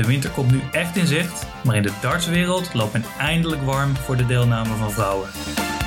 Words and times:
de 0.00 0.06
winter 0.06 0.30
komt 0.30 0.50
nu 0.50 0.62
echt 0.70 0.96
in 0.96 1.06
zicht, 1.06 1.46
maar 1.64 1.76
in 1.76 1.82
de 1.82 1.92
dartswereld 2.00 2.74
loopt 2.74 2.92
men 2.92 3.04
eindelijk 3.18 3.62
warm 3.62 3.96
voor 3.96 4.16
de 4.16 4.26
deelname 4.26 4.74
van 4.74 4.90
vrouwen. 4.90 5.28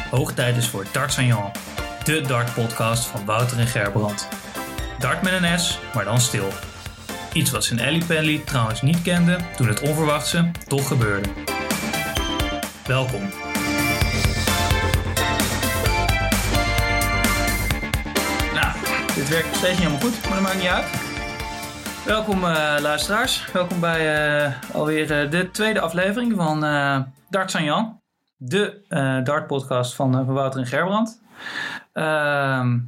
Hoog 0.10 0.34
tijd 0.34 0.58
is 0.58 0.68
voor 0.68 0.86
Darts 0.92 1.16
Jan, 1.16 1.52
de 2.04 2.22
dartpodcast 2.22 3.06
van 3.06 3.26
Wouter 3.26 3.60
en 3.60 3.68
Gerbrand. 3.68 4.28
Dart 5.00 5.22
met 5.22 5.34
een 5.34 5.60
S, 5.60 5.80
maar 5.94 6.04
dan 6.04 6.22
stil. 6.22 6.48
Iets 7.34 7.52
wat 7.52 7.64
zijn 7.64 7.80
Ellie 7.80 8.06
Pelly 8.06 8.42
trouwens 8.46 8.82
niet 8.82 9.02
kende 9.02 9.38
toen 9.56 9.68
het 9.68 9.82
onverwachtse 9.82 10.52
toch 10.68 10.88
gebeurde. 10.88 11.30
Welkom. 12.86 13.30
Nou, 18.54 18.74
dit 19.16 19.30
werkt 19.30 19.48
nog 19.48 19.56
steeds 19.56 19.80
niet 19.80 19.88
helemaal 19.88 20.00
goed, 20.00 20.22
maar 20.24 20.34
dat 20.34 20.42
maakt 20.42 20.58
niet 20.58 20.68
uit. 20.68 21.03
Welkom 22.06 22.38
uh, 22.38 22.76
luisteraars, 22.80 23.52
welkom 23.52 23.80
bij 23.80 24.46
uh, 24.46 24.54
alweer 24.74 25.24
uh, 25.24 25.32
de 25.32 25.52
tweede 25.52 25.80
aflevering 25.80 26.34
van 26.36 26.60
Darts 27.30 27.56
aan 27.56 27.64
Jan. 27.64 28.02
De 28.38 28.82
dart 29.24 29.48
podcast 29.48 29.94
van, 29.96 30.14
van 30.14 30.34
Wouter 30.34 30.60
en 30.60 30.66
Gerbrand. 30.66 31.22
Ehm, 31.94 32.80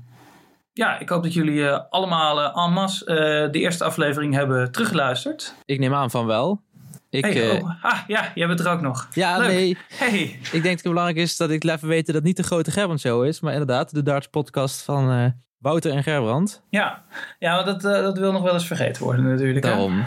ja, 0.73 0.99
ik 0.99 1.09
hoop 1.09 1.23
dat 1.23 1.33
jullie 1.33 1.69
allemaal 1.69 2.53
en 2.53 2.73
masse 2.73 3.05
de 3.51 3.59
eerste 3.59 3.83
aflevering 3.83 4.33
hebben 4.33 4.71
teruggeluisterd. 4.71 5.55
Ik 5.65 5.79
neem 5.79 5.93
aan 5.93 6.11
van 6.11 6.25
wel. 6.25 6.61
Ik, 7.09 7.25
hey, 7.25 7.61
oh, 7.61 7.83
ah, 7.83 7.99
ja, 8.07 8.31
jij 8.35 8.47
bent 8.47 8.59
er 8.59 8.69
ook 8.69 8.81
nog. 8.81 9.07
Ja, 9.13 9.37
Leuk. 9.37 9.47
nee. 9.47 9.77
Hey. 9.89 10.39
Ik 10.41 10.51
denk 10.51 10.63
dat 10.63 10.71
het 10.73 10.83
belangrijk 10.83 11.17
is 11.17 11.37
dat 11.37 11.49
ik 11.49 11.63
even 11.63 11.87
weten 11.87 12.05
dat 12.05 12.15
het 12.15 12.23
niet 12.23 12.37
de 12.37 12.43
grote 12.43 12.71
Gerbrand 12.71 12.99
show 12.99 13.25
is. 13.25 13.39
Maar 13.39 13.51
inderdaad, 13.51 13.93
de 13.93 14.03
darts 14.03 14.27
podcast 14.27 14.81
van 14.81 15.33
Wouter 15.57 15.91
en 15.91 16.03
Gerbrand. 16.03 16.63
Ja, 16.69 17.03
ja 17.39 17.63
dat, 17.63 17.85
uh, 17.85 17.91
dat 17.91 18.17
wil 18.17 18.31
nog 18.31 18.41
wel 18.41 18.53
eens 18.53 18.67
vergeten 18.67 19.03
worden 19.03 19.25
natuurlijk. 19.25 19.65
Daarom. 19.65 19.99
Hè? 19.99 20.05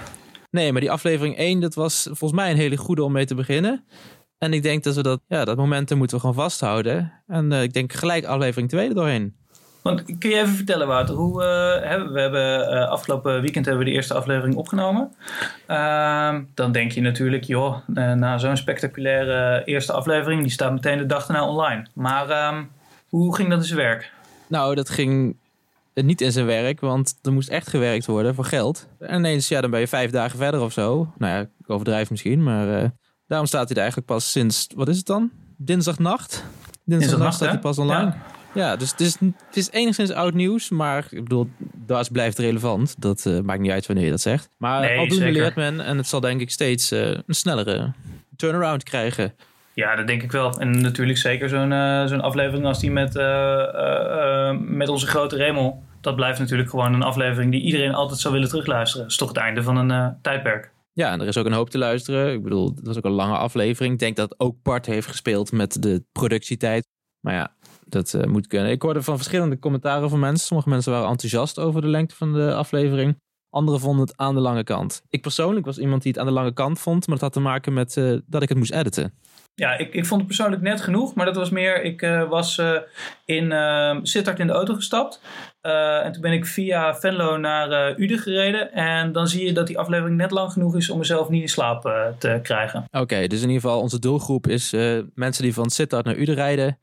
Nee, 0.51 0.73
maar 0.73 0.81
die 0.81 0.91
aflevering 0.91 1.37
1, 1.37 1.61
dat 1.61 1.75
was 1.75 2.03
volgens 2.03 2.41
mij 2.41 2.51
een 2.51 2.57
hele 2.57 2.77
goede 2.77 3.03
om 3.03 3.13
mee 3.13 3.27
te 3.27 3.35
beginnen. 3.35 3.85
En 4.39 4.53
ik 4.53 4.63
denk 4.63 4.85
dat 4.85 4.95
we 4.95 5.03
dat, 5.03 5.21
ja, 5.27 5.45
dat 5.45 5.57
momentum 5.57 5.99
moeten 5.99 6.17
we 6.17 6.23
gewoon 6.23 6.43
vasthouden. 6.43 7.13
En 7.27 7.53
uh, 7.53 7.63
ik 7.63 7.73
denk 7.73 7.93
gelijk 7.93 8.25
aflevering 8.25 8.69
2 8.69 8.89
er 8.89 8.95
doorheen. 8.95 9.37
Want 9.83 10.05
kun 10.19 10.31
je 10.31 10.37
even 10.37 10.55
vertellen, 10.55 10.87
Wouter, 10.87 11.15
hoe 11.15 11.43
uh, 11.43 11.89
hebben 11.89 12.13
we 12.13 12.21
hebben 12.21 12.75
uh, 12.75 12.89
afgelopen 12.89 13.41
weekend 13.41 13.67
hebben 13.67 13.85
we 13.85 13.91
de 13.91 13.97
eerste 13.97 14.15
aflevering 14.15 14.57
opgenomen. 14.57 15.13
Uh, 15.69 16.35
dan 16.55 16.73
denk 16.73 16.93
je 16.93 17.01
natuurlijk, 17.01 17.45
joh, 17.45 17.77
na 17.87 18.39
zo'n 18.39 18.57
spectaculaire 18.57 19.63
eerste 19.65 19.93
aflevering, 19.93 20.43
die 20.43 20.51
staat 20.51 20.73
meteen 20.73 20.99
de 20.99 21.07
dag 21.07 21.27
daarna 21.27 21.49
online. 21.49 21.87
Maar 21.95 22.31
ehm, 22.31 22.63
hoe 23.09 23.35
ging 23.35 23.49
dat 23.49 23.59
in 23.59 23.65
zijn 23.65 23.79
werk? 23.79 24.13
Nou, 24.49 24.75
dat 24.75 24.91
ging 24.91 25.37
niet 25.95 26.21
in 26.21 26.33
zijn 26.33 26.47
werk, 26.47 26.81
want 26.81 27.19
er 27.23 27.33
moest 27.33 27.49
echt 27.49 27.69
gewerkt 27.69 28.07
worden 28.07 28.35
voor 28.35 28.45
geld. 28.45 28.89
En 28.99 29.19
ineens, 29.19 29.49
ja, 29.49 29.61
dan 29.61 29.71
ben 29.71 29.81
je 29.81 29.89
vijf 29.89 30.11
dagen 30.11 30.39
verder 30.39 30.61
of 30.61 30.73
zo. 30.73 31.13
Nou 31.19 31.33
ja, 31.33 31.41
ik 31.41 31.71
overdrijf 31.71 32.11
misschien, 32.11 32.43
maar 32.43 32.83
uh, 32.83 32.89
daarom 33.27 33.47
staat 33.47 33.65
hij 33.65 33.71
er 33.71 33.83
eigenlijk 33.83 34.07
pas 34.07 34.31
sinds, 34.31 34.67
wat 34.75 34.89
is 34.89 34.97
het 34.97 35.07
dan? 35.07 35.31
Dinsdagnacht? 35.57 36.45
Dinsdagnacht 36.85 37.35
staat 37.35 37.49
hij 37.49 37.59
pas 37.59 37.79
online. 37.79 38.15
Ja. 38.55 38.71
ja, 38.71 38.77
dus 38.77 38.91
het 38.91 39.01
is, 39.01 39.17
het 39.47 39.57
is 39.57 39.71
enigszins 39.71 40.11
oud 40.11 40.35
nieuws, 40.35 40.69
maar 40.69 41.07
ik 41.11 41.23
bedoel, 41.23 41.49
dat 41.87 42.13
blijft 42.13 42.39
relevant. 42.39 42.95
Dat 42.99 43.25
uh, 43.25 43.41
maakt 43.41 43.61
niet 43.61 43.71
uit 43.71 43.87
wanneer 43.87 44.05
je 44.05 44.11
dat 44.11 44.21
zegt. 44.21 44.49
Maar 44.57 44.81
nee, 44.81 44.99
aldoende 44.99 45.33
leert 45.33 45.55
men 45.55 45.81
en 45.81 45.97
het 45.97 46.07
zal 46.07 46.21
denk 46.21 46.41
ik 46.41 46.51
steeds 46.51 46.93
uh, 46.93 47.01
een 47.11 47.25
snellere 47.27 47.93
turnaround 48.37 48.83
krijgen. 48.83 49.35
Ja, 49.79 49.97
dat 49.97 50.07
denk 50.07 50.23
ik 50.23 50.33
wel. 50.33 50.59
En 50.59 50.81
natuurlijk 50.81 51.19
zeker 51.19 51.49
zo'n 51.49 51.71
uh, 51.71 52.07
zo'n 52.07 52.21
aflevering 52.21 52.67
als 52.67 52.81
die 52.81 52.91
met, 52.91 53.17
uh, 53.17 53.23
uh, 53.75 54.57
met 54.59 54.89
onze 54.89 55.07
grote 55.07 55.37
Remel. 55.37 55.83
Dat 56.01 56.17
blijft 56.17 56.39
natuurlijk 56.39 56.71
gewoon 56.71 56.95
een 56.95 57.03
aflevering 57.03 57.53
die 57.53 57.61
iedereen 57.61 57.95
altijd 57.95 58.21
zou 58.21 58.35
willen 58.35 58.49
terugluisteren. 58.49 59.03
Dat 59.03 59.13
is 59.13 59.19
toch 59.19 59.29
het 59.29 59.37
einde 59.37 59.63
van 59.63 59.77
een 59.77 60.17
tijdperk. 60.23 60.73
Ja, 60.93 61.13
en 61.13 61.21
er 61.21 61.27
is 61.27 61.37
ook 61.37 61.47
een 61.47 61.53
hoop 61.53 61.71
te 61.71 61.79
luisteren. 61.79 62.33
Ik 62.33 62.43
bedoel, 62.43 62.75
dat 62.75 62.87
was 62.87 62.97
ook 62.97 63.05
een 63.05 63.11
lange 63.11 63.37
aflevering. 63.37 63.93
Ik 63.93 63.99
denk 63.99 64.17
dat 64.17 64.41
ook 64.41 64.63
Bart 64.63 64.87
heeft 64.87 65.07
gespeeld 65.07 65.53
met 65.53 65.83
de 65.83 66.05
productietijd. 66.13 66.87
Maar 67.21 67.35
ja, 67.35 67.55
dat 67.87 68.27
moet 68.27 68.47
kunnen. 68.47 68.71
Ik 68.71 68.83
hoorde 68.83 69.03
van 69.03 69.17
verschillende 69.17 69.59
commentaren 69.59 70.11
van 70.11 70.19
mensen. 70.19 70.47
Sommige 70.47 70.69
mensen 70.69 70.93
waren 70.93 71.09
enthousiast 71.09 71.59
over 71.59 71.81
de 71.81 71.89
lengte 71.89 72.15
van 72.15 72.33
de 72.33 72.55
aflevering. 72.55 73.17
Anderen 73.51 73.81
vonden 73.81 74.07
het 74.07 74.17
aan 74.17 74.35
de 74.35 74.41
lange 74.41 74.65
kant. 74.65 75.03
Ik 75.09 75.23
persoonlijk 75.23 75.67
was 75.67 75.79
iemand 75.79 76.03
die 76.03 76.13
het 76.13 76.21
aan 76.21 76.27
de 76.27 76.33
lange 76.33 76.53
kant 76.53 76.79
vond. 76.79 77.07
Maar 77.07 77.17
dat 77.17 77.25
had 77.25 77.33
te 77.33 77.41
maken 77.41 77.73
met 77.73 77.95
dat 78.27 78.43
ik 78.43 78.49
het 78.49 78.59
moest 78.59 78.73
editen. 78.73 79.15
Ja, 79.59 79.79
ik, 79.79 79.95
ik 79.95 80.07
vond 80.07 80.21
het 80.21 80.29
persoonlijk 80.29 80.63
net 80.63 80.81
genoeg. 80.81 81.15
Maar 81.15 81.27
dat 81.27 81.37
was 81.37 81.51
meer, 81.51 81.83
ik 81.83 82.03
uh, 82.03 82.29
was 82.29 82.59
uh, 82.59 82.79
in 83.25 83.45
uh, 83.45 83.97
Sittard 84.03 84.39
in 84.39 84.47
de 84.47 84.53
auto 84.53 84.75
gestapt. 84.75 85.21
en 85.61 86.13
toen 86.13 86.23
ben 86.23 86.33
ik 86.33 86.47
via 86.47 86.95
Venlo 86.95 87.37
naar 87.37 87.99
Uden 87.99 88.19
gereden. 88.19 88.73
En 88.73 89.13
dan 89.13 89.29
zie 89.29 89.47
je 89.47 89.53
dat 89.53 89.67
die 89.67 89.79
aflevering 89.79 90.17
net 90.17 90.31
lang 90.31 90.53
genoeg 90.53 90.77
is 90.77 90.91
om 90.91 90.99
mezelf 90.99 91.29
niet 91.29 91.43
in 91.43 91.49
slaap 91.49 91.83
te 92.19 92.39
krijgen. 92.43 92.85
Oké, 92.87 92.99
okay, 92.99 93.27
dus 93.27 93.43
in 93.43 93.49
ieder 93.49 93.63
geval 93.63 93.81
onze 93.81 93.99
doelgroep 93.99 94.47
is 94.47 94.71
mensen 95.15 95.43
die 95.43 95.55
van 95.55 95.71
Sittard 95.71 96.05
naar 96.05 96.17
Uden 96.17 96.35
rijden. 96.35 96.79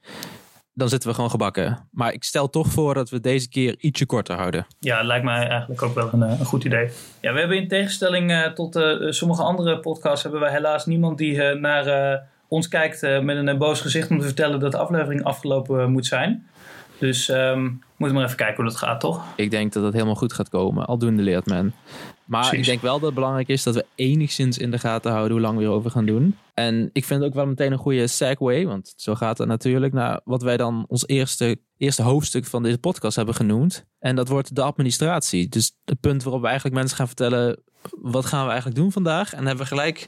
Dan 0.74 0.90
zitten 0.90 1.10
we 1.10 1.16
gewoon 1.16 1.30
gebakken. 1.30 1.88
Maar 1.92 2.14
ik 2.14 2.24
stel 2.24 2.50
toch 2.50 2.68
voor 2.68 2.94
dat 2.94 3.10
we 3.10 3.20
deze 3.20 3.50
keer 3.50 3.76
ietsje 3.80 4.06
korter 4.06 4.36
houden. 4.36 4.66
Ja, 4.80 5.04
lijkt 5.04 5.26
mij 5.26 5.48
eigenlijk 5.48 5.82
ook 5.82 5.96
wel 5.96 6.10
een, 6.12 6.22
een 6.22 6.46
goed 6.46 6.64
idee. 6.64 6.90
Ja, 7.22 7.34
we 7.34 7.40
hebben 7.40 7.58
in 7.58 7.68
tegenstelling 7.68 8.52
tot 8.54 8.80
sommige 9.10 9.44
andere 9.44 9.80
podcasts... 9.80 10.24
hebben 10.24 10.42
wij 10.42 10.52
helaas 10.52 10.86
niemand 10.86 11.18
die 11.18 11.42
naar 11.54 12.34
ons 12.48 12.68
kijkt 12.68 13.04
uh, 13.04 13.20
met 13.20 13.48
een 13.48 13.58
boos 13.58 13.82
gezicht 13.82 14.10
om 14.10 14.20
te 14.20 14.26
vertellen 14.26 14.60
dat 14.60 14.72
de 14.72 14.78
aflevering 14.78 15.24
afgelopen 15.24 15.80
uh, 15.80 15.86
moet 15.86 16.06
zijn. 16.06 16.48
Dus 17.00 17.30
um, 17.30 17.62
moeten 17.62 17.84
we 17.98 18.14
maar 18.14 18.24
even 18.24 18.36
kijken 18.36 18.56
hoe 18.56 18.66
dat 18.66 18.76
gaat, 18.76 19.00
toch? 19.00 19.26
Ik 19.36 19.52
denk 19.52 19.74
dat 19.74 19.84
het 19.84 19.94
helemaal 19.94 20.16
goed 20.16 20.34
gaat 20.34 20.50
komen. 20.50 20.86
Aldoende 20.86 21.24
leert 21.24 21.46
men. 21.46 21.74
Maar 22.26 22.42
Precies. 22.42 22.60
ik 22.60 22.66
denk 22.66 22.82
wel 22.82 22.94
dat 22.94 23.06
het 23.06 23.14
belangrijk 23.14 23.48
is 23.48 23.64
dat 23.64 23.76
we 23.76 23.86
enigszins 23.96 24.58
in 24.58 24.72
de 24.72 24.80
gaten 24.80 25.12
houden 25.12 25.32
hoe 25.32 25.42
lang 25.42 25.58
we 25.58 25.64
erover 25.64 25.92
gaan 25.92 26.06
doen. 26.06 26.38
En 26.54 26.90
ik 26.94 27.06
vind 27.06 27.20
het 27.20 27.30
ook 27.30 27.36
wel 27.36 27.46
meteen 27.46 27.72
een 27.72 27.78
goede 27.78 28.08
segue, 28.08 28.68
want 28.68 28.94
zo 28.96 29.16
gaat 29.16 29.38
het 29.38 29.48
natuurlijk 29.48 29.94
naar 29.94 30.22
wat 30.24 30.42
wij 30.42 30.58
dan 30.58 30.86
ons 30.88 31.08
eerste, 31.08 31.58
eerste 31.78 32.02
hoofdstuk 32.02 32.46
van 32.46 32.64
deze 32.64 32.78
podcast 32.78 33.16
hebben 33.16 33.36
genoemd. 33.36 33.86
En 34.00 34.16
dat 34.16 34.28
wordt 34.28 34.56
de 34.56 34.62
administratie. 34.62 35.50
Dus 35.50 35.78
het 35.86 36.00
punt 36.00 36.24
waarop 36.24 36.42
we 36.42 36.48
eigenlijk 36.48 36.78
mensen 36.78 36.98
gaan 36.98 37.08
vertellen, 37.08 37.64
wat 38.02 38.26
gaan 38.26 38.44
we 38.44 38.50
eigenlijk 38.50 38.80
doen 38.80 38.92
vandaag? 38.92 39.34
En 39.34 39.46
hebben 39.46 39.64
we 39.64 39.70
gelijk 39.70 40.08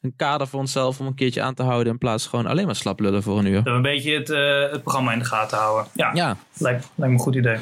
een 0.00 0.12
kader 0.16 0.46
voor 0.46 0.60
onszelf 0.60 1.00
om 1.00 1.06
een 1.06 1.14
keertje 1.14 1.42
aan 1.42 1.54
te 1.54 1.62
houden 1.62 1.92
in 1.92 1.98
plaats 1.98 2.22
van 2.22 2.30
gewoon 2.30 2.50
alleen 2.50 2.66
maar 2.66 2.76
slap 2.76 3.00
lullen 3.00 3.22
voor 3.22 3.38
een 3.38 3.46
uur. 3.46 3.54
Dat 3.54 3.64
we 3.64 3.70
een 3.70 3.82
beetje 3.82 4.14
het, 4.14 4.30
uh, 4.30 4.70
het 4.70 4.82
programma 4.82 5.12
in 5.12 5.18
de 5.18 5.24
gaten 5.24 5.58
houden. 5.58 5.86
Ja, 5.94 6.10
ja. 6.14 6.36
Lijkt, 6.58 6.90
lijkt 6.94 7.12
me 7.12 7.18
een 7.18 7.18
goed 7.18 7.34
idee. 7.34 7.58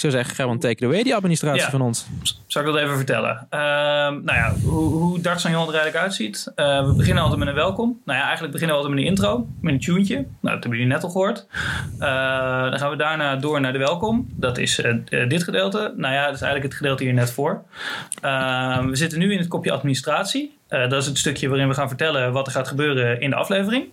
Ik 0.00 0.10
zou 0.10 0.18
zeggen, 0.22 0.34
Gerbrand, 0.34 0.60
take 0.60 0.74
it 0.74 0.82
away, 0.82 1.02
die 1.02 1.14
administratie 1.14 1.62
ja. 1.62 1.70
van 1.70 1.80
ons. 1.80 2.06
Zal 2.46 2.62
ik 2.62 2.68
dat 2.68 2.76
even 2.76 2.96
vertellen? 2.96 3.46
Uh, 3.50 3.60
nou 3.60 4.24
ja, 4.24 4.54
hoe, 4.62 4.92
hoe 4.92 5.20
Darts 5.20 5.46
aan 5.46 5.50
Jan 5.50 5.68
er 5.68 5.74
eigenlijk 5.74 6.04
uitziet. 6.04 6.52
Uh, 6.56 6.86
we 6.86 6.92
beginnen 6.92 7.22
altijd 7.22 7.38
met 7.38 7.48
een 7.48 7.54
welkom. 7.54 8.00
Nou 8.04 8.18
ja, 8.18 8.24
eigenlijk 8.24 8.52
beginnen 8.52 8.76
we 8.76 8.82
altijd 8.82 9.00
met 9.00 9.04
een 9.04 9.10
intro, 9.10 9.48
met 9.60 9.72
een 9.72 9.80
tunetje. 9.80 10.14
Nou, 10.14 10.26
dat 10.40 10.50
hebben 10.50 10.70
jullie 10.70 10.86
net 10.86 11.02
al 11.02 11.10
gehoord. 11.10 11.46
Uh, 11.94 12.70
dan 12.70 12.78
gaan 12.78 12.90
we 12.90 12.96
daarna 12.96 13.36
door 13.36 13.60
naar 13.60 13.72
de 13.72 13.78
welkom. 13.78 14.28
Dat 14.32 14.58
is 14.58 14.82
dit 15.28 15.42
gedeelte. 15.42 15.92
Nou 15.96 16.14
ja, 16.14 16.24
dat 16.24 16.34
is 16.34 16.40
eigenlijk 16.40 16.62
het 16.62 16.74
gedeelte 16.74 17.04
hier 17.04 17.14
net 17.14 17.32
voor. 17.32 17.62
we 18.20 18.90
zitten 18.92 19.18
nu 19.18 19.32
in 19.32 19.38
het 19.38 19.48
kopje 19.48 19.72
administratie. 19.72 20.58
dat 20.68 20.92
is 20.92 21.06
het 21.06 21.18
stukje 21.18 21.48
waarin 21.48 21.68
we 21.68 21.74
gaan 21.74 21.88
vertellen 21.88 22.32
wat 22.32 22.46
er 22.46 22.52
gaat 22.52 22.68
gebeuren 22.68 23.20
in 23.20 23.30
de 23.30 23.36
aflevering. 23.36 23.84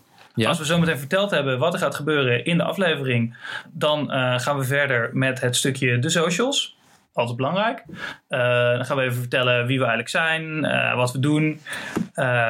Als 0.46 0.58
we 0.58 0.66
zo 0.66 0.80
meteen 0.80 0.98
verteld 0.98 1.32
hebben 1.32 1.60
wat 1.60 1.74
er 1.74 1.80
gaat 1.80 1.96
gebeuren 1.96 2.46
in 2.46 2.58
de 2.58 2.64
aflevering, 2.64 3.38
dan 3.72 4.14
uh, 4.14 4.40
gaan 4.40 4.58
we 4.58 4.64
verder 4.64 5.10
met 5.14 5.42
het 5.42 5.56
stukje 5.56 6.00
de 6.00 6.10
socials. 6.10 6.76
Altijd 7.14 7.38
belangrijk. 7.38 7.84
Uh, 8.30 8.40
dan 8.76 8.86
gaan 8.86 8.98
we 8.98 9.04
even 9.04 9.20
vertellen 9.20 9.66
wie 9.66 9.80
we 9.80 9.86
eigenlijk 9.86 10.10
zijn, 10.10 10.66
uh, 10.66 10.96
wat 10.96 11.12
we 11.12 11.20
doen 11.20 11.60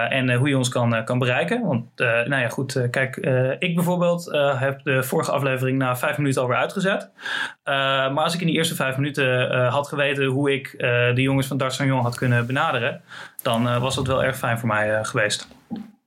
en 0.10 0.34
hoe 0.34 0.50
je 0.50 0.58
ons 0.58 0.70
kan, 0.70 1.04
kan 1.04 1.20
bereiken. 1.20 1.66
Want, 1.66 1.86
nou 1.98 2.36
ja, 2.36 2.50
goed, 2.50 2.88
kijk, 2.90 3.16
ik 3.60 3.76
bijvoorbeeld 3.76 4.32
heb 4.58 4.84
de 4.84 5.04
vorige 5.04 5.32
aflevering 5.32 5.78
na 5.78 5.98
vijf 5.98 6.18
minuten 6.18 6.42
alweer 6.42 6.58
uitgezet. 6.58 7.10
maar 7.64 8.24
als 8.24 8.34
ik 8.34 8.42
in 8.42 8.48
die 8.48 8.56
eerste 8.56 8.76
vijf 8.76 8.98
minuten 8.98 9.52
had 9.68 9.88
geweten 9.88 10.26
hoe 10.26 10.54
ik 10.54 10.76
de 11.16 11.22
jongens 11.22 11.48
van 11.48 11.58
Darts 11.58 11.78
Jong 11.78 12.02
had 12.02 12.18
kunnen 12.18 12.46
benaderen, 12.46 13.02
dan 13.42 13.80
was 13.80 13.96
dat 13.96 14.08
wel 14.08 14.24
erg 14.24 14.38
fijn 14.38 14.60
voor 14.60 14.68
mij 14.68 15.04
geweest. 15.04 15.48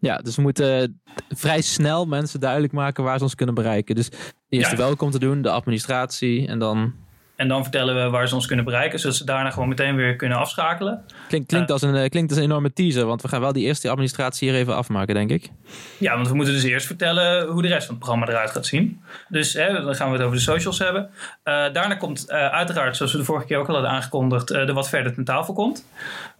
Ja, 0.00 0.16
dus 0.16 0.36
we 0.36 0.42
moeten 0.42 1.00
vrij 1.28 1.60
snel 1.60 2.04
mensen 2.04 2.40
duidelijk 2.40 2.72
maken 2.72 3.04
waar 3.04 3.18
ze 3.18 3.24
ons 3.24 3.34
kunnen 3.34 3.54
bereiken. 3.54 3.94
Dus 3.94 4.10
eerst 4.48 4.70
ja. 4.70 4.76
welkom 4.76 5.10
te 5.10 5.18
doen, 5.18 5.42
de 5.42 5.50
administratie 5.50 6.46
en 6.46 6.58
dan... 6.58 6.94
En 7.36 7.48
dan 7.48 7.62
vertellen 7.62 8.04
we 8.04 8.10
waar 8.10 8.28
ze 8.28 8.34
ons 8.34 8.46
kunnen 8.46 8.64
bereiken, 8.64 8.98
zodat 8.98 9.16
ze 9.16 9.24
daarna 9.24 9.50
gewoon 9.50 9.68
meteen 9.68 9.96
weer 9.96 10.16
kunnen 10.16 10.38
afschakelen. 10.38 11.04
Klinkt, 11.28 11.48
klinkt, 11.48 11.68
uh, 11.68 11.74
als, 11.74 11.82
een, 11.82 12.08
klinkt 12.08 12.30
als 12.30 12.38
een 12.38 12.44
enorme 12.44 12.72
teaser, 12.72 13.06
want 13.06 13.22
we 13.22 13.28
gaan 13.28 13.40
wel 13.40 13.52
die 13.52 13.64
eerste 13.64 13.88
administratie 13.88 14.50
hier 14.50 14.58
even 14.58 14.76
afmaken, 14.76 15.14
denk 15.14 15.30
ik. 15.30 15.50
Ja, 15.98 16.14
want 16.14 16.28
we 16.28 16.34
moeten 16.34 16.54
dus 16.54 16.62
eerst 16.62 16.86
vertellen 16.86 17.46
hoe 17.46 17.62
de 17.62 17.68
rest 17.68 17.86
van 17.86 17.94
het 17.94 18.04
programma 18.04 18.28
eruit 18.28 18.50
gaat 18.50 18.66
zien. 18.66 19.00
Dus 19.28 19.52
hè, 19.52 19.72
dan 19.82 19.94
gaan 19.94 20.10
we 20.10 20.16
het 20.16 20.22
over 20.22 20.36
de 20.36 20.42
socials 20.42 20.78
hebben. 20.78 21.02
Uh, 21.02 21.72
daarna 21.72 21.94
komt 21.94 22.24
uh, 22.28 22.48
uiteraard, 22.48 22.96
zoals 22.96 23.12
we 23.12 23.18
de 23.18 23.24
vorige 23.24 23.46
keer 23.46 23.58
ook 23.58 23.68
al 23.68 23.74
hadden 23.74 23.92
aangekondigd, 23.92 24.48
de 24.48 24.72
wat 24.72 24.88
verder 24.88 25.14
ten 25.14 25.24
tafel 25.24 25.54
komt. 25.54 25.86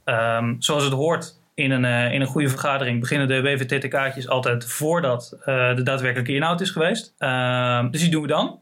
Um, 0.04 0.56
zoals 0.58 0.84
het 0.84 0.92
hoort, 0.92 1.39
in 1.60 1.70
een, 1.70 1.84
uh, 1.84 2.12
in 2.12 2.20
een 2.20 2.26
goede 2.26 2.48
vergadering 2.48 3.00
beginnen 3.00 3.28
de 3.28 3.42
WVTTK'tjes 3.42 4.28
altijd 4.28 4.64
voordat 4.64 5.36
uh, 5.40 5.76
de 5.76 5.82
daadwerkelijke 5.82 6.34
inhoud 6.34 6.60
is 6.60 6.70
geweest. 6.70 7.14
Uh, 7.18 7.90
dus 7.90 8.00
die 8.00 8.10
doen 8.10 8.22
we 8.22 8.28
dan. 8.28 8.58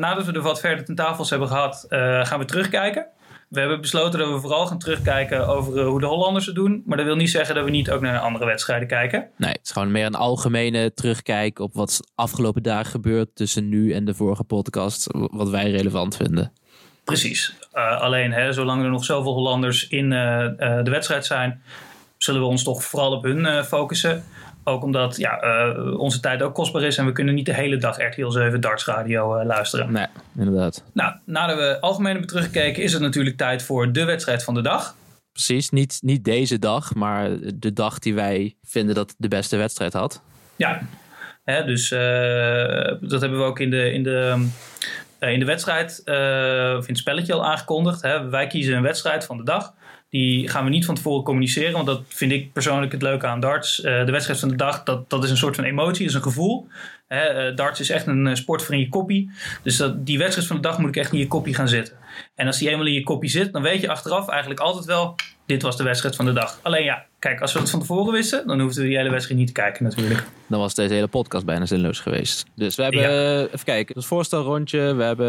nadat 0.00 0.24
we 0.24 0.32
de 0.32 0.40
wat 0.40 0.60
verder 0.60 0.84
ten 0.84 0.94
tafels 0.94 1.30
hebben 1.30 1.48
gehad, 1.48 1.86
gaan 2.22 2.38
we 2.38 2.44
terugkijken. 2.44 3.06
We 3.48 3.60
hebben 3.60 3.80
besloten 3.80 4.18
dat 4.18 4.32
we 4.32 4.40
vooral 4.40 4.66
gaan 4.66 4.78
terugkijken 4.78 5.46
over 5.48 5.82
hoe 5.82 6.00
de 6.00 6.06
Hollanders 6.06 6.46
het 6.46 6.54
doen. 6.54 6.82
Maar 6.86 6.96
dat 6.96 7.06
wil 7.06 7.16
niet 7.16 7.30
zeggen 7.30 7.54
dat 7.54 7.64
we 7.64 7.70
niet 7.70 7.90
ook 7.90 8.00
naar 8.00 8.18
andere 8.18 8.44
wedstrijden 8.44 8.88
kijken. 8.88 9.28
Nee, 9.36 9.50
het 9.50 9.60
is 9.64 9.70
gewoon 9.70 9.90
meer 9.90 10.06
een 10.06 10.14
algemene 10.14 10.94
terugkijk 10.94 11.58
op 11.58 11.74
wat 11.74 12.00
afgelopen 12.14 12.62
dagen 12.62 12.90
gebeurt 12.90 13.28
tussen 13.34 13.68
nu 13.68 13.92
en 13.92 14.04
de 14.04 14.14
vorige 14.14 14.44
podcast. 14.44 15.06
Wat 15.12 15.50
wij 15.50 15.70
relevant 15.70 16.16
vinden. 16.16 16.52
Precies. 17.08 17.54
alleen, 17.72 18.32
hè, 18.32 18.52
zolang 18.52 18.82
er 18.82 18.90
nog 18.90 19.04
zoveel 19.04 19.32
Hollanders 19.32 19.88
in 19.88 20.10
de 20.10 20.90
wedstrijd 20.90 21.26
zijn, 21.26 21.62
zullen 22.16 22.40
we 22.40 22.46
ons 22.46 22.62
toch 22.62 22.84
vooral 22.84 23.12
op 23.12 23.22
hun 23.22 23.64
focussen. 23.64 24.24
Ook 24.64 24.82
omdat 24.82 25.16
ja, 25.16 25.38
onze 25.96 26.20
tijd 26.20 26.42
ook 26.42 26.54
kostbaar 26.54 26.82
is 26.82 26.98
en 26.98 27.06
we 27.06 27.12
kunnen 27.12 27.34
niet 27.34 27.46
de 27.46 27.54
hele 27.54 27.76
dag 27.76 28.02
RTL 28.02 28.28
7 28.30 28.60
Darts 28.60 28.84
Radio 28.84 29.44
luisteren. 29.44 29.92
Nee, 29.92 30.06
inderdaad. 30.38 30.84
Nou, 30.92 31.14
nadat 31.24 31.56
we 31.56 31.80
algemeen 31.80 32.10
hebben 32.10 32.28
teruggekeken, 32.28 32.82
is 32.82 32.92
het 32.92 33.02
natuurlijk 33.02 33.36
tijd 33.36 33.62
voor 33.62 33.92
de 33.92 34.04
wedstrijd 34.04 34.44
van 34.44 34.54
de 34.54 34.62
dag. 34.62 34.94
Precies, 35.32 35.70
niet, 35.70 35.98
niet 36.02 36.24
deze 36.24 36.58
dag, 36.58 36.94
maar 36.94 37.30
de 37.54 37.72
dag 37.72 37.98
die 37.98 38.14
wij 38.14 38.56
vinden 38.62 38.94
dat 38.94 39.14
de 39.18 39.28
beste 39.28 39.56
wedstrijd 39.56 39.92
had. 39.92 40.22
Ja, 40.56 40.80
Hè, 41.44 41.64
dus 41.64 41.88
dat 43.08 43.20
hebben 43.20 43.38
we 43.38 43.44
ook 43.44 43.60
in 43.60 43.70
de, 43.70 43.92
in 43.92 44.02
de, 44.02 44.46
in 45.18 45.38
de 45.38 45.44
wedstrijd, 45.44 46.02
of 46.78 46.84
in 46.86 46.92
het 46.92 46.98
spelletje 46.98 47.32
al 47.32 47.44
aangekondigd. 47.44 48.02
Hè. 48.02 48.28
Wij 48.28 48.46
kiezen 48.46 48.76
een 48.76 48.82
wedstrijd 48.82 49.24
van 49.24 49.36
de 49.36 49.44
dag. 49.44 49.74
Die 50.10 50.48
gaan 50.48 50.64
we 50.64 50.70
niet 50.70 50.84
van 50.84 50.94
tevoren 50.94 51.24
communiceren, 51.24 51.72
want 51.72 51.86
dat 51.86 52.02
vind 52.08 52.32
ik 52.32 52.52
persoonlijk 52.52 52.92
het 52.92 53.02
leuke 53.02 53.26
aan 53.26 53.40
darts. 53.40 53.78
Uh, 53.78 54.04
de 54.04 54.12
wedstrijd 54.12 54.40
van 54.40 54.48
de 54.48 54.56
dag, 54.56 54.82
dat, 54.82 55.10
dat 55.10 55.24
is 55.24 55.30
een 55.30 55.36
soort 55.36 55.54
van 55.54 55.64
emotie, 55.64 56.06
is 56.06 56.14
een 56.14 56.22
gevoel. 56.22 56.66
Hè, 57.08 57.50
uh, 57.50 57.56
darts 57.56 57.80
is 57.80 57.90
echt 57.90 58.06
een 58.06 58.26
uh, 58.26 58.34
sport 58.34 58.62
voor 58.62 58.74
in 58.74 58.80
je 58.80 58.88
koppie. 58.88 59.30
Dus 59.62 59.76
dat, 59.76 60.06
die 60.06 60.18
wedstrijd 60.18 60.46
van 60.46 60.56
de 60.56 60.62
dag 60.62 60.78
moet 60.78 60.88
ik 60.88 60.96
echt 60.96 61.12
in 61.12 61.18
je 61.18 61.26
koppie 61.26 61.54
gaan 61.54 61.68
zitten. 61.68 61.94
En 62.34 62.46
als 62.46 62.58
die 62.58 62.70
eenmaal 62.70 62.86
in 62.86 62.92
je 62.92 63.02
koppie 63.02 63.30
zit, 63.30 63.52
dan 63.52 63.62
weet 63.62 63.80
je 63.80 63.88
achteraf 63.88 64.28
eigenlijk 64.28 64.60
altijd 64.60 64.84
wel 64.84 65.14
dit 65.48 65.62
was 65.62 65.76
de 65.76 65.82
wedstrijd 65.82 66.16
van 66.16 66.24
de 66.24 66.32
dag. 66.32 66.58
Alleen 66.62 66.84
ja, 66.84 67.04
kijk, 67.18 67.40
als 67.40 67.52
we 67.52 67.58
het 67.58 67.70
van 67.70 67.80
tevoren 67.80 68.12
wisten, 68.12 68.46
dan 68.46 68.60
hoefden 68.60 68.82
we 68.82 68.88
die 68.88 68.96
hele 68.96 69.10
wedstrijd 69.10 69.38
niet 69.38 69.46
te 69.46 69.54
kijken 69.54 69.84
natuurlijk. 69.84 70.24
Dan 70.46 70.60
was 70.60 70.74
deze 70.74 70.94
hele 70.94 71.06
podcast 71.06 71.44
bijna 71.44 71.66
zinloos 71.66 72.00
geweest. 72.00 72.46
Dus 72.54 72.76
we 72.76 72.82
hebben, 72.82 73.00
ja. 73.00 73.40
even 73.40 73.64
kijken, 73.64 73.94
het 73.94 74.04
voorstelrondje, 74.04 74.94
we 74.94 75.02
hebben 75.02 75.28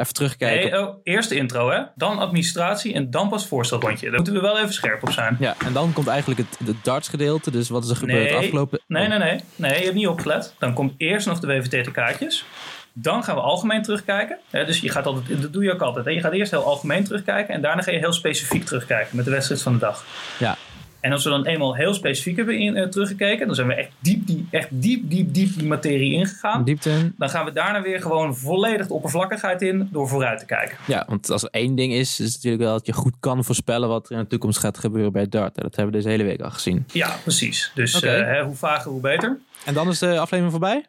even 0.00 0.14
teruggekeken. 0.14 0.70
Nee, 0.70 0.80
oh, 0.80 0.94
eerst 1.02 1.28
de 1.28 1.34
intro 1.34 1.70
hè, 1.70 1.82
dan 1.94 2.18
administratie 2.18 2.94
en 2.94 3.10
dan 3.10 3.28
pas 3.28 3.46
voorstelrondje. 3.46 4.06
Daar 4.06 4.14
moeten 4.14 4.34
we 4.34 4.40
wel 4.40 4.58
even 4.58 4.72
scherp 4.72 5.02
op 5.02 5.10
zijn. 5.10 5.36
Ja, 5.40 5.54
en 5.64 5.72
dan 5.72 5.92
komt 5.92 6.06
eigenlijk 6.06 6.40
het, 6.40 6.68
het 6.68 6.84
darts 6.84 7.08
gedeelte, 7.08 7.50
dus 7.50 7.68
wat 7.68 7.84
is 7.84 7.90
er 7.90 7.96
gebeurd 7.96 8.30
nee, 8.30 8.36
afgelopen... 8.36 8.80
Nee, 8.86 9.08
nee, 9.08 9.18
nee, 9.18 9.40
nee, 9.56 9.78
je 9.78 9.84
hebt 9.84 9.94
niet 9.94 10.08
opgelet. 10.08 10.54
Dan 10.58 10.74
komt 10.74 10.94
eerst 10.96 11.26
nog 11.26 11.40
de 11.40 11.46
WVT-kaartjes. 11.46 12.44
Dan 12.92 13.24
gaan 13.24 13.34
we 13.34 13.40
algemeen 13.40 13.82
terugkijken. 13.82 14.38
dus 14.50 14.80
je 14.80 14.88
gaat 14.88 15.06
altijd, 15.06 15.42
dat 15.42 15.52
doe 15.52 15.62
je 15.62 15.72
ook 15.72 15.82
altijd. 15.82 16.04
Hè? 16.04 16.10
Je 16.10 16.20
gaat 16.20 16.32
eerst 16.32 16.50
heel 16.50 16.64
algemeen 16.64 17.04
terugkijken 17.04 17.54
en 17.54 17.60
daarna 17.60 17.82
ga 17.82 17.90
je 17.90 17.98
heel 17.98 18.12
specifiek 18.12 18.64
terugkijken 18.64 19.16
met 19.16 19.24
de 19.24 19.30
wedstrijd 19.30 19.62
van 19.62 19.72
de 19.72 19.78
dag. 19.78 20.04
Ja. 20.38 20.56
En 21.00 21.12
als 21.12 21.24
we 21.24 21.30
dan 21.30 21.46
eenmaal 21.46 21.74
heel 21.74 21.94
specifiek 21.94 22.36
hebben 22.36 22.58
in, 22.58 22.76
uh, 22.76 22.86
teruggekeken, 22.86 23.46
dan 23.46 23.54
zijn 23.54 23.66
we 23.66 23.74
echt 23.74 23.90
diep, 23.98 24.26
die, 24.26 24.46
echt 24.50 24.68
diep, 24.70 25.10
diep, 25.10 25.34
diep 25.34 25.58
die 25.58 25.68
materie 25.68 26.12
ingegaan. 26.12 26.64
Diepte 26.64 26.90
in. 26.90 27.14
Dan 27.18 27.30
gaan 27.30 27.44
we 27.44 27.52
daarna 27.52 27.82
weer 27.82 28.00
gewoon 28.00 28.36
volledig 28.36 28.86
de 28.86 28.94
oppervlakkigheid 28.94 29.62
in 29.62 29.88
door 29.92 30.08
vooruit 30.08 30.38
te 30.38 30.46
kijken. 30.46 30.76
Ja, 30.86 31.04
want 31.08 31.30
als 31.30 31.42
er 31.42 31.48
één 31.50 31.74
ding 31.74 31.92
is, 31.92 32.20
is 32.20 32.26
het 32.26 32.34
natuurlijk 32.34 32.62
wel 32.62 32.72
dat 32.72 32.86
je 32.86 32.92
goed 32.92 33.14
kan 33.20 33.44
voorspellen 33.44 33.88
wat 33.88 34.10
er 34.10 34.16
in 34.16 34.22
de 34.22 34.26
toekomst 34.26 34.58
gaat 34.58 34.78
gebeuren 34.78 35.12
bij 35.12 35.28
Dart. 35.28 35.54
Dat 35.54 35.76
hebben 35.76 35.86
we 35.86 35.98
deze 36.00 36.08
hele 36.08 36.24
week 36.24 36.40
al 36.40 36.50
gezien. 36.50 36.84
Ja, 36.92 37.16
precies. 37.22 37.70
Dus 37.74 37.96
okay. 37.96 38.38
uh, 38.38 38.44
hoe 38.44 38.56
vager, 38.56 38.90
hoe 38.90 39.00
beter. 39.00 39.38
En 39.64 39.74
dan 39.74 39.88
is 39.88 39.98
de 39.98 40.18
aflevering 40.18 40.50
voorbij? 40.50 40.84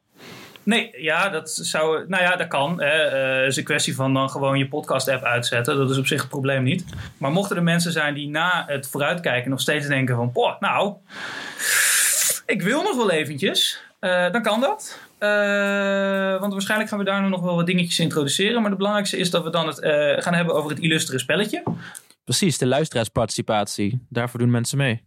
Nee, 0.64 0.92
ja, 0.98 1.30
dat 1.30 1.50
zou. 1.50 2.06
Nou 2.08 2.24
ja, 2.24 2.36
dat 2.36 2.48
kan. 2.48 2.82
Het 2.82 3.14
uh, 3.14 3.46
is 3.46 3.58
een 3.58 3.64
kwestie 3.64 3.96
van 3.96 4.14
dan 4.14 4.30
gewoon 4.30 4.58
je 4.58 4.68
podcast-app 4.68 5.24
uitzetten. 5.24 5.78
Dat 5.78 5.90
is 5.90 5.98
op 5.98 6.08
zich 6.08 6.22
het 6.22 6.30
probleem 6.30 6.64
niet. 6.64 6.86
Maar 7.18 7.32
mochten 7.32 7.56
er 7.56 7.64
mensen 7.64 7.92
zijn 7.92 8.14
die 8.14 8.30
na 8.30 8.64
het 8.68 8.88
vooruitkijken 8.88 9.50
nog 9.50 9.62
steeds 9.62 9.88
denken: 9.88 10.16
van, 10.16 10.32
Poh, 10.32 10.60
nou, 10.60 10.94
ik 12.46 12.62
wil 12.62 12.84
nog 12.84 12.96
wel 12.96 13.12
eventjes. 13.12 13.82
Uh, 14.02 14.32
dan 14.32 14.42
kan 14.42 14.62
dat. 14.62 15.00
Uh, 15.20 16.40
want 16.40 16.52
waarschijnlijk 16.52 16.90
gaan 16.90 17.00
we 17.00 17.06
daar 17.06 17.30
nog 17.30 17.42
wel 17.42 17.56
wat 17.56 17.66
dingetjes 17.66 18.00
introduceren. 18.00 18.62
Maar 18.62 18.70
het 18.70 18.78
belangrijkste 18.78 19.18
is 19.18 19.30
dat 19.30 19.44
we 19.44 19.50
dan 19.50 19.68
het 19.68 19.80
gaan 20.24 20.34
hebben 20.34 20.56
over 20.56 20.70
het 20.70 20.80
illustere 20.80 21.20
spelletje. 21.20 21.64
Precies, 22.24 22.58
de 22.58 22.68
luisteraarsparticipatie. 22.68 24.06
Daarvoor 24.10 24.40
doen 24.40 24.52
mensen 24.52 24.78
mee. 24.78 25.04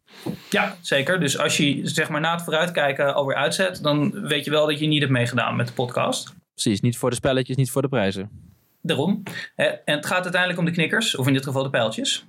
Ja, 0.51 0.77
zeker. 0.81 1.21
Dus 1.21 1.39
als 1.39 1.57
je 1.57 1.81
zeg 1.89 2.09
maar 2.09 2.21
na 2.21 2.33
het 2.33 2.43
vooruitkijken 2.43 3.15
alweer 3.15 3.37
uitzet, 3.37 3.83
dan 3.83 4.27
weet 4.29 4.45
je 4.45 4.51
wel 4.51 4.67
dat 4.67 4.79
je 4.79 4.87
niet 4.87 5.01
hebt 5.01 5.13
meegedaan 5.13 5.57
met 5.57 5.67
de 5.67 5.73
podcast. 5.73 6.35
Precies, 6.55 6.81
niet 6.81 6.99
voor 6.99 7.11
de 7.11 7.17
spelletjes, 7.17 7.57
niet 7.57 7.71
voor 7.71 7.83
de 7.83 7.89
prijzen. 7.89 8.53
Daarom. 8.83 9.23
En 9.55 9.81
het 9.85 10.07
gaat 10.07 10.23
uiteindelijk 10.23 10.59
om 10.59 10.65
de 10.65 10.71
knikkers, 10.71 11.17
of 11.17 11.27
in 11.27 11.33
dit 11.33 11.45
geval 11.45 11.63
de 11.63 11.71
pijltjes. 11.71 12.27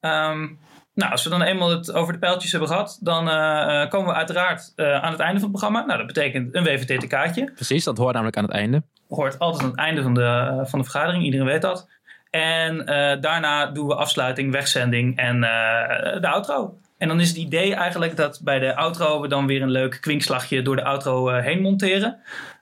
Um, 0.00 0.58
nou, 0.94 1.10
als 1.10 1.24
we 1.24 1.30
dan 1.30 1.42
eenmaal 1.42 1.70
het 1.70 1.92
over 1.92 2.12
de 2.12 2.18
pijltjes 2.18 2.50
hebben 2.50 2.68
gehad, 2.68 2.98
dan 3.00 3.28
uh, 3.28 3.88
komen 3.88 4.08
we 4.08 4.14
uiteraard 4.14 4.72
uh, 4.76 5.02
aan 5.02 5.10
het 5.10 5.20
einde 5.20 5.40
van 5.40 5.50
het 5.50 5.58
programma. 5.58 5.84
Nou, 5.84 5.98
dat 5.98 6.06
betekent 6.06 6.54
een 6.54 6.64
WVT-kaartje. 6.64 7.52
Precies, 7.54 7.84
dat 7.84 7.98
hoort 7.98 8.12
namelijk 8.12 8.36
aan 8.36 8.44
het 8.44 8.52
einde. 8.52 8.82
Hoort 9.08 9.38
altijd 9.38 9.62
aan 9.62 9.70
het 9.70 9.78
einde 9.78 10.02
van 10.02 10.14
de, 10.14 10.60
van 10.64 10.78
de 10.78 10.84
vergadering, 10.84 11.24
iedereen 11.24 11.46
weet 11.46 11.62
dat. 11.62 11.88
En 12.32 12.76
uh, 12.76 12.84
daarna 13.20 13.66
doen 13.66 13.86
we 13.86 13.94
afsluiting, 13.94 14.52
wegzending 14.52 15.16
en 15.16 15.36
uh, 15.36 16.20
de 16.20 16.28
outro. 16.28 16.78
En 16.98 17.08
dan 17.08 17.20
is 17.20 17.28
het 17.28 17.36
idee 17.36 17.74
eigenlijk 17.74 18.16
dat 18.16 18.40
bij 18.44 18.58
de 18.58 18.76
outro 18.76 19.20
we 19.20 19.28
dan 19.28 19.46
weer 19.46 19.62
een 19.62 19.70
leuk 19.70 19.98
kwinkslagje 20.00 20.62
door 20.62 20.76
de 20.76 20.84
outro 20.84 21.30
uh, 21.30 21.42
heen 21.42 21.60
monteren. 21.60 22.18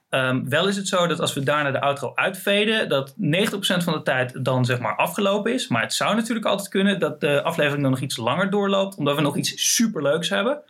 Um, 0.09 0.49
wel 0.49 0.67
is 0.67 0.75
het 0.75 0.87
zo 0.87 1.07
dat 1.07 1.19
als 1.19 1.33
we 1.33 1.43
daarna 1.43 1.71
de 1.71 1.81
outro 1.81 2.11
uitveden, 2.15 2.89
dat 2.89 3.11
90% 3.11 3.15
van 3.57 3.93
de 3.93 4.01
tijd 4.03 4.45
dan 4.45 4.65
zeg 4.65 4.79
maar 4.79 4.95
afgelopen 4.95 5.53
is. 5.53 5.67
Maar 5.67 5.81
het 5.81 5.93
zou 5.93 6.15
natuurlijk 6.15 6.45
altijd 6.45 6.69
kunnen 6.69 6.99
dat 6.99 7.19
de 7.19 7.43
aflevering 7.43 7.81
dan 7.81 7.91
nog 7.91 8.01
iets 8.01 8.17
langer 8.17 8.49
doorloopt, 8.49 8.95
omdat 8.95 9.15
we 9.15 9.21
nog 9.21 9.37
iets 9.37 9.73
superleuks 9.73 10.29
hebben. 10.29 10.61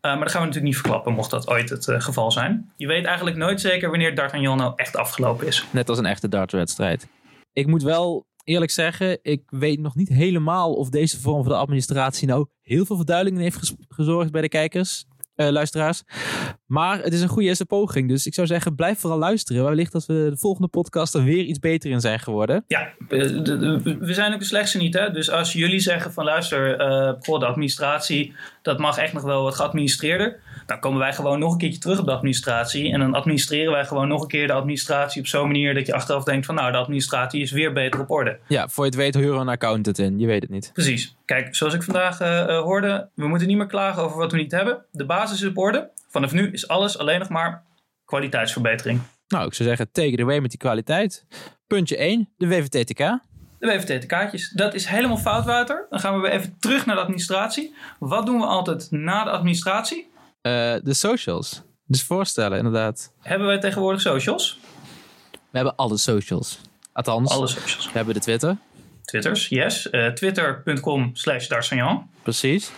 Maar 0.00 0.18
dat 0.18 0.30
gaan 0.30 0.40
we 0.40 0.46
natuurlijk 0.46 0.74
niet 0.74 0.76
verklappen, 0.76 1.12
mocht 1.12 1.30
dat 1.30 1.48
ooit 1.48 1.70
het 1.70 1.86
geval 1.98 2.30
zijn. 2.30 2.72
Je 2.76 2.86
weet 2.86 3.04
eigenlijk 3.04 3.36
nooit 3.36 3.60
zeker 3.60 3.90
wanneer 3.90 4.14
Dart 4.14 4.40
Jan 4.40 4.56
nou 4.56 4.72
echt 4.76 4.96
afgelopen 4.96 5.46
is. 5.46 5.64
Net 5.70 5.88
als 5.88 5.98
een 5.98 6.06
echte 6.06 6.28
dartwedstrijd. 6.28 7.08
Ik 7.52 7.66
moet 7.66 7.82
wel 7.82 8.26
eerlijk 8.44 8.70
zeggen, 8.70 9.18
ik 9.22 9.42
weet 9.46 9.80
nog 9.80 9.94
niet 9.94 10.08
helemaal 10.08 10.74
of 10.74 10.88
deze 10.88 11.20
vorm 11.20 11.42
van 11.42 11.52
de 11.52 11.58
administratie 11.58 12.28
nou 12.28 12.46
heel 12.62 12.84
veel 12.84 12.96
verduidelijking 12.96 13.44
heeft 13.44 13.74
gezorgd 13.88 14.30
bij 14.30 14.42
de 14.42 14.48
kijkers, 14.48 15.04
uh, 15.36 15.48
luisteraars. 15.48 16.02
Maar 16.66 17.02
het 17.02 17.12
is 17.12 17.20
een 17.20 17.28
goede 17.28 17.48
eerste 17.48 17.66
poging. 17.66 18.08
Dus 18.08 18.26
ik 18.26 18.34
zou 18.34 18.46
zeggen, 18.46 18.74
blijf 18.74 18.98
vooral 18.98 19.18
luisteren. 19.18 19.64
Wellicht 19.64 19.92
dat 19.92 20.06
we 20.06 20.26
de 20.30 20.36
volgende 20.36 20.68
podcast 20.68 21.14
er 21.14 21.24
weer 21.24 21.44
iets 21.44 21.58
beter 21.58 21.90
in 21.90 22.00
zijn 22.00 22.20
geworden. 22.20 22.64
Ja, 22.66 22.92
we 23.08 24.12
zijn 24.12 24.32
ook 24.32 24.38
de 24.38 24.44
slechtste 24.44 24.78
niet. 24.78 24.94
Hè? 24.94 25.10
Dus 25.10 25.30
als 25.30 25.52
jullie 25.52 25.80
zeggen 25.80 26.12
van 26.12 26.24
luister, 26.24 26.70
uh, 26.70 27.38
de 27.38 27.46
administratie, 27.46 28.34
dat 28.64 28.78
mag 28.78 28.98
echt 28.98 29.12
nog 29.12 29.22
wel 29.22 29.42
wat 29.42 29.54
geadministreerder 29.54 30.40
dan 30.66 30.80
komen 30.80 30.98
wij 30.98 31.12
gewoon 31.12 31.38
nog 31.38 31.52
een 31.52 31.58
keertje 31.58 31.80
terug 31.80 31.98
op 31.98 32.06
de 32.06 32.12
administratie. 32.12 32.92
En 32.92 33.00
dan 33.00 33.14
administreren 33.14 33.72
wij 33.72 33.84
gewoon 33.84 34.08
nog 34.08 34.22
een 34.22 34.28
keer 34.28 34.46
de 34.46 34.52
administratie 34.52 35.20
op 35.20 35.26
zo'n 35.26 35.46
manier 35.46 35.74
dat 35.74 35.86
je 35.86 35.94
achteraf 35.94 36.24
denkt 36.24 36.46
van 36.46 36.54
nou, 36.54 36.72
de 36.72 36.78
administratie 36.78 37.42
is 37.42 37.50
weer 37.50 37.72
beter 37.72 38.00
op 38.00 38.10
orde. 38.10 38.38
Ja, 38.48 38.68
voor 38.68 38.84
je 38.84 38.90
het 38.90 38.98
weet 38.98 39.14
huren 39.14 39.40
een 39.40 39.48
accountant 39.48 39.98
in. 39.98 40.18
Je 40.18 40.26
weet 40.26 40.42
het 40.42 40.50
niet. 40.50 40.70
Precies. 40.72 41.16
Kijk, 41.24 41.54
zoals 41.54 41.74
ik 41.74 41.82
vandaag 41.82 42.20
uh, 42.20 42.58
hoorde, 42.60 43.08
we 43.14 43.28
moeten 43.28 43.48
niet 43.48 43.56
meer 43.56 43.66
klagen 43.66 44.02
over 44.02 44.18
wat 44.18 44.32
we 44.32 44.38
niet 44.38 44.52
hebben. 44.52 44.84
De 44.90 45.04
basis 45.04 45.42
is 45.42 45.48
op 45.48 45.58
orde. 45.58 45.90
Vanaf 46.08 46.32
nu 46.32 46.50
is 46.52 46.68
alles 46.68 46.98
alleen 46.98 47.18
nog 47.18 47.28
maar 47.28 47.62
kwaliteitsverbetering. 48.04 49.00
Nou, 49.28 49.46
ik 49.46 49.54
zou 49.54 49.68
zeggen, 49.68 49.92
take 49.92 50.08
it 50.08 50.20
away 50.20 50.38
met 50.38 50.50
die 50.50 50.58
kwaliteit. 50.58 51.26
Puntje 51.66 51.96
1, 51.96 52.28
de 52.36 52.48
WVTTK. 52.48 53.18
De 53.64 53.70
WVT-kaartjes. 53.70 54.50
Dat 54.50 54.74
is 54.74 54.86
helemaal 54.86 55.16
fout, 55.16 55.44
Wouter. 55.44 55.86
Dan 55.90 56.00
gaan 56.00 56.14
we 56.14 56.20
weer 56.20 56.30
even 56.30 56.56
terug 56.60 56.86
naar 56.86 56.94
de 56.94 57.00
administratie. 57.00 57.74
Wat 57.98 58.26
doen 58.26 58.38
we 58.38 58.46
altijd 58.46 58.90
na 58.90 59.24
de 59.24 59.30
administratie? 59.30 60.10
Uh, 60.42 60.52
de 60.82 60.94
socials. 60.94 61.62
Dus 61.86 62.02
voorstellen, 62.02 62.58
inderdaad. 62.58 63.12
Hebben 63.22 63.46
wij 63.46 63.58
tegenwoordig 63.58 64.00
socials? 64.00 64.58
We 65.30 65.38
hebben 65.50 65.76
alle 65.76 65.98
socials. 65.98 66.60
Althans, 66.92 67.30
alle 67.30 67.46
socials. 67.46 67.86
We 67.86 67.92
hebben 67.92 68.14
de 68.14 68.20
Twitter. 68.20 68.56
Twitters, 69.04 69.48
yes. 69.48 69.88
Uh, 69.90 70.06
Twitter.com 70.06 71.10
slash 71.12 71.46
D'Artagnan. 71.46 72.10
Precies. 72.22 72.70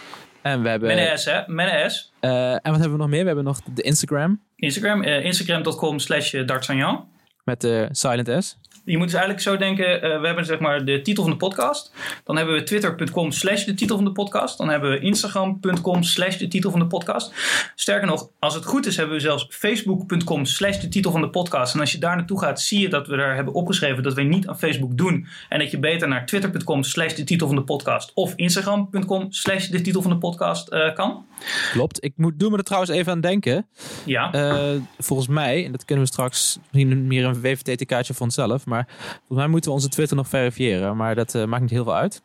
En 0.43 0.63
we 0.63 0.69
hebben... 0.69 0.89
Met 0.89 1.11
een 1.11 1.19
S, 1.19 1.25
hè? 1.25 1.43
Met 1.47 1.73
een 1.73 1.91
S. 1.91 2.13
Uh, 2.21 2.53
en 2.53 2.61
wat 2.63 2.73
hebben 2.73 2.93
we 2.93 2.99
nog 2.99 3.09
meer? 3.09 3.21
We 3.21 3.27
hebben 3.27 3.45
nog 3.45 3.61
de 3.75 3.83
Instagram. 3.83 4.43
Instagram. 4.57 5.03
Instagram.com 5.03 5.99
slash 5.99 6.31
D'Artagnan. 6.45 7.09
Met 7.45 7.61
de 7.61 7.89
silent 7.93 8.45
S 8.45 8.57
je 8.87 8.97
moet 8.97 9.07
dus 9.07 9.15
eigenlijk 9.15 9.43
zo 9.43 9.57
denken, 9.57 9.95
uh, 9.95 10.21
we 10.21 10.27
hebben 10.27 10.45
zeg 10.45 10.59
maar 10.59 10.85
de 10.85 11.03
titel 11.03 11.23
van 11.23 11.33
de 11.33 11.39
podcast. 11.39 11.93
Dan 12.25 12.37
hebben 12.37 12.55
we 12.55 12.63
twitter.com 12.63 13.33
slash 13.33 13.65
de 13.65 13.75
titel 13.75 13.97
van 13.97 14.05
de 14.05 14.13
podcast. 14.13 14.59
Dan 14.59 14.69
hebben 14.69 14.91
we 14.91 14.99
instagram.com 14.99 16.03
slash 16.03 16.37
de 16.37 16.49
titel 16.49 16.71
van 16.71 16.81
de 16.81 16.87
podcast. 16.87 17.33
Sterker 17.75 18.07
nog, 18.07 18.29
als 18.39 18.55
het 18.55 18.65
goed 18.65 18.87
is, 18.87 18.97
hebben 18.97 19.15
we 19.15 19.21
zelfs 19.21 19.47
facebook.com 19.51 20.45
slash 20.45 20.79
de 20.79 20.89
titel 20.89 21.11
van 21.11 21.21
de 21.21 21.31
podcast. 21.31 21.75
En 21.75 21.81
als 21.81 21.93
je 21.93 21.99
daar 21.99 22.17
naartoe 22.17 22.41
gaat, 22.41 22.61
zie 22.61 22.81
je 22.81 22.89
dat 22.89 23.07
we 23.07 23.17
daar 23.17 23.35
hebben 23.35 23.55
opgeschreven 23.55 24.03
dat 24.03 24.15
we 24.15 24.23
niet 24.23 24.49
aan 24.49 24.59
Facebook 24.59 24.97
doen. 24.97 25.27
En 25.49 25.59
dat 25.59 25.71
je 25.71 25.79
beter 25.79 26.09
naar 26.09 26.27
twitter.com 26.27 26.83
slash 26.83 27.15
de 27.15 27.25
titel 27.25 27.47
van 27.47 27.57
de 27.57 27.63
podcast 27.63 28.11
of 28.15 28.33
instagram.com 28.37 29.27
slash 29.33 29.67
de 29.69 29.81
titel 29.81 30.03
van 30.03 30.11
de 30.11 30.19
podcast 30.19 30.73
uh, 30.73 30.95
kan. 30.95 31.27
Klopt. 31.73 32.05
Ik 32.05 32.13
moet, 32.17 32.39
doe 32.39 32.51
me 32.51 32.57
er 32.57 32.65
trouwens 32.65 32.93
even 32.93 33.13
aan 33.13 33.21
denken. 33.21 33.67
Ja. 34.05 34.35
Uh, 34.35 34.81
volgens 34.99 35.29
mij, 35.29 35.65
en 35.65 35.73
dat 35.73 35.85
kunnen 35.85 36.05
we 36.05 36.11
straks 36.11 36.59
misschien 36.73 37.07
meer 37.07 37.25
een 37.25 37.41
WVT-kaartje 37.41 38.15
van 38.15 38.27
onszelf, 38.27 38.67
maar 38.67 38.76
Maar 38.77 38.87
volgens 39.17 39.39
mij 39.39 39.47
moeten 39.49 39.71
we 39.71 39.77
onze 39.77 39.89
Twitter 39.89 40.17
nog 40.17 40.29
verifiëren. 40.29 40.97
Maar 40.97 41.15
dat 41.15 41.35
maakt 41.47 41.63
niet 41.63 41.71
heel 41.71 41.85
veel 41.85 41.97
uit. 41.97 42.23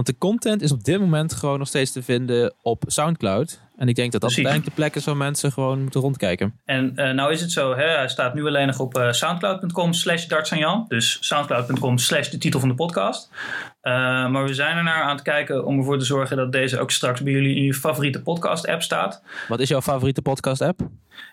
Want 0.00 0.12
de 0.12 0.26
content 0.26 0.62
is 0.62 0.72
op 0.72 0.84
dit 0.84 1.00
moment 1.00 1.32
gewoon 1.32 1.58
nog 1.58 1.68
steeds 1.68 1.92
te 1.92 2.02
vinden 2.02 2.54
op 2.62 2.82
Soundcloud. 2.86 3.60
En 3.76 3.88
ik 3.88 3.94
denk 3.94 4.12
dat 4.12 4.20
dat 4.20 4.30
uiteindelijk 4.30 4.74
de 4.74 4.82
plek 4.82 4.94
is 4.94 5.04
waar 5.04 5.16
mensen 5.16 5.52
gewoon 5.52 5.82
moeten 5.82 6.00
rondkijken. 6.00 6.60
En 6.64 6.92
uh, 6.96 7.10
nou 7.10 7.32
is 7.32 7.40
het 7.40 7.52
zo, 7.52 7.76
hè, 7.76 7.88
hij 7.88 8.08
staat 8.08 8.34
nu 8.34 8.46
alleen 8.46 8.66
nog 8.66 8.78
op 8.78 8.98
uh, 8.98 9.12
soundcloud.com 9.12 9.92
slash 9.92 10.26
dartsanjan. 10.26 10.84
Dus 10.88 11.18
soundcloud.com 11.20 11.98
slash 11.98 12.28
de 12.28 12.38
titel 12.38 12.60
van 12.60 12.68
de 12.68 12.74
podcast. 12.74 13.30
Uh, 13.82 13.92
maar 14.30 14.44
we 14.44 14.54
zijn 14.54 14.76
er 14.76 14.82
naar 14.82 15.02
aan 15.02 15.14
het 15.14 15.22
kijken 15.22 15.64
om 15.64 15.78
ervoor 15.78 15.98
te 15.98 16.04
zorgen 16.04 16.36
dat 16.36 16.52
deze 16.52 16.78
ook 16.78 16.90
straks 16.90 17.22
bij 17.22 17.32
jullie 17.32 17.56
in 17.56 17.62
je 17.62 17.74
favoriete 17.74 18.22
podcast 18.22 18.66
app 18.66 18.82
staat. 18.82 19.22
Wat 19.48 19.60
is 19.60 19.68
jouw 19.68 19.82
favoriete 19.82 20.22
podcast 20.22 20.60
app? 20.60 20.80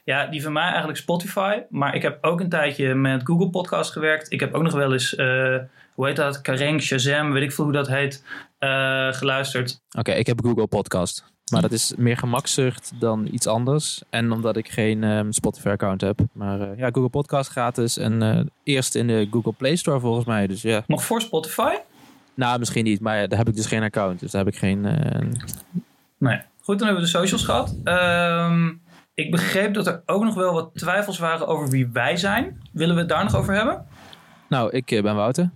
Ja, 0.04 0.26
die 0.26 0.44
van 0.44 0.54
mij 0.54 0.68
eigenlijk 0.68 0.98
Spotify. 0.98 1.60
Maar 1.70 1.96
ik 1.96 2.02
heb 2.02 2.18
ook 2.22 2.40
een 2.40 2.50
tijdje 2.50 2.96
met 2.96 3.22
Google 3.24 3.50
Podcast 3.50 3.92
gewerkt. 3.92 4.32
Ik 4.32 4.40
heb 4.40 4.54
ook 4.54 4.64
nog 4.64 4.74
wel 4.74 4.94
eens 4.94 5.16
hoe 5.98 6.08
heet 6.08 6.16
dat? 6.16 6.42
Kareng, 6.42 6.82
Shazam, 6.82 7.32
weet 7.32 7.44
ik 7.44 7.52
veel 7.52 7.64
hoe 7.64 7.74
dat 7.74 7.88
heet, 7.88 8.24
uh, 8.60 9.14
geluisterd. 9.14 9.82
Oké, 9.98 10.12
ik 10.12 10.28
heb 10.28 10.42
Google 10.44 10.68
Podcast. 10.68 11.26
Maar 11.52 11.62
dat 11.62 11.72
is 11.72 11.94
meer 11.98 12.18
gemakzucht 12.18 12.92
dan 13.00 13.28
iets 13.32 13.48
anders. 13.48 14.02
En 14.10 14.32
omdat 14.32 14.58
ik 14.58 14.70
geen 14.70 15.04
um, 15.04 15.32
Spotify-account 15.32 16.02
heb. 16.02 16.20
Maar 16.32 16.60
uh, 16.60 16.78
ja, 16.78 16.86
Google 16.86 17.10
Podcast 17.10 17.50
gratis. 17.50 17.98
En 17.98 18.22
uh, 18.22 18.40
eerst 18.64 18.96
in 18.96 19.08
de 19.08 19.28
Google 19.32 19.54
Play 19.54 19.76
Store 19.76 20.00
volgens 20.00 20.26
mij. 20.26 20.48
Dus 20.48 20.62
ja. 20.62 20.84
Nog 20.88 21.04
voor 21.04 21.22
Spotify? 21.22 21.74
Nou, 22.34 22.60
misschien 22.60 22.84
niet. 22.84 23.00
Maar 23.00 23.28
daar 23.28 23.38
heb 23.38 23.48
ik 23.48 23.56
dus 23.56 23.66
geen 23.66 23.84
account. 23.84 24.20
Dus 24.20 24.32
daar 24.32 24.44
heb 24.44 24.54
ik 24.54 24.60
geen... 24.60 24.82
Nee. 26.18 26.42
Goed, 26.62 26.80
dan 26.80 26.88
hebben 26.88 27.06
we 27.06 27.12
de 27.12 27.18
socials 27.18 27.44
gehad. 27.46 27.76
Um, 27.84 28.82
ik 29.14 29.32
begreep 29.32 29.74
dat 29.74 29.88
er 29.88 30.02
ook 30.06 30.24
nog 30.24 30.36
wel 30.36 30.54
wat 30.54 30.70
twijfels 30.74 31.20
waren 31.20 31.48
over 31.48 31.70
wie 31.70 31.88
wij 31.88 32.18
zijn. 32.18 32.62
Willen 32.72 32.96
we 32.96 33.02
het 33.02 33.10
daar 33.10 33.24
nog 33.24 33.36
over 33.36 33.54
hebben? 33.54 33.86
Nou, 34.50 34.70
ik 34.72 34.86
ben 34.86 35.16
Wouter. 35.16 35.50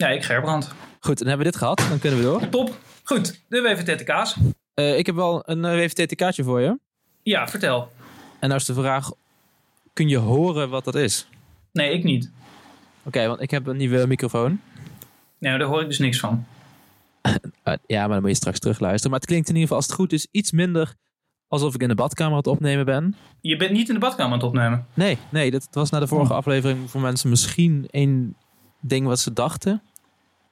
Ja, 0.00 0.08
ik 0.08 0.24
Gerbrand. 0.24 0.74
Goed, 1.00 1.18
dan 1.18 1.28
hebben 1.28 1.46
we 1.46 1.52
dit 1.52 1.60
gehad. 1.60 1.86
Dan 1.88 1.98
kunnen 1.98 2.18
we 2.18 2.24
door. 2.24 2.48
Top. 2.48 2.78
Goed, 3.02 3.40
de 3.48 3.60
WVTTK's. 3.60 4.36
Uh, 4.74 4.98
ik 4.98 5.06
heb 5.06 5.14
wel 5.14 5.42
een 5.44 5.58
uh, 5.64 5.70
WVTTK'tje 5.70 6.44
voor 6.44 6.60
je. 6.60 6.78
Ja, 7.22 7.48
vertel. 7.48 7.92
En 8.38 8.48
nou 8.48 8.60
is 8.60 8.66
de 8.66 8.74
vraag, 8.74 9.10
kun 9.92 10.08
je 10.08 10.16
horen 10.16 10.70
wat 10.70 10.84
dat 10.84 10.94
is? 10.94 11.26
Nee, 11.72 11.92
ik 11.92 12.04
niet. 12.04 12.30
Oké, 13.02 13.26
want 13.26 13.40
ik 13.40 13.50
heb 13.50 13.66
een 13.66 13.76
nieuwe 13.76 14.06
microfoon. 14.06 14.60
Nee, 15.38 15.58
daar 15.58 15.68
hoor 15.68 15.80
ik 15.80 15.86
dus 15.86 15.98
niks 15.98 16.20
van. 16.20 16.46
uh, 17.22 17.34
ja, 17.86 18.00
maar 18.00 18.08
dan 18.08 18.20
moet 18.20 18.30
je 18.30 18.36
straks 18.36 18.58
terugluisteren. 18.58 19.10
Maar 19.10 19.20
het 19.20 19.28
klinkt 19.28 19.48
in 19.48 19.54
ieder 19.54 19.68
geval, 19.68 19.82
als 19.82 19.86
het 19.86 19.96
goed 19.96 20.12
is, 20.12 20.26
iets 20.30 20.52
minder 20.52 20.94
alsof 21.48 21.74
ik 21.74 21.82
in 21.82 21.88
de 21.88 21.94
badkamer 21.94 22.32
aan 22.32 22.38
het 22.38 22.46
opnemen 22.46 22.84
ben. 22.84 23.14
Je 23.40 23.56
bent 23.56 23.70
niet 23.70 23.88
in 23.88 23.94
de 23.94 24.00
badkamer 24.00 24.32
aan 24.32 24.38
het 24.38 24.48
opnemen? 24.48 24.86
Nee, 24.94 25.18
nee 25.28 25.50
dat 25.50 25.68
was 25.70 25.90
na 25.90 25.98
de 25.98 26.06
vorige 26.06 26.32
oh. 26.32 26.38
aflevering 26.38 26.90
voor 26.90 27.00
mensen 27.00 27.30
misschien 27.30 27.86
één 27.90 28.36
ding 28.80 29.06
wat 29.06 29.18
ze 29.18 29.32
dachten. 29.32 29.82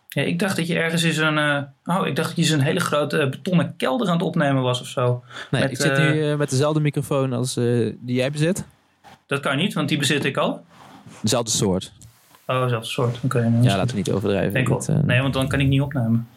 Ja, 0.08 0.22
ik 0.22 0.38
dacht 0.38 0.56
dat 0.56 0.66
je 0.66 0.78
ergens 0.78 1.02
in 1.02 1.12
zo'n. 1.12 1.36
Uh, 1.36 1.62
oh, 1.84 2.06
ik 2.06 2.16
dacht 2.16 2.28
dat 2.28 2.36
je 2.36 2.44
zo'n 2.44 2.60
hele 2.60 2.80
grote 2.80 3.20
uh, 3.20 3.30
betonnen 3.30 3.76
kelder 3.76 4.06
aan 4.06 4.12
het 4.12 4.22
opnemen 4.22 4.62
was 4.62 4.80
of 4.80 4.86
zo. 4.86 5.24
Nee, 5.50 5.62
met, 5.62 5.70
ik 5.70 5.76
zit 5.76 5.98
nu 5.98 6.30
uh, 6.30 6.36
met 6.36 6.50
dezelfde 6.50 6.80
microfoon 6.80 7.32
als 7.32 7.54
die 7.54 7.98
jij 8.04 8.30
bezit. 8.30 8.64
Dat 9.26 9.40
kan 9.40 9.56
niet, 9.56 9.74
want 9.74 9.88
die 9.88 9.98
bezit 9.98 10.24
ik 10.24 10.36
al. 10.36 10.64
Dezelfde 11.22 11.50
soort. 11.50 11.92
Oh, 12.46 12.62
dezelfde 12.62 12.88
soort. 12.88 13.16
Oké. 13.16 13.24
Okay, 13.24 13.52
ja, 13.62 13.76
laten 13.76 13.90
we 13.90 13.96
niet 13.96 14.10
overdrijven. 14.10 14.64
Dit, 14.64 15.04
nee, 15.04 15.20
want 15.20 15.34
dan 15.34 15.48
kan 15.48 15.60
ik 15.60 15.68
niet 15.68 15.80
opnemen. 15.80 16.28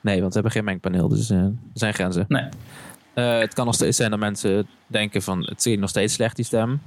Nee, 0.00 0.16
want 0.20 0.28
we 0.28 0.34
hebben 0.34 0.52
geen 0.52 0.64
mengpaneel, 0.64 1.08
dus 1.08 1.30
er 1.30 1.52
zijn 1.74 1.94
grenzen. 1.94 2.24
Nee. 2.28 2.48
het 3.14 3.54
kan 3.54 3.66
nog 3.66 3.74
steeds 3.74 3.96
zijn 3.96 4.10
dat 4.10 4.18
mensen 4.18 4.66
denken 4.86 5.22
van 5.22 5.40
het 5.40 5.62
zit 5.62 5.78
nog 5.80 5.90
steeds 5.90 6.14
slecht 6.14 6.36
die 6.36 6.44
stem. 6.44 6.80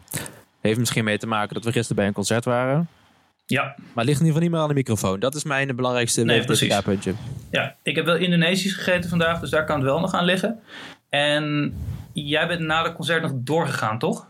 Heeft 0.61 0.79
misschien 0.79 1.03
mee 1.03 1.17
te 1.17 1.27
maken 1.27 1.53
dat 1.53 1.63
we 1.63 1.71
gisteren 1.71 1.95
bij 1.95 2.07
een 2.07 2.13
concert 2.13 2.45
waren. 2.45 2.87
Ja. 3.49 3.75
Maar 3.93 4.05
ligt 4.05 4.19
in 4.19 4.25
ieder 4.25 4.41
geval 4.41 4.41
niet 4.41 4.51
meer 4.51 4.59
aan 4.59 4.67
de 4.67 4.73
microfoon. 4.73 5.19
Dat 5.19 5.35
is 5.35 5.43
mijn 5.43 5.75
belangrijkste 5.75 6.23
nee, 6.23 6.45
puntje. 6.83 7.13
Ja, 7.51 7.75
ik 7.83 7.95
heb 7.95 8.05
wel 8.05 8.15
Indonesisch 8.15 8.73
gegeten 8.73 9.09
vandaag, 9.09 9.39
dus 9.39 9.49
daar 9.49 9.65
kan 9.65 9.75
het 9.75 9.85
wel 9.85 9.99
nog 9.99 10.13
aan 10.13 10.25
liggen. 10.25 10.59
En 11.09 11.73
jij 12.13 12.47
bent 12.47 12.59
na 12.59 12.83
het 12.83 12.93
concert 12.93 13.21
nog 13.21 13.31
doorgegaan, 13.35 13.99
toch? 13.99 14.27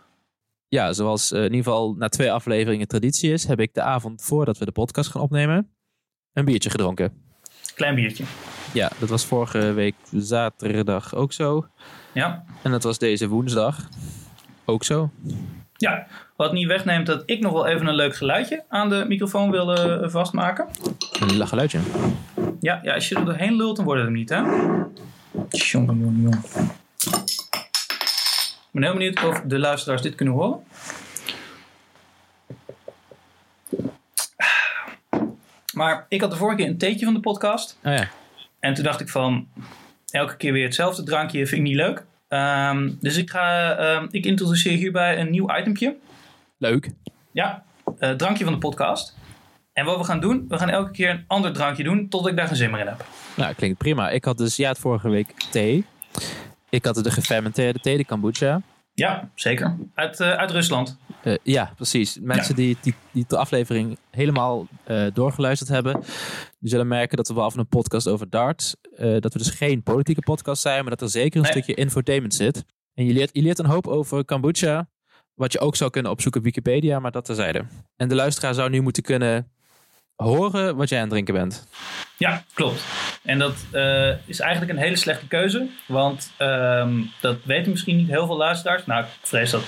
Ja, 0.67 0.93
zoals 0.93 1.31
uh, 1.31 1.37
in 1.37 1.43
ieder 1.43 1.63
geval 1.63 1.93
na 1.93 2.09
twee 2.09 2.31
afleveringen 2.31 2.87
traditie 2.87 3.31
is, 3.31 3.43
heb 3.47 3.59
ik 3.59 3.73
de 3.73 3.81
avond 3.81 4.21
voordat 4.21 4.57
we 4.57 4.65
de 4.65 4.71
podcast 4.71 5.09
gaan 5.09 5.21
opnemen, 5.21 5.69
een 6.33 6.45
biertje 6.45 6.69
gedronken. 6.69 7.13
Klein 7.75 7.95
biertje. 7.95 8.23
Ja, 8.73 8.91
dat 8.99 9.09
was 9.09 9.25
vorige 9.25 9.73
week 9.73 9.95
zaterdag 10.11 11.15
ook 11.15 11.33
zo. 11.33 11.67
Ja. 12.13 12.43
En 12.63 12.71
dat 12.71 12.83
was 12.83 12.97
deze 12.97 13.27
woensdag 13.27 13.89
ook 14.65 14.83
zo. 14.83 15.09
Ja, 15.77 16.07
wat 16.35 16.53
niet 16.53 16.67
wegneemt 16.67 17.05
dat 17.05 17.23
ik 17.25 17.39
nog 17.39 17.53
wel 17.53 17.67
even 17.67 17.87
een 17.87 17.95
leuk 17.95 18.15
geluidje 18.15 18.63
aan 18.69 18.89
de 18.89 19.05
microfoon 19.07 19.51
wilde 19.51 19.99
eh, 20.03 20.09
vastmaken. 20.09 20.67
Een 21.19 21.47
geluidje? 21.47 21.79
Ja, 22.59 22.79
ja, 22.83 22.93
als 22.93 23.09
je 23.09 23.15
er 23.15 23.25
doorheen 23.25 23.55
lult, 23.55 23.75
dan 23.75 23.85
wordt 23.85 24.01
het 24.01 24.09
hem 24.09 24.17
niet, 24.17 24.29
hè? 24.29 24.39
Jongen, 25.49 25.99
jongen, 25.99 26.21
jongen. 26.21 26.43
Ik 28.47 28.83
ben 28.83 28.83
heel 28.83 28.93
benieuwd 28.93 29.23
of 29.23 29.41
de 29.41 29.59
luisteraars 29.59 30.01
dit 30.01 30.15
kunnen 30.15 30.35
horen. 30.35 30.63
Maar 35.73 36.05
ik 36.09 36.21
had 36.21 36.31
de 36.31 36.37
vorige 36.37 36.57
keer 36.57 36.67
een 36.67 36.77
theetje 36.77 37.05
van 37.05 37.13
de 37.13 37.19
podcast. 37.19 37.79
Oh 37.83 37.93
ja. 37.93 38.09
En 38.59 38.73
toen 38.73 38.83
dacht 38.83 38.99
ik 38.99 39.09
van, 39.09 39.47
elke 40.09 40.37
keer 40.37 40.53
weer 40.53 40.63
hetzelfde 40.63 41.03
drankje 41.03 41.47
vind 41.47 41.61
ik 41.61 41.67
niet 41.67 41.75
leuk. 41.75 42.05
Um, 42.29 42.97
dus 42.99 43.17
ik, 43.17 43.29
ga, 43.29 43.79
um, 43.95 44.07
ik 44.11 44.25
introduceer 44.25 44.77
hierbij 44.77 45.19
een 45.19 45.29
nieuw 45.29 45.57
itempje. 45.57 45.95
Leuk. 46.57 46.89
Ja, 47.31 47.63
uh, 47.99 48.11
drankje 48.11 48.43
van 48.43 48.53
de 48.53 48.59
podcast. 48.59 49.15
En 49.73 49.85
wat 49.85 49.97
we 49.97 50.03
gaan 50.03 50.19
doen, 50.19 50.45
we 50.47 50.57
gaan 50.57 50.69
elke 50.69 50.91
keer 50.91 51.09
een 51.09 51.23
ander 51.27 51.53
drankje 51.53 51.83
doen 51.83 52.09
tot 52.09 52.27
ik 52.27 52.35
daar 52.35 52.47
geen 52.47 52.55
zin 52.55 52.71
meer 52.71 52.79
in 52.79 52.87
heb. 52.87 53.05
Nou, 53.35 53.53
klinkt 53.53 53.77
prima. 53.77 54.09
Ik 54.09 54.25
had 54.25 54.37
dus, 54.37 54.55
ja, 54.55 54.69
het 54.69 54.79
vorige 54.79 55.09
week 55.09 55.33
thee. 55.51 55.85
Ik 56.69 56.85
had 56.85 56.95
de 56.95 57.11
gefermenteerde 57.11 57.79
thee, 57.79 57.97
de 57.97 58.05
kombucha. 58.05 58.61
Ja, 58.93 59.29
zeker. 59.35 59.77
Uit, 59.93 60.19
uh, 60.19 60.31
uit 60.31 60.51
Rusland. 60.51 60.97
Uh, 61.23 61.35
ja, 61.43 61.71
precies. 61.75 62.19
Mensen 62.21 62.55
ja. 62.55 62.61
die, 62.61 62.77
die, 62.81 62.93
die 63.11 63.25
de 63.27 63.37
aflevering 63.37 63.97
helemaal 64.11 64.67
uh, 64.87 65.07
doorgeluisterd 65.13 65.69
hebben, 65.69 65.93
die 66.59 66.69
zullen 66.69 66.87
merken 66.87 67.17
dat 67.17 67.27
we 67.27 67.33
behalve 67.33 67.59
een 67.59 67.67
podcast 67.67 68.07
over 68.07 68.29
darts, 68.29 68.75
dat 68.97 69.33
we 69.33 69.39
dus 69.39 69.49
geen 69.49 69.83
politieke 69.83 70.21
podcast 70.21 70.61
zijn, 70.61 70.81
maar 70.81 70.89
dat 70.89 71.01
er 71.01 71.09
zeker 71.09 71.35
een 71.35 71.41
nee. 71.41 71.51
stukje 71.51 71.73
infotainment 71.73 72.33
zit. 72.33 72.65
En 72.93 73.05
je 73.05 73.13
leert, 73.13 73.29
je 73.33 73.41
leert 73.41 73.59
een 73.59 73.65
hoop 73.65 73.87
over 73.87 74.25
kombucha, 74.25 74.89
wat 75.33 75.51
je 75.51 75.59
ook 75.59 75.75
zou 75.75 75.89
kunnen 75.89 76.11
opzoeken 76.11 76.39
op 76.39 76.45
Wikipedia, 76.45 76.99
maar 76.99 77.11
dat 77.11 77.25
terzijde. 77.25 77.65
En 77.95 78.07
de 78.07 78.15
luisteraar 78.15 78.53
zou 78.53 78.69
nu 78.69 78.81
moeten 78.81 79.03
kunnen 79.03 79.51
horen 80.15 80.75
wat 80.75 80.89
jij 80.89 80.97
aan 80.97 81.03
het 81.03 81.13
drinken 81.13 81.33
bent. 81.33 81.67
Ja, 82.17 82.43
klopt. 82.53 82.83
En 83.23 83.39
dat 83.39 83.65
uh, 83.73 84.13
is 84.25 84.39
eigenlijk 84.39 84.71
een 84.71 84.83
hele 84.83 84.95
slechte 84.95 85.27
keuze. 85.27 85.67
Want 85.87 86.31
um, 86.39 87.11
dat 87.21 87.37
weten 87.43 87.71
misschien 87.71 87.95
niet 87.95 88.07
heel 88.07 88.25
veel 88.25 88.37
luisteraars. 88.37 88.85
Nou, 88.85 89.03
ik 89.03 89.09
vrees 89.21 89.51
dat 89.51 89.63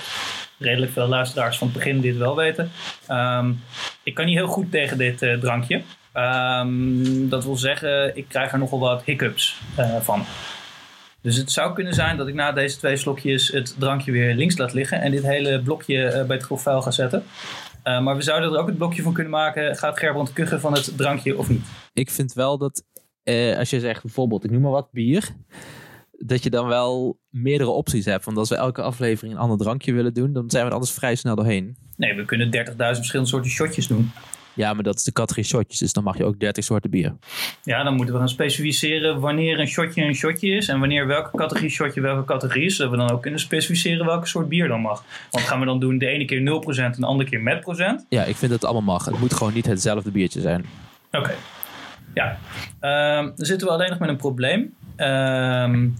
redelijk 0.58 0.92
veel 0.92 1.06
luisteraars 1.06 1.58
van 1.58 1.66
het 1.66 1.76
begin 1.76 2.00
dit 2.00 2.16
wel 2.16 2.36
weten. 2.36 2.70
Um, 3.08 3.62
ik 4.02 4.14
kan 4.14 4.24
niet 4.24 4.36
heel 4.36 4.46
goed 4.46 4.70
tegen 4.70 4.98
dit 4.98 5.22
uh, 5.22 5.38
drankje. 5.38 5.82
Um, 6.14 7.28
dat 7.28 7.44
wil 7.44 7.56
zeggen, 7.56 8.16
ik 8.16 8.28
krijg 8.28 8.52
er 8.52 8.58
nogal 8.58 8.78
wat 8.78 9.02
hiccups 9.04 9.60
uh, 9.78 9.96
van. 10.00 10.24
Dus 11.22 11.36
het 11.36 11.52
zou 11.52 11.74
kunnen 11.74 11.94
zijn 11.94 12.16
dat 12.16 12.28
ik 12.28 12.34
na 12.34 12.52
deze 12.52 12.76
twee 12.76 12.96
slokjes 12.96 13.48
het 13.48 13.74
drankje 13.78 14.12
weer 14.12 14.34
links 14.34 14.56
laat 14.56 14.72
liggen. 14.72 15.00
En 15.00 15.10
dit 15.10 15.22
hele 15.22 15.62
blokje 15.62 16.24
bij 16.26 16.36
het 16.36 16.44
grof 16.44 16.62
vuil 16.62 16.82
ga 16.82 16.90
zetten. 16.90 17.24
Uh, 17.84 18.00
maar 18.00 18.16
we 18.16 18.22
zouden 18.22 18.52
er 18.52 18.58
ook 18.58 18.66
het 18.66 18.76
blokje 18.76 19.02
van 19.02 19.12
kunnen 19.12 19.32
maken. 19.32 19.76
Gaat 19.76 19.98
Gerbrand 19.98 20.32
kuchen 20.32 20.60
van 20.60 20.72
het 20.72 20.96
drankje 20.96 21.38
of 21.38 21.48
niet? 21.48 21.66
Ik 21.92 22.10
vind 22.10 22.32
wel 22.32 22.58
dat 22.58 22.84
als 23.56 23.70
je 23.70 23.80
zegt 23.80 24.02
bijvoorbeeld, 24.02 24.44
ik 24.44 24.50
noem 24.50 24.60
maar 24.60 24.70
wat, 24.70 24.92
bier. 24.92 25.28
Dat 26.10 26.42
je 26.42 26.50
dan 26.50 26.66
wel 26.66 27.18
meerdere 27.28 27.70
opties 27.70 28.04
hebt. 28.04 28.24
Want 28.24 28.36
als 28.36 28.48
we 28.48 28.54
elke 28.54 28.82
aflevering 28.82 29.34
een 29.34 29.40
ander 29.40 29.58
drankje 29.58 29.92
willen 29.92 30.14
doen, 30.14 30.32
dan 30.32 30.50
zijn 30.50 30.62
we 30.62 30.68
er 30.68 30.74
anders 30.74 30.92
vrij 30.92 31.14
snel 31.14 31.34
doorheen. 31.34 31.76
Nee, 31.96 32.14
we 32.14 32.24
kunnen 32.24 32.46
30.000 32.46 32.74
verschillende 32.76 33.30
soorten 33.30 33.50
shotjes 33.50 33.86
doen. 33.86 34.10
Ja, 34.60 34.72
maar 34.72 34.82
dat 34.82 34.96
is 34.96 35.04
de 35.04 35.12
categorie 35.12 35.44
shotjes, 35.44 35.78
dus 35.78 35.92
dan 35.92 36.04
mag 36.04 36.16
je 36.16 36.24
ook 36.24 36.40
30 36.40 36.64
soorten 36.64 36.90
bier. 36.90 37.14
Ja, 37.62 37.82
dan 37.82 37.94
moeten 37.94 38.14
we 38.14 38.20
gaan 38.20 38.28
specificeren 38.28 39.20
wanneer 39.20 39.60
een 39.60 39.68
shotje 39.68 40.02
een 40.02 40.14
shotje 40.14 40.48
is 40.48 40.68
en 40.68 40.78
wanneer 40.78 41.06
welke 41.06 41.36
categorie 41.36 41.70
shotje 41.70 42.00
welke 42.00 42.24
categorie 42.24 42.64
is, 42.64 42.76
zodat 42.76 42.90
we 42.90 42.98
dan 42.98 43.10
ook 43.10 43.22
kunnen 43.22 43.40
specificeren 43.40 44.06
welke 44.06 44.26
soort 44.26 44.48
bier 44.48 44.68
dan 44.68 44.80
mag. 44.80 45.04
Want 45.30 45.44
gaan 45.44 45.60
we 45.60 45.66
dan 45.66 45.80
doen 45.80 45.98
de 45.98 46.06
ene 46.06 46.24
keer 46.24 46.40
0% 46.40 46.42
en 46.76 46.92
de 46.96 47.06
andere 47.06 47.30
keer 47.30 47.40
met 47.40 47.60
procent? 47.60 48.06
Ja, 48.08 48.24
ik 48.24 48.36
vind 48.36 48.50
dat 48.50 48.60
het 48.60 48.70
allemaal 48.70 48.94
mag. 48.94 49.04
Het 49.04 49.20
moet 49.20 49.34
gewoon 49.34 49.54
niet 49.54 49.66
hetzelfde 49.66 50.10
biertje 50.10 50.40
zijn. 50.40 50.64
Oké. 51.12 51.18
Okay. 51.18 51.36
Ja, 52.14 52.38
um, 53.18 53.32
dan 53.36 53.46
zitten 53.46 53.66
we 53.66 53.72
alleen 53.72 53.90
nog 53.90 53.98
met 53.98 54.08
een 54.08 54.16
probleem. 54.16 54.74
Um, 54.96 55.96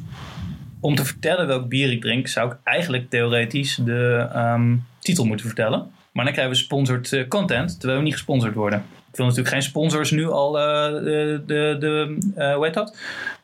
om 0.80 0.94
te 0.94 1.04
vertellen 1.04 1.46
welk 1.46 1.68
bier 1.68 1.92
ik 1.92 2.00
drink, 2.00 2.28
zou 2.28 2.50
ik 2.50 2.56
eigenlijk 2.64 3.10
theoretisch 3.10 3.74
de 3.84 4.28
um, 4.34 4.84
titel 4.98 5.24
moeten 5.24 5.46
vertellen. 5.46 5.90
Maar 6.12 6.24
dan 6.24 6.32
krijgen 6.32 6.54
we 6.54 6.60
sponsored 6.60 7.12
uh, 7.12 7.28
content, 7.28 7.78
terwijl 7.78 7.98
we 7.98 8.04
niet 8.04 8.14
gesponsord 8.14 8.54
worden. 8.54 8.84
Ik 9.10 9.16
wil 9.16 9.26
natuurlijk 9.26 9.54
geen 9.54 9.62
sponsors 9.62 10.10
nu 10.10 10.28
al 10.28 10.58
uh, 10.58 11.02
de, 11.04 11.42
de, 11.46 11.76
de 11.78 12.18
uh, 12.36 12.54
hoe 12.54 12.64
heet 12.64 12.74
dat? 12.74 12.98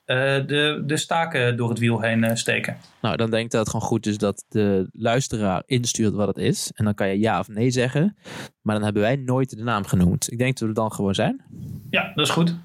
de, 0.07 0.83
de 0.87 0.97
staken 0.97 1.57
door 1.57 1.69
het 1.69 1.79
wiel 1.79 2.01
heen 2.01 2.37
steken. 2.37 2.77
Nou, 3.01 3.17
dan 3.17 3.31
denk 3.31 3.45
ik 3.45 3.51
dat 3.51 3.61
het 3.61 3.71
gewoon 3.71 3.87
goed 3.87 4.07
is 4.07 4.19
dat 4.19 4.45
de 4.49 4.89
luisteraar 4.93 5.63
instuurt 5.67 6.15
wat 6.15 6.27
het 6.27 6.37
is. 6.37 6.71
En 6.75 6.85
dan 6.85 6.95
kan 6.95 7.09
je 7.09 7.19
ja 7.19 7.39
of 7.39 7.49
nee 7.49 7.71
zeggen. 7.71 8.17
Maar 8.63 8.75
dan 8.75 8.85
hebben 8.85 9.03
wij 9.03 9.17
nooit 9.17 9.57
de 9.57 9.63
naam 9.63 9.85
genoemd. 9.85 10.33
Ik 10.33 10.39
denk 10.39 10.59
dat 10.59 10.69
we 10.69 10.75
dan 10.75 10.93
gewoon 10.93 11.15
zijn. 11.15 11.43
Ja, 11.91 12.13
dat 12.15 12.27
is 12.27 12.33
goed. 12.33 12.57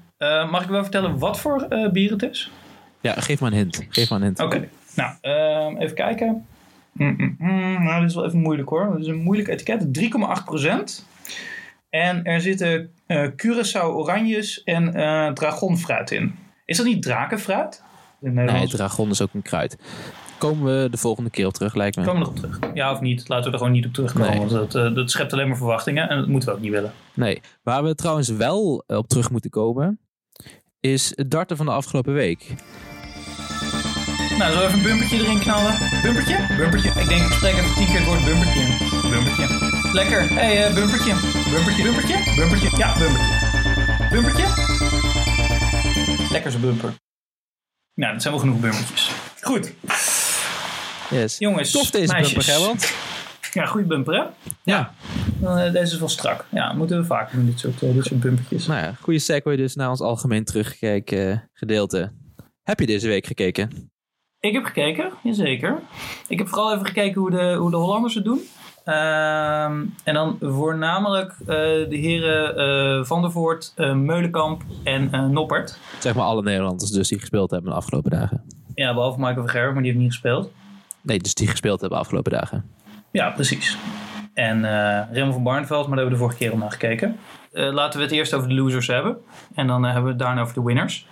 mag 0.50 0.62
ik 0.62 0.68
wel 0.68 0.82
vertellen 0.82 1.18
wat 1.18 1.40
voor 1.40 1.68
bier 1.92 2.10
het 2.10 2.22
is? 2.22 2.50
Ja, 3.00 3.12
geef 3.12 3.40
maar 3.40 3.52
een 3.52 3.58
hint. 3.58 3.86
Geef 3.88 4.10
maar 4.10 4.18
een 4.18 4.24
hint. 4.24 4.40
Oké, 4.40 4.68
nou, 4.94 5.14
ehm, 5.20 5.76
even 5.76 5.94
kijken. 5.94 6.46
Mm, 6.92 7.14
mm, 7.18 7.36
mm. 7.38 7.84
Nou, 7.84 8.00
dit 8.00 8.08
is 8.08 8.14
wel 8.14 8.26
even 8.26 8.38
moeilijk 8.38 8.68
hoor. 8.68 8.90
Het 8.92 9.00
is 9.00 9.06
een 9.06 9.22
moeilijk 9.22 9.48
etiket. 9.48 9.86
3,8%. 11.00 11.04
En 11.90 12.24
er 12.24 12.40
zitten 12.40 12.90
uh, 13.06 13.28
Curaçao 13.28 13.84
oranjes 13.84 14.62
en 14.64 14.96
uh, 14.96 15.32
dragonfruit 15.32 16.10
in. 16.10 16.34
Is 16.64 16.76
dat 16.76 16.86
niet 16.86 17.02
drakenfruit? 17.02 17.82
Nee, 18.20 18.68
dragon 18.68 19.10
is 19.10 19.22
ook 19.22 19.34
een 19.34 19.42
kruid. 19.42 19.78
Komen 20.38 20.82
we 20.82 20.90
de 20.90 20.96
volgende 20.96 21.30
keer 21.30 21.46
op 21.46 21.52
terug, 21.52 21.74
lijkt 21.74 21.96
me. 21.96 22.04
Komen 22.04 22.22
we 22.22 22.28
nog 22.28 22.36
op 22.36 22.40
terug? 22.40 22.74
Ja 22.74 22.92
of 22.92 23.00
niet? 23.00 23.28
Laten 23.28 23.44
we 23.44 23.50
er 23.50 23.58
gewoon 23.58 23.72
niet 23.72 23.86
op 23.86 23.92
terugkomen. 23.92 24.30
Nee. 24.30 24.38
Want 24.38 24.50
dat, 24.50 24.74
uh, 24.74 24.94
dat 24.94 25.10
schept 25.10 25.32
alleen 25.32 25.48
maar 25.48 25.56
verwachtingen 25.56 26.08
en 26.08 26.18
dat 26.18 26.28
moeten 26.28 26.48
we 26.48 26.54
ook 26.54 26.60
niet 26.60 26.70
willen. 26.70 26.92
Nee. 27.14 27.40
Waar 27.62 27.84
we 27.84 27.94
trouwens 27.94 28.28
wel 28.28 28.84
op 28.86 29.08
terug 29.08 29.30
moeten 29.30 29.50
komen, 29.50 30.00
is 30.80 31.12
het 31.14 31.30
darten 31.30 31.56
van 31.56 31.66
de 31.66 31.72
afgelopen 31.72 32.12
week. 32.12 32.54
Nou, 34.42 34.54
zo 34.54 34.60
even 34.66 34.74
een 34.78 34.82
bumpertje 34.82 35.18
erin 35.18 35.38
knallen. 35.38 35.78
Bumpertje? 36.02 36.46
Bumpertje. 36.56 36.88
Ik 36.88 37.08
denk, 37.08 37.22
ik 37.22 37.32
spreek 37.32 37.54
even 37.54 37.74
tien 37.74 37.86
keer 37.86 37.96
het 37.96 38.04
woord 38.04 38.24
bumpertje. 38.24 38.64
Bumpertje. 39.10 39.46
Lekker. 39.92 40.28
Hé, 40.28 40.34
hey, 40.34 40.68
uh, 40.68 40.74
bumpertje. 40.74 41.14
Bumpertje. 41.50 41.82
Bumpertje? 41.82 42.34
Bumpertje. 42.36 42.70
Ja, 42.76 42.98
bumpertje. 42.98 44.08
Bumpertje? 44.10 44.46
Lekker 46.30 46.50
zo'n 46.50 46.60
bumper. 46.60 46.94
Nou, 47.94 48.12
dat 48.12 48.22
zijn 48.22 48.34
wel 48.34 48.42
genoeg 48.42 48.60
bumpertjes. 48.60 49.10
Goed. 49.40 49.72
Yes. 51.10 51.38
Jongens, 51.38 51.70
Tof 51.70 51.90
deze 51.90 52.12
meisjes. 52.12 52.34
bumper, 52.34 52.52
Gerland. 52.54 52.92
Ja, 53.52 53.66
goede 53.66 53.86
bumper, 53.86 54.14
hè? 54.14 54.24
Ja. 54.62 54.94
Uh, 55.42 55.72
deze 55.72 55.94
is 55.94 55.98
wel 55.98 56.08
strak. 56.08 56.46
Ja, 56.50 56.72
moeten 56.72 56.98
we 56.98 57.04
vaak 57.04 57.32
doen, 57.32 57.46
dit 57.46 57.58
soort, 57.58 57.82
uh, 57.82 57.94
dit 57.94 58.04
soort 58.04 58.20
bumpertjes. 58.20 58.66
Nou 58.66 58.80
ja, 58.80 58.94
goede 59.00 59.18
segue 59.18 59.56
dus 59.56 59.74
naar 59.74 59.90
ons 59.90 60.00
algemeen 60.00 60.44
terugkijken 60.44 61.50
gedeelte. 61.52 62.12
Heb 62.62 62.80
je 62.80 62.86
deze 62.86 63.08
week 63.08 63.26
gekeken? 63.26 63.91
Ik 64.42 64.52
heb 64.52 64.64
gekeken, 64.64 65.12
jazeker. 65.22 65.80
Ik 66.28 66.38
heb 66.38 66.48
vooral 66.48 66.72
even 66.72 66.86
gekeken 66.86 67.20
hoe 67.20 67.30
de, 67.30 67.54
hoe 67.54 67.70
de 67.70 67.76
Hollanders 67.76 68.14
het 68.14 68.24
doen. 68.24 68.40
Ehm, 68.84 69.84
en 70.04 70.14
dan 70.14 70.36
voornamelijk 70.40 71.36
uh, 71.40 71.46
de 71.46 71.96
heren 71.96 72.58
uh, 72.98 73.04
Van 73.04 73.20
der 73.20 73.30
Voort, 73.30 73.72
uh, 73.76 73.94
Meulenkamp 73.94 74.62
en 74.84 75.32
Noppert. 75.32 75.78
Zeg 75.98 76.14
maar 76.14 76.24
alle 76.24 76.42
Nederlanders 76.42 76.90
dus 76.90 77.08
die 77.08 77.18
gespeeld 77.18 77.50
hebben 77.50 77.70
de 77.70 77.76
afgelopen 77.76 78.10
dagen. 78.10 78.42
Ja, 78.74 78.94
behalve 78.94 79.18
Michael 79.18 79.36
van 79.36 79.48
Gerwen, 79.48 79.72
maar 79.72 79.82
die 79.82 79.90
heeft 79.90 80.02
niet 80.02 80.12
gespeeld. 80.12 80.50
Nee, 81.00 81.18
dus 81.18 81.34
die 81.34 81.48
gespeeld 81.48 81.80
hebben 81.80 81.98
de 81.98 82.04
afgelopen 82.04 82.32
dagen. 82.32 82.70
Ja, 83.10 83.30
precies. 83.30 83.76
En 84.34 84.62
Rem 85.12 85.32
van 85.32 85.42
Barneveld, 85.42 85.86
maar 85.88 85.96
daar 85.96 86.04
hebben 86.04 86.04
we 86.04 86.10
de 86.10 86.16
vorige 86.16 86.36
keer 86.36 86.52
al 86.52 86.58
naar 86.58 86.72
gekeken. 86.72 87.16
laten 87.52 87.98
we 87.98 88.04
het 88.04 88.14
eerst 88.14 88.34
over 88.34 88.48
de 88.48 88.54
losers 88.54 88.86
hebben. 88.86 89.16
En 89.54 89.66
dan 89.66 89.84
hebben 89.84 90.02
we 90.02 90.08
het 90.08 90.18
daarna 90.18 90.40
over 90.40 90.54
de 90.54 90.62
winners. 90.62 91.06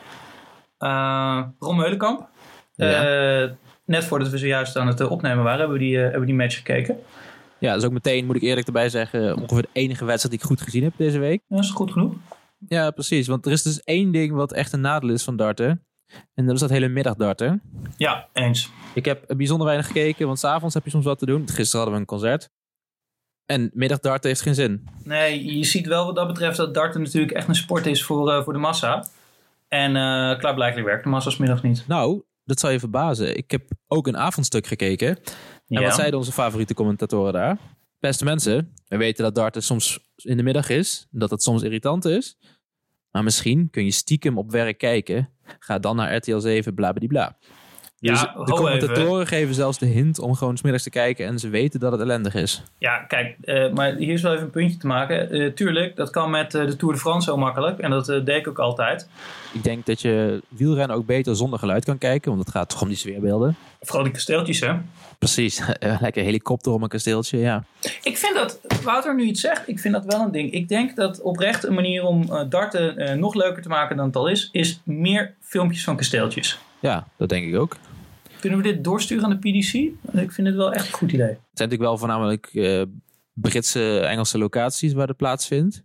Ron 1.59 1.77
Meulenkamp 1.77 2.29
ja. 2.81 3.43
Uh, 3.43 3.51
net 3.85 4.05
voordat 4.05 4.29
we 4.29 4.39
zojuist 4.39 4.77
aan 4.77 4.87
het 4.87 5.01
eh, 5.01 5.11
opnemen 5.11 5.45
waren, 5.45 5.59
hebben 5.59 5.79
we 5.79 5.85
die, 5.85 5.95
uh, 5.95 6.03
hebben 6.03 6.21
we 6.21 6.27
die 6.27 6.35
match 6.35 6.57
gekeken. 6.57 6.99
Ja, 7.59 7.71
dat 7.71 7.81
is 7.81 7.87
ook 7.87 7.93
meteen, 7.93 8.27
moet 8.27 8.37
ik 8.37 8.43
eerlijk 8.43 8.67
erbij 8.67 8.89
zeggen, 8.89 9.37
ongeveer 9.37 9.63
de 9.63 9.69
enige 9.73 10.05
wedstrijd 10.05 10.31
die 10.31 10.41
ik 10.41 10.57
goed 10.57 10.67
gezien 10.67 10.83
heb 10.83 10.93
deze 10.97 11.19
week. 11.19 11.43
Ja, 11.49 11.57
dat 11.57 11.65
is 11.65 11.71
goed 11.71 11.93
genoeg. 11.93 12.15
Ja, 12.69 12.91
precies. 12.91 13.27
Want 13.27 13.47
er 13.47 13.53
is 13.53 13.63
dus 13.63 13.83
één 13.83 14.13
ding 14.13 14.33
wat 14.33 14.53
echt 14.53 14.73
een 14.73 14.81
nadeel 14.81 15.11
is 15.11 15.25
van 15.25 15.37
darten. 15.37 15.85
En 16.35 16.45
dat 16.45 16.55
is 16.55 16.61
dat 16.61 16.71
hele 16.71 16.89
middagdarten. 16.89 17.63
Ja, 17.97 18.29
eens. 18.33 18.71
Ik 18.95 19.05
heb 19.05 19.25
bijzonder 19.37 19.67
weinig 19.67 19.87
gekeken, 19.87 20.27
want 20.27 20.39
s'avonds 20.39 20.75
heb 20.75 20.85
je 20.85 20.91
soms 20.91 21.05
wat 21.05 21.19
te 21.19 21.27
doen. 21.27 21.49
Gisteren 21.49 21.77
hadden 21.77 21.95
we 21.95 22.01
een 22.01 22.07
concert. 22.07 22.51
En 23.47 23.71
middagdarten 23.75 24.29
heeft 24.29 24.43
geen 24.43 24.55
zin. 24.55 24.89
Nee, 25.05 25.59
je 25.59 25.65
ziet 25.65 25.87
wel 25.87 26.07
wat 26.07 26.15
dat 26.15 26.27
betreft 26.27 26.57
dat 26.57 26.75
darten 26.75 27.03
natuurlijk 27.03 27.33
echt 27.33 27.49
een 27.49 27.55
sport 27.55 27.87
is 27.87 28.05
voor, 28.05 28.29
uh, 28.29 28.45
voor 28.45 28.53
de 28.53 28.59
massa. 28.59 29.05
En 29.69 29.91
uh, 29.91 30.39
klaarblijkelijk 30.39 30.87
werkt 30.87 31.03
de 31.03 31.09
massa 31.09 31.33
middag 31.39 31.63
niet. 31.63 31.85
Nou, 31.87 32.23
dat 32.51 32.61
zal 32.61 32.71
je 32.71 32.79
verbazen. 32.79 33.37
Ik 33.37 33.51
heb 33.51 33.71
ook 33.87 34.07
een 34.07 34.17
avondstuk 34.17 34.67
gekeken. 34.67 35.19
En 35.69 35.83
wat 35.83 35.95
zeiden 35.95 36.19
onze 36.19 36.33
favoriete 36.33 36.75
commentatoren 36.75 37.33
daar? 37.33 37.59
Beste 37.99 38.25
mensen, 38.25 38.73
we 38.87 38.97
weten 38.97 39.25
dat 39.25 39.35
darten 39.35 39.63
soms 39.63 40.13
in 40.17 40.37
de 40.37 40.43
middag 40.43 40.69
is. 40.69 41.07
Dat 41.11 41.31
het 41.31 41.43
soms 41.43 41.63
irritant 41.63 42.05
is. 42.05 42.39
Maar 43.11 43.23
misschien 43.23 43.71
kun 43.71 43.85
je 43.85 43.91
stiekem 43.91 44.39
op 44.39 44.51
werk 44.51 44.79
kijken. 44.79 45.31
Ga 45.59 45.79
dan 45.79 45.97
naar 45.97 46.17
RTL 46.17 46.39
7, 46.39 46.75
bla 46.75 46.93
bla. 46.93 47.39
Ja, 48.03 48.13
dus 48.13 48.47
de 48.47 48.53
commentatoren 48.53 49.27
geven 49.27 49.55
zelfs 49.55 49.79
de 49.79 49.87
hint 49.87 50.19
om 50.19 50.35
gewoon 50.35 50.57
smiddags 50.57 50.83
te 50.85 50.91
kijken 50.91 51.27
en 51.27 51.39
ze 51.39 51.49
weten 51.49 51.81
dat 51.81 51.93
het 51.93 52.01
ellendig 52.01 52.35
is. 52.35 52.63
Ja, 52.79 52.99
kijk, 52.99 53.37
uh, 53.45 53.73
maar 53.73 53.95
hier 53.95 54.13
is 54.13 54.23
wel 54.23 54.33
even 54.33 54.45
een 54.45 54.51
puntje 54.51 54.77
te 54.77 54.87
maken. 54.87 55.37
Uh, 55.37 55.53
tuurlijk, 55.53 55.97
dat 55.97 56.11
kan 56.11 56.31
met 56.31 56.55
uh, 56.55 56.67
de 56.67 56.77
Tour 56.77 56.95
de 56.95 57.01
France 57.01 57.31
zo 57.31 57.37
makkelijk 57.37 57.79
en 57.79 57.91
dat 57.91 58.07
deed 58.07 58.29
ik 58.29 58.49
ook 58.49 58.59
altijd. 58.59 59.09
Ik 59.53 59.65
denk 59.65 59.87
dat 59.87 60.01
je 60.01 60.43
wielrennen 60.49 60.97
ook 60.97 61.07
beter 61.07 61.37
zonder 61.37 61.59
geluid 61.59 61.85
kan 61.85 61.99
kijken, 61.99 62.31
want 62.31 62.45
het 62.45 62.55
gaat 62.55 62.69
toch 62.69 62.83
om 62.83 62.89
die 62.89 62.97
sfeerbeelden. 62.97 63.57
Vooral 63.81 64.05
die 64.05 64.13
kasteeltjes, 64.13 64.61
hè? 64.61 64.73
Precies, 65.19 65.63
lekker 66.01 66.23
helikopter 66.23 66.73
om 66.73 66.83
een 66.83 66.89
kasteeltje, 66.89 67.39
ja. 67.39 67.65
Ik 68.03 68.17
vind 68.17 68.35
dat, 68.35 68.61
Wouter 68.83 69.15
nu 69.15 69.23
iets 69.23 69.41
zegt, 69.41 69.69
ik 69.69 69.79
vind 69.79 69.95
dat 69.95 70.05
wel 70.05 70.21
een 70.21 70.33
ding. 70.33 70.53
Ik 70.53 70.69
denk 70.69 70.97
dat 70.97 71.21
oprecht 71.21 71.65
een 71.65 71.75
manier 71.75 72.05
om 72.05 72.49
darten 72.49 73.19
nog 73.19 73.35
leuker 73.35 73.63
te 73.63 73.69
maken 73.69 73.97
dan 73.97 74.07
het 74.07 74.17
al 74.17 74.29
is, 74.29 74.49
is 74.53 74.81
meer 74.85 75.35
filmpjes 75.41 75.85
van 75.85 75.97
kasteeltjes. 75.97 76.59
Ja, 76.81 77.07
dat 77.17 77.29
denk 77.29 77.47
ik 77.47 77.57
ook. 77.57 77.77
Kunnen 78.41 78.59
we 78.59 78.65
dit 78.65 78.85
doorsturen 78.85 79.25
aan 79.25 79.39
de 79.41 79.51
PDC? 79.51 79.73
Ik 80.21 80.33
vind 80.33 80.47
het 80.47 80.57
wel 80.57 80.73
echt 80.73 80.87
een 80.87 80.93
goed 80.93 81.13
idee. 81.13 81.27
Het 81.27 81.37
zijn 81.37 81.69
natuurlijk 81.69 81.81
wel 81.83 81.99
voornamelijk 81.99 82.49
uh, 82.53 82.83
Britse, 83.33 84.01
Engelse 84.01 84.39
locaties 84.39 84.93
waar 84.93 85.09
het 85.09 85.17
plaatsvindt. 85.17 85.83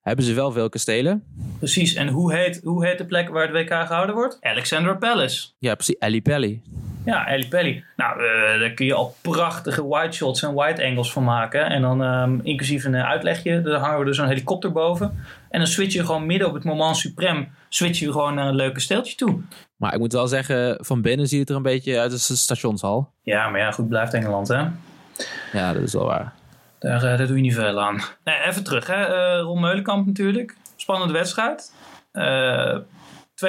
Hebben 0.00 0.24
ze 0.24 0.34
wel 0.34 0.52
veel 0.52 0.68
kastelen? 0.68 1.24
Precies. 1.58 1.94
En 1.94 2.08
hoe 2.08 2.34
heet, 2.34 2.60
hoe 2.64 2.86
heet 2.86 2.98
de 2.98 3.04
plek 3.04 3.28
waar 3.28 3.42
het 3.42 3.52
WK 3.52 3.86
gehouden 3.86 4.14
wordt? 4.14 4.38
Alexandra 4.40 4.94
Palace. 4.94 5.48
Ja, 5.58 5.74
precies. 5.74 5.98
Ali 5.98 6.22
Pelly. 6.22 6.60
Ja, 7.04 7.26
Ali 7.26 7.48
Pelly. 7.48 7.84
Nou, 7.96 8.22
uh, 8.22 8.60
daar 8.60 8.70
kun 8.70 8.86
je 8.86 8.94
al 8.94 9.14
prachtige 9.20 9.88
wide 9.88 10.12
shots 10.12 10.42
en 10.42 10.54
wide 10.54 10.84
angles 10.84 11.12
van 11.12 11.24
maken. 11.24 11.70
En 11.70 11.82
dan 11.82 12.00
um, 12.00 12.40
inclusief 12.42 12.84
een 12.84 12.96
uitlegje. 12.96 13.62
Daar 13.62 13.80
hangen 13.80 14.00
we 14.00 14.06
er 14.06 14.14
zo'n 14.14 14.26
helikopter 14.26 14.72
boven. 14.72 15.24
En 15.50 15.58
dan 15.58 15.68
switch 15.68 15.92
je 15.92 16.04
gewoon 16.04 16.26
midden 16.26 16.48
op 16.48 16.54
het 16.54 16.64
moment 16.64 16.96
suprem. 16.96 17.48
Switch 17.68 17.98
je 17.98 18.12
gewoon 18.12 18.34
naar 18.34 18.48
een 18.48 18.54
leuke 18.54 18.80
steltje 18.80 19.16
toe. 19.16 19.40
Maar 19.82 19.92
ik 19.92 19.98
moet 19.98 20.12
wel 20.12 20.28
zeggen, 20.28 20.76
van 20.80 21.02
binnen 21.02 21.26
ziet 21.26 21.40
het 21.40 21.48
er 21.48 21.56
een 21.56 21.62
beetje 21.62 22.00
uit 22.00 22.12
als 22.12 22.28
een 22.28 22.36
stationshal. 22.36 23.12
Ja, 23.22 23.48
maar 23.48 23.60
ja, 23.60 23.70
goed, 23.70 23.88
blijft 23.88 24.14
Engeland, 24.14 24.48
hè? 24.48 24.66
Ja, 25.52 25.72
dat 25.72 25.82
is 25.82 25.92
wel 25.92 26.04
waar. 26.04 26.32
Daar, 26.78 26.96
uh, 26.96 27.02
daar 27.02 27.26
doe 27.26 27.36
je 27.36 27.42
niet 27.42 27.54
veel 27.54 27.82
aan. 27.82 28.00
Nee, 28.24 28.40
even 28.40 28.64
terug, 28.64 28.86
hè. 28.86 29.08
Uh, 29.08 29.42
Ron 29.42 29.60
Meulenkamp 29.60 30.06
natuurlijk. 30.06 30.56
Spannende 30.76 31.12
wedstrijd. 31.12 31.72
Uh, 32.12 32.78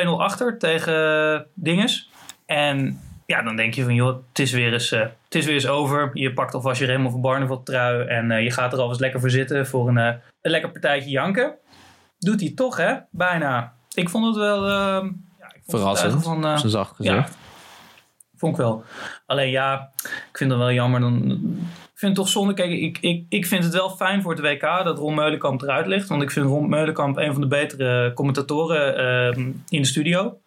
2-0 0.06 0.08
achter 0.17 0.58
tegen 0.58 1.46
Dinges. 1.54 2.10
En 2.46 3.02
ja, 3.26 3.41
dan 3.41 3.56
denk 3.56 3.74
je 3.74 3.84
van, 3.84 3.96
joh, 3.96 4.17
het 4.30 4.39
is 4.39 4.52
weer 4.52 4.74
eens, 4.74 4.89
het 4.89 5.36
is 5.36 5.46
weer 5.46 5.54
eens 5.54 5.67
over. 5.67 6.10
Je 6.13 6.34
pakt 6.34 6.54
alvast 6.54 6.80
je 6.80 6.86
Raymond 6.86 7.12
van 7.12 7.22
Barneveld 7.22 7.65
trui 7.65 8.08
en 8.08 8.43
je 8.43 8.52
gaat 8.52 8.74
er 8.74 8.80
alvast 8.80 9.00
lekker 9.00 9.19
voor 9.19 9.30
zitten 9.30 9.67
voor 9.67 9.88
een, 9.88 9.98
een 9.98 10.22
lekker 10.41 10.72
partijtje 10.72 11.10
janken. 11.10 11.56
Doet 12.19 12.39
hij 12.39 12.52
toch, 12.56 12.78
hè? 12.78 12.96
Bijna. 13.12 13.74
Ik 13.93 14.10
vond 14.10 14.26
het 14.26 14.36
wel 14.36 14.69
ehm, 14.69 15.10
Verrassend, 15.67 16.23
van, 16.23 16.45
uh, 16.45 16.58
zacht 16.58 16.95
gezegd. 16.95 17.28
Ja, 17.28 17.30
vond 18.36 18.52
ik 18.52 18.62
wel. 18.62 18.84
Alleen 19.26 19.49
ja, 19.49 19.91
ik 20.04 20.38
vind 20.38 20.49
het 20.49 20.60
wel 20.60 20.71
jammer. 20.71 20.99
Dan, 20.99 21.15
ik 21.93 21.99
vind 21.99 22.12
het 22.12 22.15
toch 22.15 22.30
zonde. 22.30 22.54
Kijk, 22.54 22.71
ik, 22.71 22.97
ik, 23.02 23.26
ik 23.30 23.45
vind 23.45 23.63
het 23.63 23.73
wel 23.73 23.89
fijn 23.89 24.21
voor 24.21 24.32
het 24.32 24.41
WK 24.41 24.62
dat 24.62 24.97
Ron 24.97 25.15
Meulenkamp 25.15 25.62
eruit 25.62 25.88
ligt. 25.88 26.08
Want 26.08 26.21
ik 26.21 26.32
vind 26.32 26.45
Ron 26.45 26.69
Meulenkamp 26.69 27.17
een 27.17 27.32
van 27.32 27.41
de 27.41 27.47
betere 27.47 28.13
commentatoren 28.13 28.99
uh, 29.38 29.45
in 29.69 29.82
de 29.82 29.88
studio. 29.88 30.38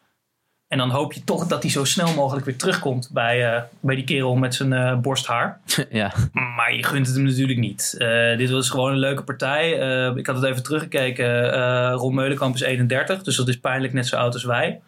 En 0.68 0.78
dan 0.78 0.90
hoop 0.90 1.12
je 1.12 1.24
toch 1.24 1.46
dat 1.46 1.62
hij 1.62 1.70
zo 1.70 1.84
snel 1.84 2.14
mogelijk 2.14 2.46
weer 2.46 2.56
terugkomt 2.56 3.10
bij, 3.12 3.54
uh, 3.54 3.62
bij 3.80 3.94
die 3.94 4.04
kerel 4.04 4.36
met 4.36 4.54
zijn 4.54 4.72
uh, 4.72 4.98
borsthaar. 4.98 5.60
ja. 5.90 6.12
Maar 6.32 6.74
je 6.74 6.82
gunt 6.82 7.06
het 7.06 7.16
hem 7.16 7.24
natuurlijk 7.24 7.58
niet. 7.58 7.94
Uh, 7.98 8.36
dit 8.36 8.50
was 8.50 8.70
gewoon 8.70 8.92
een 8.92 8.98
leuke 8.98 9.22
partij. 9.22 9.70
ik 10.16 10.26
had 10.26 10.36
het 10.36 10.44
even 10.44 10.62
teruggekeken. 10.62 11.90
Ron 11.90 12.14
Meulenkamp 12.14 12.54
is 12.54 12.60
31, 12.60 13.22
dus 13.22 13.36
dat 13.36 13.48
is 13.48 13.60
pijnlijk 13.60 13.92
net 13.92 14.06
zo 14.06 14.16
oud 14.16 14.32
als 14.32 14.44
wij. 14.44 14.80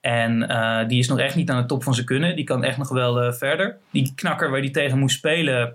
En 0.00 0.38
die 0.88 0.98
is 0.98 1.08
nog 1.08 1.18
echt 1.18 1.34
niet 1.34 1.50
aan 1.50 1.60
de 1.60 1.66
top 1.66 1.82
van 1.82 1.94
zijn 1.94 2.06
kunnen. 2.06 2.36
Die 2.36 2.44
kan 2.44 2.64
echt 2.64 2.76
nog 2.76 2.88
wel 2.88 3.32
verder. 3.32 3.76
Die 3.90 4.12
knakker 4.14 4.50
waar 4.50 4.60
hij 4.60 4.70
tegen 4.70 4.98
moest 4.98 5.16
spelen, 5.16 5.74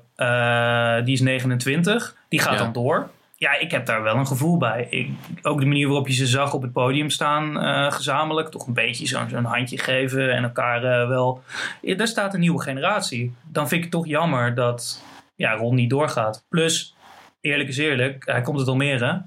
die 1.06 1.14
is 1.14 1.22
29. 1.22 2.16
Die 2.30 2.40
gaat 2.40 2.54
ja. 2.54 2.64
dan 2.64 2.74
door 2.74 3.10
ja, 3.42 3.60
ik 3.60 3.72
heb 3.72 3.86
daar 3.86 4.04
wel 4.04 4.16
een 4.16 4.28
gevoel 4.28 4.58
bij. 4.58 4.88
Ik, 4.90 5.10
ook 5.42 5.60
de 5.60 5.66
manier 5.66 5.88
waarop 5.88 6.08
je 6.08 6.14
ze 6.14 6.28
zag 6.28 6.54
op 6.54 6.62
het 6.62 6.72
podium 6.72 7.10
staan, 7.10 7.64
uh, 7.64 7.92
gezamenlijk, 7.92 8.50
toch 8.50 8.68
een 8.68 8.74
beetje 8.74 9.08
zo'n 9.08 9.30
zo 9.30 9.42
handje 9.42 9.78
geven 9.78 10.34
en 10.34 10.44
elkaar 10.44 10.84
uh, 10.84 11.08
wel. 11.08 11.44
Ja, 11.82 11.96
daar 11.96 12.08
staat 12.08 12.34
een 12.34 12.40
nieuwe 12.40 12.62
generatie. 12.62 13.34
Dan 13.44 13.68
vind 13.68 13.84
ik 13.84 13.92
het 13.92 13.92
toch 14.02 14.08
jammer 14.08 14.56
dat 14.56 15.04
ja, 15.36 15.54
Ron 15.56 15.76
niet 15.76 15.90
doorgaat. 15.90 16.46
Plus, 16.50 16.96
eerlijk 17.40 17.70
is 17.70 17.78
eerlijk, 17.78 18.26
hij 18.26 18.42
komt 18.42 18.60
het 18.60 18.68
Almere. 18.68 19.22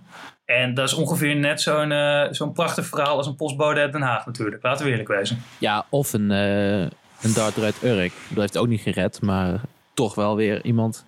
En 0.45 0.75
dat 0.75 0.89
is 0.89 0.95
ongeveer 0.95 1.37
net 1.37 1.61
zo'n 1.61 1.91
uh, 1.91 2.25
zo'n 2.31 2.53
prachtig 2.53 2.87
verhaal 2.87 3.17
als 3.17 3.27
een 3.27 3.37
postbode 3.37 3.81
uit 3.81 3.93
Den 3.93 4.03
Haag 4.03 4.27
natuurlijk. 4.27 4.63
Laten 4.63 4.85
we 4.85 4.91
eerlijk 4.91 5.09
wezen. 5.09 5.43
Ja, 5.59 5.87
of 5.89 6.13
een, 6.13 6.31
een 6.31 7.33
dart 7.35 7.63
uit 7.63 7.83
Urk. 7.83 8.13
Dat 8.29 8.39
heeft 8.39 8.59
ook 8.59 8.69
niet 8.69 8.81
gered, 8.81 9.23
maar 9.23 9.61
toch 9.95 10.15
wel 10.15 10.37
weer 10.37 10.65
iemand 10.65 11.05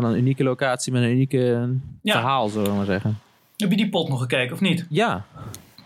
van 0.00 0.10
een 0.10 0.18
unieke 0.18 0.42
locatie 0.42 0.92
met 0.92 1.02
een 1.02 1.10
unieke 1.10 1.70
verhaal, 2.02 2.48
zullen 2.48 2.70
we 2.70 2.76
maar 2.76 2.86
zeggen. 2.86 3.18
Heb 3.56 3.70
je 3.70 3.76
die 3.76 3.88
pot 3.88 4.08
nog 4.08 4.20
gekeken 4.20 4.52
of 4.54 4.60
niet? 4.60 4.86
Ja. 4.88 5.24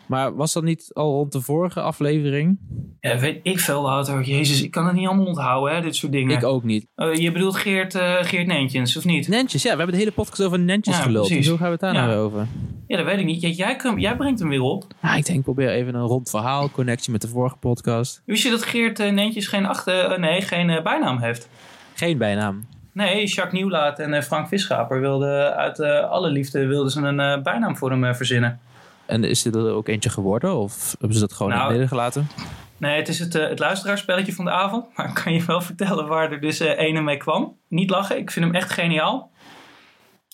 Maar 0.07 0.35
was 0.35 0.53
dat 0.53 0.63
niet 0.63 0.91
al 0.93 1.13
rond 1.13 1.33
de 1.33 1.41
vorige 1.41 1.81
aflevering? 1.81 2.59
Ja, 3.01 3.19
weet 3.19 3.41
ik 3.43 3.61
veel, 3.61 3.83
Wouter. 3.83 4.23
Jezus, 4.23 4.63
ik 4.63 4.71
kan 4.71 4.87
het 4.87 4.95
niet 4.95 5.07
allemaal 5.07 5.27
onthouden, 5.27 5.75
hè, 5.75 5.81
dit 5.81 5.97
soort 5.97 6.13
dingen. 6.13 6.37
Ik 6.37 6.45
ook 6.45 6.65
niet. 6.65 6.87
Uh, 6.97 7.15
je 7.15 7.33
bedoelt 7.33 7.57
Geert, 7.57 7.95
uh, 7.95 8.23
Geert 8.23 8.47
Nentjens, 8.47 8.97
of 8.97 9.05
niet? 9.05 9.29
Nentjes, 9.29 9.63
ja. 9.63 9.71
We 9.71 9.77
hebben 9.77 9.95
de 9.95 10.01
hele 10.01 10.13
podcast 10.13 10.43
over 10.43 10.59
Nentjes 10.59 10.97
ja, 10.97 11.03
geluld. 11.03 11.29
Dus 11.29 11.49
hoe 11.49 11.57
gaan 11.57 11.67
we 11.67 11.73
het 11.73 11.81
daar 11.81 11.95
ja. 11.95 12.07
nou 12.07 12.19
over? 12.19 12.47
Ja, 12.87 12.97
dat 12.97 13.07
weet 13.07 13.19
ik 13.19 13.25
niet. 13.25 13.41
Jij, 13.41 13.77
jij, 13.97 14.17
brengt 14.17 14.41
hem 14.41 14.49
weer 14.49 14.61
op. 14.61 14.85
Ja, 15.03 15.15
ik 15.15 15.27
denk, 15.27 15.43
probeer 15.43 15.69
even 15.69 15.95
een 15.95 16.07
rond 16.07 16.31
verhaal, 16.31 16.71
connectie 16.71 17.13
met 17.13 17.21
de 17.21 17.29
vorige 17.29 17.57
podcast. 17.57 18.23
Wist 18.25 18.43
je 18.43 18.51
dat 18.51 18.63
Geert 18.63 19.01
uh, 19.01 19.13
Nentjes 19.13 19.47
geen, 19.47 19.67
achter, 19.67 20.21
nee, 20.21 20.41
geen 20.41 20.83
bijnaam 20.83 21.19
heeft? 21.19 21.49
Geen 21.95 22.19
bijnaam? 22.19 22.65
Nee, 22.93 23.27
Jacques 23.27 23.53
Nieuwlaat 23.53 23.99
en 23.99 24.23
Frank 24.23 24.49
Visschaper 24.49 25.01
wilden 25.01 25.57
uit 25.57 25.81
alle 25.81 26.31
liefde 26.31 26.67
wilden 26.67 26.91
ze 26.91 27.01
een 27.01 27.43
bijnaam 27.43 27.77
voor 27.77 27.91
hem 27.91 28.15
verzinnen. 28.15 28.61
En 29.07 29.25
is 29.25 29.43
dit 29.43 29.55
er 29.55 29.73
ook 29.73 29.89
eentje 29.89 30.11
geworden? 30.11 30.57
Of 30.57 30.91
hebben 30.91 31.15
ze 31.15 31.21
dat 31.21 31.33
gewoon 31.33 31.53
nou, 31.53 31.75
in 31.75 31.89
gelaten? 31.89 32.29
Nee, 32.77 32.97
het 32.97 33.09
is 33.09 33.19
het, 33.19 33.35
uh, 33.35 33.49
het 33.49 33.59
luisteraarsspelletje 33.59 34.33
van 34.33 34.45
de 34.45 34.51
avond. 34.51 34.87
Maar 34.97 35.09
ik 35.09 35.15
kan 35.15 35.33
je 35.33 35.45
wel 35.45 35.61
vertellen 35.71 36.07
waar 36.07 36.33
er 36.33 36.41
dus 36.41 36.61
uh, 36.61 36.79
ene 36.79 37.01
mee 37.01 37.17
kwam. 37.17 37.57
Niet 37.69 37.91
lachen, 37.91 38.19
ik 38.19 38.31
vind 38.31 38.45
hem 38.45 38.55
echt 38.55 38.71
geniaal. 38.71 39.31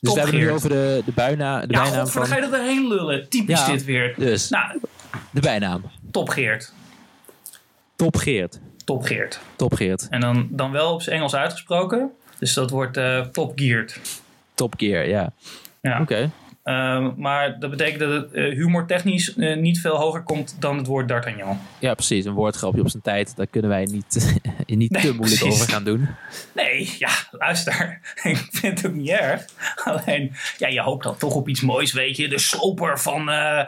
Dus 0.00 0.14
we 0.14 0.20
hebben 0.20 0.40
het 0.40 0.50
over 0.50 0.68
de, 0.68 1.02
de, 1.04 1.12
bijna, 1.12 1.66
de 1.66 1.72
ja, 1.72 1.82
bijnaam 1.82 2.06
van... 2.06 2.22
Ja, 2.22 2.28
ga 2.28 2.34
je 2.34 2.40
dat 2.40 2.52
erheen 2.52 2.88
lullen. 2.88 3.28
Typisch 3.28 3.64
dit 3.64 3.84
weer. 3.84 4.14
Dus, 4.16 4.48
nou, 4.48 4.80
de 5.30 5.40
bijnaam. 5.40 5.82
Top 6.10 6.28
Geert. 6.28 6.72
Top 7.96 8.16
Geert. 8.16 8.60
Top 8.84 9.02
Geert. 9.02 9.40
Top 9.56 9.74
Geert. 9.74 10.06
En 10.10 10.20
dan, 10.20 10.48
dan 10.50 10.70
wel 10.70 10.92
op 10.92 11.02
zijn 11.02 11.16
Engels 11.16 11.34
uitgesproken. 11.34 12.10
Dus 12.38 12.54
dat 12.54 12.70
wordt 12.70 12.96
uh, 12.96 13.20
Top 13.20 13.52
Geert. 13.58 14.00
Top 14.54 14.74
Gear, 14.76 15.08
ja. 15.08 15.32
Ja. 15.80 16.00
Oké. 16.00 16.30
Um, 16.68 17.14
maar 17.16 17.60
dat 17.60 17.70
betekent 17.70 17.98
dat 17.98 18.10
het 18.10 18.34
uh, 18.34 18.54
humortechnisch 18.54 19.36
uh, 19.36 19.56
niet 19.56 19.80
veel 19.80 19.96
hoger 19.96 20.22
komt 20.22 20.56
dan 20.58 20.76
het 20.76 20.86
woord 20.86 21.08
D'Artagnan. 21.08 21.58
Ja, 21.78 21.94
precies. 21.94 22.24
Een 22.24 22.32
woordgrapje 22.32 22.80
op 22.80 22.88
zijn 22.88 23.02
tijd. 23.02 23.36
Daar 23.36 23.46
kunnen 23.46 23.70
wij 23.70 23.84
niet, 23.84 24.40
niet 24.66 24.90
nee, 24.90 25.02
te 25.02 25.14
moeilijk 25.14 25.40
precies. 25.40 25.60
over 25.60 25.72
gaan 25.72 25.84
doen. 25.84 26.08
Nee, 26.54 26.94
ja, 26.98 27.10
luister. 27.30 28.00
ik 28.22 28.48
vind 28.50 28.82
het 28.82 28.90
ook 28.90 28.96
niet 28.96 29.08
erg. 29.08 29.44
Alleen, 29.84 30.32
ja, 30.58 30.68
je 30.68 30.80
hoopt 30.80 31.04
dan 31.04 31.16
toch 31.16 31.34
op 31.34 31.48
iets 31.48 31.60
moois, 31.60 31.92
weet 31.92 32.16
je. 32.16 32.28
De 32.28 32.38
sloper 32.38 32.98
van, 32.98 33.28
uh, 33.28 33.62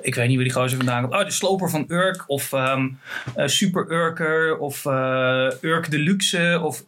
ik 0.00 0.14
weet 0.14 0.26
niet 0.26 0.36
waar 0.36 0.44
die 0.44 0.54
gozer 0.54 0.76
vandaan 0.76 1.02
komt. 1.02 1.14
Oh, 1.14 1.24
de 1.24 1.30
sloper 1.30 1.70
van 1.70 1.84
Urk. 1.88 2.24
Of 2.26 2.52
um, 2.52 2.98
Super 3.36 3.92
Urker. 3.92 4.58
Of 4.58 4.84
Urk 5.60 5.90
Deluxe. 5.90 6.60
Of 6.62 6.84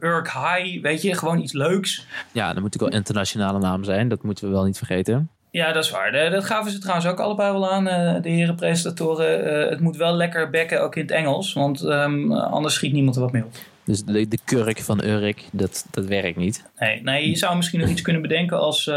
Urk 0.00 0.32
High. 0.32 0.82
Weet 0.82 1.02
je, 1.02 1.14
gewoon 1.14 1.38
iets 1.40 1.52
leuks. 1.52 2.06
Ja, 2.32 2.52
dan 2.52 2.62
moet 2.62 2.74
ik 2.74 2.80
wel 2.80 2.90
internationale 2.90 3.58
naam 3.58 3.84
zijn. 3.84 4.08
Dat 4.08 4.22
moeten 4.22 4.44
we 4.46 4.50
wel 4.50 4.64
niet 4.64 4.78
vergeten. 4.78 5.11
Ja, 5.52 5.72
dat 5.72 5.84
is 5.84 5.90
waar. 5.90 6.30
Dat 6.30 6.44
gaven 6.44 6.70
ze 6.70 6.78
trouwens 6.78 7.06
ook 7.06 7.20
allebei 7.20 7.52
wel 7.52 7.70
aan, 7.70 7.88
eh, 7.88 8.22
de 8.22 8.28
heren 8.28 8.54
presentatoren. 8.54 9.44
Eh, 9.44 9.70
het 9.70 9.80
moet 9.80 9.96
wel 9.96 10.14
lekker 10.14 10.50
bekken, 10.50 10.82
ook 10.82 10.96
in 10.96 11.02
het 11.02 11.10
Engels. 11.10 11.52
Want 11.52 11.82
um, 11.82 12.32
anders 12.32 12.74
schiet 12.74 12.92
niemand 12.92 13.16
er 13.16 13.22
wat 13.22 13.32
mee 13.32 13.44
op. 13.44 13.52
Dus 13.84 14.04
de, 14.04 14.28
de 14.28 14.38
kurk 14.44 14.78
van 14.78 15.04
Urk, 15.04 15.44
dat, 15.52 15.86
dat 15.90 16.04
werkt 16.04 16.36
niet. 16.36 16.64
Nee, 16.78 17.02
nee, 17.02 17.28
je 17.28 17.36
zou 17.36 17.56
misschien 17.56 17.80
nog 17.80 17.88
iets 17.88 18.02
kunnen 18.02 18.22
bedenken 18.22 18.60
als 18.60 18.86
uh, 18.86 18.92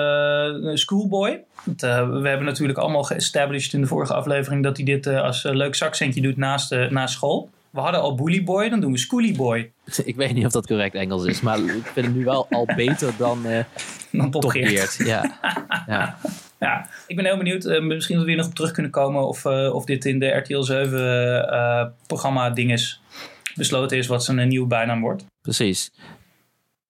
schoolboy. 0.73 1.43
Want, 1.63 1.81
we 1.81 2.27
hebben 2.27 2.45
natuurlijk 2.45 2.79
allemaal 2.79 3.03
geestablished 3.03 3.73
in 3.73 3.81
de 3.81 3.87
vorige 3.87 4.13
aflevering... 4.13 4.63
dat 4.63 4.77
hij 4.77 4.85
dit 4.85 5.07
als 5.07 5.43
leuk 5.43 5.75
zakcentje 5.75 6.21
doet 6.21 6.37
naast, 6.37 6.75
naast 6.89 7.13
school. 7.13 7.49
We 7.75 7.81
hadden 7.81 8.01
al 8.01 8.15
Bully 8.15 8.43
Boy, 8.43 8.69
dan 8.69 8.79
doen 8.79 8.91
we 8.91 8.97
Schoolie 8.97 9.35
Boy. 9.35 9.71
Ik 10.03 10.15
weet 10.15 10.33
niet 10.33 10.45
of 10.45 10.51
dat 10.51 10.67
correct 10.67 10.95
Engels 10.95 11.25
is, 11.25 11.41
maar 11.41 11.59
ik 11.59 11.85
vind 11.85 12.05
het 12.05 12.15
nu 12.15 12.23
wel 12.23 12.47
al 12.49 12.65
beter 12.75 13.13
dan, 13.17 13.47
uh, 13.47 13.63
dan 14.11 14.31
Topgeert. 14.31 14.95
Ja. 14.97 15.39
ja. 15.87 16.17
ja, 16.59 16.89
ik 17.07 17.15
ben 17.15 17.25
heel 17.25 17.37
benieuwd. 17.37 17.65
Uh, 17.65 17.81
misschien 17.81 18.15
dat 18.15 18.25
we 18.25 18.31
weer 18.31 18.39
nog 18.39 18.47
op 18.47 18.55
terug 18.55 18.71
kunnen 18.71 18.91
komen 18.91 19.27
of, 19.27 19.45
uh, 19.45 19.73
of 19.73 19.85
dit 19.85 20.05
in 20.05 20.19
de 20.19 20.27
RTL 20.27 20.61
7 20.61 21.93
programma 22.07 22.49
dinges 22.49 23.01
besloten 23.55 23.97
is 23.97 24.07
wat 24.07 24.23
zijn 24.23 24.47
nieuwe 24.47 24.67
bijnaam 24.67 25.01
wordt. 25.01 25.25
Precies. 25.41 25.91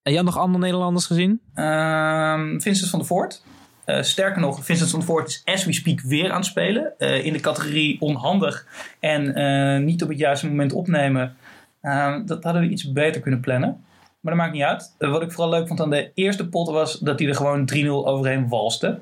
En 0.02 0.12
jij 0.12 0.22
nog 0.22 0.38
andere 0.38 0.64
Nederlanders 0.64 1.06
gezien? 1.06 1.40
Ehm, 1.54 2.60
Vincent 2.60 2.90
van 2.90 2.98
der 2.98 3.08
Voort. 3.08 3.42
Uh, 3.86 4.02
sterker 4.02 4.40
nog, 4.40 4.64
Vincent 4.64 4.90
van 4.90 5.02
Voort 5.02 5.28
is 5.28 5.42
as 5.44 5.64
we 5.64 5.72
speak 5.72 6.00
weer 6.00 6.30
aan 6.30 6.36
het 6.36 6.46
spelen. 6.46 6.94
Uh, 6.98 7.24
in 7.24 7.32
de 7.32 7.40
categorie 7.40 8.00
onhandig 8.00 8.66
en 9.00 9.38
uh, 9.38 9.84
niet 9.84 10.02
op 10.02 10.08
het 10.08 10.18
juiste 10.18 10.48
moment 10.48 10.72
opnemen. 10.72 11.36
Ehm, 11.80 12.26
dat 12.26 12.44
hadden 12.44 12.62
we 12.62 12.68
iets 12.68 12.92
beter 12.92 13.20
kunnen 13.20 13.40
plannen. 13.40 13.84
Maar 14.20 14.34
dat 14.34 14.42
maakt 14.42 14.52
niet 14.52 14.62
uit. 14.62 14.94
wat 14.98 15.22
ik 15.22 15.32
vooral 15.32 15.50
leuk 15.50 15.66
vond 15.66 15.80
aan 15.80 15.90
de 15.90 16.10
eerste 16.14 16.48
pot 16.48 16.68
was 16.68 16.98
dat 16.98 17.18
hij 17.18 17.28
er 17.28 17.34
gewoon 17.34 17.70
3-0 17.74 17.88
overheen 17.88 18.48
walste. 18.48 18.98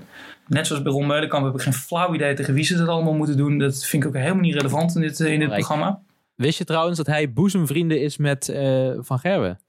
Net 0.47 0.67
zoals 0.67 0.83
bij 0.83 0.93
Ron 0.93 1.07
Meulenkamp 1.07 1.45
heb 1.45 1.55
ik 1.55 1.61
geen 1.61 1.73
flauw 1.73 2.15
idee 2.15 2.35
tegen 2.35 2.55
wie 2.55 2.65
ze 2.65 2.77
dat 2.77 2.89
allemaal 2.89 3.15
moeten 3.15 3.37
doen. 3.37 3.59
Dat 3.59 3.85
vind 3.85 4.03
ik 4.03 4.09
ook 4.09 4.17
helemaal 4.17 4.43
niet 4.43 4.55
relevant 4.55 4.95
in 4.95 5.01
dit, 5.01 5.21
in 5.21 5.39
dit 5.39 5.49
programma. 5.49 6.01
Wist 6.35 6.59
je 6.59 6.65
trouwens 6.65 6.97
dat 6.97 7.07
hij 7.07 7.33
boezemvrienden 7.33 8.01
is 8.01 8.17
met 8.17 8.53
Van 8.99 9.19
Gerwen? 9.19 9.61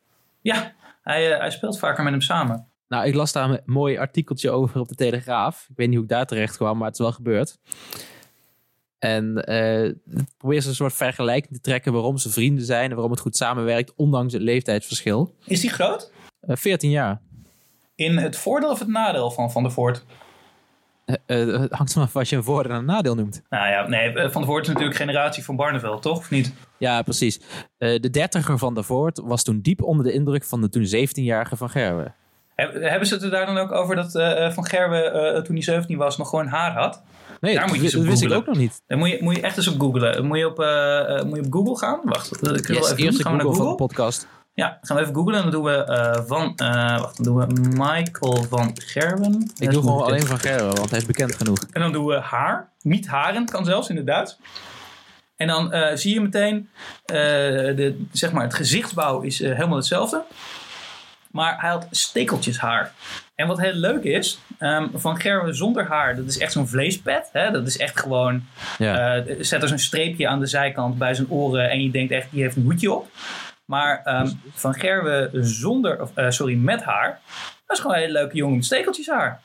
Ja, 0.41 0.73
hij, 1.01 1.23
hij 1.23 1.51
speelt 1.51 1.79
vaker 1.79 2.03
met 2.03 2.11
hem 2.11 2.21
samen. 2.21 2.67
Nou, 2.87 3.07
ik 3.07 3.13
las 3.13 3.31
daar 3.31 3.49
een 3.49 3.61
mooi 3.65 3.97
artikeltje 3.97 4.51
over 4.51 4.79
op 4.79 4.87
de 4.87 4.95
Telegraaf. 4.95 5.65
Ik 5.69 5.75
weet 5.75 5.87
niet 5.87 5.95
hoe 5.95 6.05
ik 6.05 6.11
daar 6.11 6.25
terecht 6.25 6.55
kwam, 6.55 6.77
maar 6.77 6.87
het 6.87 6.99
is 6.99 7.01
wel 7.05 7.11
gebeurd. 7.11 7.57
En 8.99 9.43
uh, 9.49 9.91
probeer 10.37 10.61
ze 10.61 10.69
een 10.69 10.75
soort 10.75 10.93
vergelijking 10.93 11.53
te 11.53 11.61
trekken 11.61 11.93
waarom 11.93 12.17
ze 12.17 12.29
vrienden 12.29 12.65
zijn 12.65 12.89
en 12.89 12.93
waarom 12.93 13.11
het 13.11 13.19
goed 13.19 13.37
samenwerkt, 13.37 13.93
ondanks 13.95 14.33
het 14.33 14.41
leeftijdsverschil. 14.41 15.35
Is 15.45 15.61
die 15.61 15.69
groot? 15.69 16.11
Uh, 16.41 16.51
eh, 16.51 16.57
14 16.57 16.89
jaar. 16.89 17.21
In 17.95 18.17
het 18.17 18.37
voordeel 18.37 18.69
of 18.69 18.79
het 18.79 18.87
nadeel 18.87 19.31
van 19.31 19.51
Van 19.51 19.63
der 19.63 19.71
Voort? 19.71 20.05
Uh, 21.05 21.59
het 21.59 21.71
hangt 21.71 21.95
maar 21.95 22.03
af 22.03 22.13
wat 22.13 22.29
je 22.29 22.35
een 22.35 22.43
voordeel 22.43 22.71
en 22.71 22.77
een 22.77 22.85
nadeel 22.85 23.15
noemt. 23.15 23.41
Nou 23.49 23.67
ja, 23.67 23.87
nee, 23.87 24.11
Van 24.11 24.41
der 24.41 24.45
Voort 24.45 24.61
is 24.61 24.67
natuurlijk 24.67 24.95
generatie 24.95 25.43
van 25.43 25.55
Barneveld, 25.55 26.01
toch? 26.01 26.17
Of 26.17 26.29
niet? 26.29 26.53
Ja, 26.77 27.01
precies. 27.01 27.39
de 27.77 28.09
dertiger 28.09 28.57
van 28.57 28.73
der 28.73 28.83
Voort 28.83 29.21
was 29.23 29.43
toen 29.43 29.61
diep 29.61 29.83
onder 29.83 30.05
de 30.05 30.11
indruk 30.11 30.43
van 30.43 30.61
de 30.61 30.69
toen 30.69 31.07
17-jarige 31.07 31.55
Van 31.55 31.69
Gerwen. 31.69 32.15
Hebben 32.55 33.07
ze 33.07 33.13
het 33.13 33.23
er 33.23 33.29
daar 33.29 33.45
dan 33.45 33.57
ook 33.57 33.71
over 33.71 33.95
dat 33.95 34.15
uh, 34.15 34.51
Van 34.51 34.65
Gerwen 34.65 35.15
uh, 35.15 35.41
toen 35.41 35.55
hij 35.55 35.63
17 35.63 35.97
was 35.97 36.17
nog 36.17 36.29
gewoon 36.29 36.47
haar 36.47 36.71
had? 36.71 37.01
Nee, 37.41 37.55
daar 37.55 37.67
moet 37.67 37.81
je 37.81 37.91
dat 37.91 38.03
wist 38.03 38.21
ik 38.21 38.31
ook 38.31 38.45
nog 38.45 38.57
niet. 38.57 38.81
Dan 38.87 38.97
moet 38.97 39.09
je, 39.09 39.17
moet 39.21 39.35
je 39.35 39.41
echt 39.41 39.57
eens 39.57 39.67
op 39.67 39.79
googlen. 39.79 40.25
Moet 40.25 40.37
je 40.37 40.47
op, 40.47 40.59
uh, 40.59 41.23
moet 41.23 41.35
je 41.35 41.45
op 41.45 41.53
Google 41.53 41.77
gaan? 41.77 41.99
Wacht, 42.03 42.31
ik 42.41 42.67
yes, 42.67 42.79
wel 42.79 42.91
even 42.91 42.97
eerst 42.97 43.21
gaan 43.21 43.37
we 43.37 43.43
naar 43.43 43.53
Google 43.53 43.75
podcast. 43.75 44.27
Ja, 44.53 44.77
gaan 44.81 44.97
we 44.97 45.01
even 45.01 45.15
googlen 45.15 45.35
en 45.35 45.41
dan 45.41 45.51
doen 45.51 45.63
we 45.63 46.23
van, 46.27 46.53
wacht, 46.99 47.23
dan 47.23 47.25
doen 47.25 47.35
we 47.35 47.69
Michael 47.69 48.43
van 48.49 48.71
Gerwen. 48.73 49.51
Ik 49.57 49.71
doe 49.71 49.81
gewoon 49.81 50.03
alleen 50.03 50.25
van 50.25 50.39
Gerwen, 50.39 50.75
want 50.75 50.89
hij 50.89 50.99
is 50.99 51.05
bekend 51.05 51.35
genoeg. 51.35 51.59
En 51.71 51.81
dan 51.81 51.91
doen 51.91 52.05
we 52.05 52.15
haar, 52.15 52.69
niet 52.81 53.07
haren, 53.07 53.45
kan 53.45 53.65
zelfs 53.65 53.89
in 53.89 53.95
het 53.95 54.05
Duits. 54.05 54.37
En 55.35 55.47
dan 55.47 55.73
zie 55.97 56.13
je 56.13 56.21
meteen, 56.21 56.69
de, 57.05 58.05
zeg 58.11 58.31
maar, 58.31 58.43
het 58.43 58.53
gezichtsbouw 58.53 59.21
is 59.21 59.39
helemaal 59.39 59.77
hetzelfde. 59.77 60.23
Maar 61.35 61.59
hij 61.59 61.69
had 61.69 61.87
stekeltjes 61.91 62.57
haar. 62.57 62.91
En 63.35 63.47
wat 63.47 63.59
heel 63.59 63.73
leuk 63.73 64.03
is, 64.03 64.39
um, 64.59 64.91
van 64.93 65.19
Gerwen 65.19 65.55
zonder 65.55 65.87
haar, 65.87 66.15
dat 66.15 66.25
is 66.25 66.37
echt 66.37 66.51
zo'n 66.51 66.67
vleespet. 66.67 67.29
Hè? 67.31 67.51
Dat 67.51 67.67
is 67.67 67.77
echt 67.77 67.99
gewoon, 67.99 68.43
ja. 68.77 69.17
uh, 69.17 69.35
zet 69.39 69.61
er 69.61 69.67
zo'n 69.67 69.77
streepje 69.77 70.27
aan 70.27 70.39
de 70.39 70.45
zijkant 70.45 70.97
bij 70.97 71.13
zijn 71.13 71.29
oren 71.29 71.69
en 71.69 71.83
je 71.83 71.91
denkt 71.91 72.11
echt, 72.11 72.27
die 72.31 72.41
heeft 72.41 72.55
een 72.55 72.63
hoedje 72.63 72.91
op. 72.91 73.07
Maar 73.65 74.21
um, 74.21 74.41
van 74.53 74.73
Gerwen 74.73 75.29
zonder, 75.45 76.01
of, 76.01 76.11
uh, 76.15 76.29
sorry, 76.29 76.55
met 76.55 76.83
haar, 76.83 77.19
dat 77.65 77.77
is 77.77 77.79
gewoon 77.79 77.95
een 77.95 78.01
hele 78.01 78.13
leuke 78.13 78.35
jongen 78.35 78.55
met 78.55 78.65
stekeltjes 78.65 79.07
haar. 79.07 79.41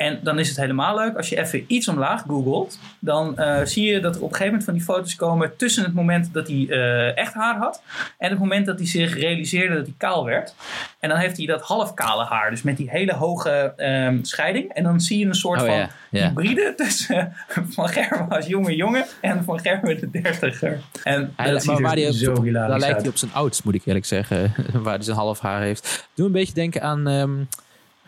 En 0.00 0.20
dan 0.22 0.38
is 0.38 0.48
het 0.48 0.56
helemaal 0.56 0.96
leuk 0.96 1.16
als 1.16 1.28
je 1.28 1.38
even 1.38 1.64
iets 1.66 1.88
omlaag 1.88 2.22
googelt. 2.22 2.78
Dan 2.98 3.34
uh, 3.38 3.60
zie 3.64 3.92
je 3.92 4.00
dat 4.00 4.16
er 4.16 4.22
op 4.22 4.30
een 4.30 4.36
gegeven 4.36 4.46
moment 4.46 4.64
van 4.64 4.74
die 4.74 4.82
foto's 4.82 5.14
komen 5.14 5.56
tussen 5.56 5.84
het 5.84 5.94
moment 5.94 6.32
dat 6.32 6.48
hij 6.48 6.56
uh, 6.56 7.16
echt 7.16 7.34
haar 7.34 7.56
had. 7.56 7.82
En 8.18 8.30
het 8.30 8.38
moment 8.38 8.66
dat 8.66 8.78
hij 8.78 8.86
zich 8.86 9.18
realiseerde 9.18 9.74
dat 9.74 9.84
hij 9.84 9.94
kaal 9.96 10.24
werd. 10.24 10.54
En 10.98 11.08
dan 11.08 11.18
heeft 11.18 11.36
hij 11.36 11.46
dat 11.46 11.62
half 11.62 11.94
kale 11.94 12.24
haar. 12.24 12.50
Dus 12.50 12.62
met 12.62 12.76
die 12.76 12.90
hele 12.90 13.12
hoge 13.12 13.72
um, 13.76 14.24
scheiding. 14.24 14.72
En 14.72 14.82
dan 14.82 15.00
zie 15.00 15.18
je 15.18 15.26
een 15.26 15.34
soort 15.34 15.60
oh, 15.60 15.66
van 15.66 15.76
yeah, 15.76 15.88
yeah. 16.10 16.26
hybride 16.26 16.74
tussen 16.76 17.32
Van 17.74 17.88
Gerwen 17.88 18.28
als 18.28 18.46
jonge 18.46 18.76
jongen 18.76 19.04
en 19.20 19.44
Van 19.44 19.60
Gerwen 19.60 20.00
de 20.00 20.10
dertiger. 20.10 20.80
En 21.04 21.32
hij, 21.36 21.50
dat 21.50 21.64
maar 21.64 21.98
zo 21.98 22.32
op, 22.32 22.52
Daar 22.52 22.78
lijkt 22.78 23.00
hij 23.00 23.08
op 23.08 23.16
zijn 23.16 23.32
ouds, 23.32 23.62
moet 23.62 23.74
ik 23.74 23.82
eerlijk 23.84 24.06
zeggen. 24.06 24.54
waar 24.84 24.94
hij 24.94 25.02
zijn 25.02 25.16
half 25.16 25.40
haar 25.40 25.60
heeft. 25.60 26.08
Doe 26.14 26.26
een 26.26 26.32
beetje 26.32 26.54
denken 26.54 26.82
aan... 26.82 27.06
Um, 27.06 27.48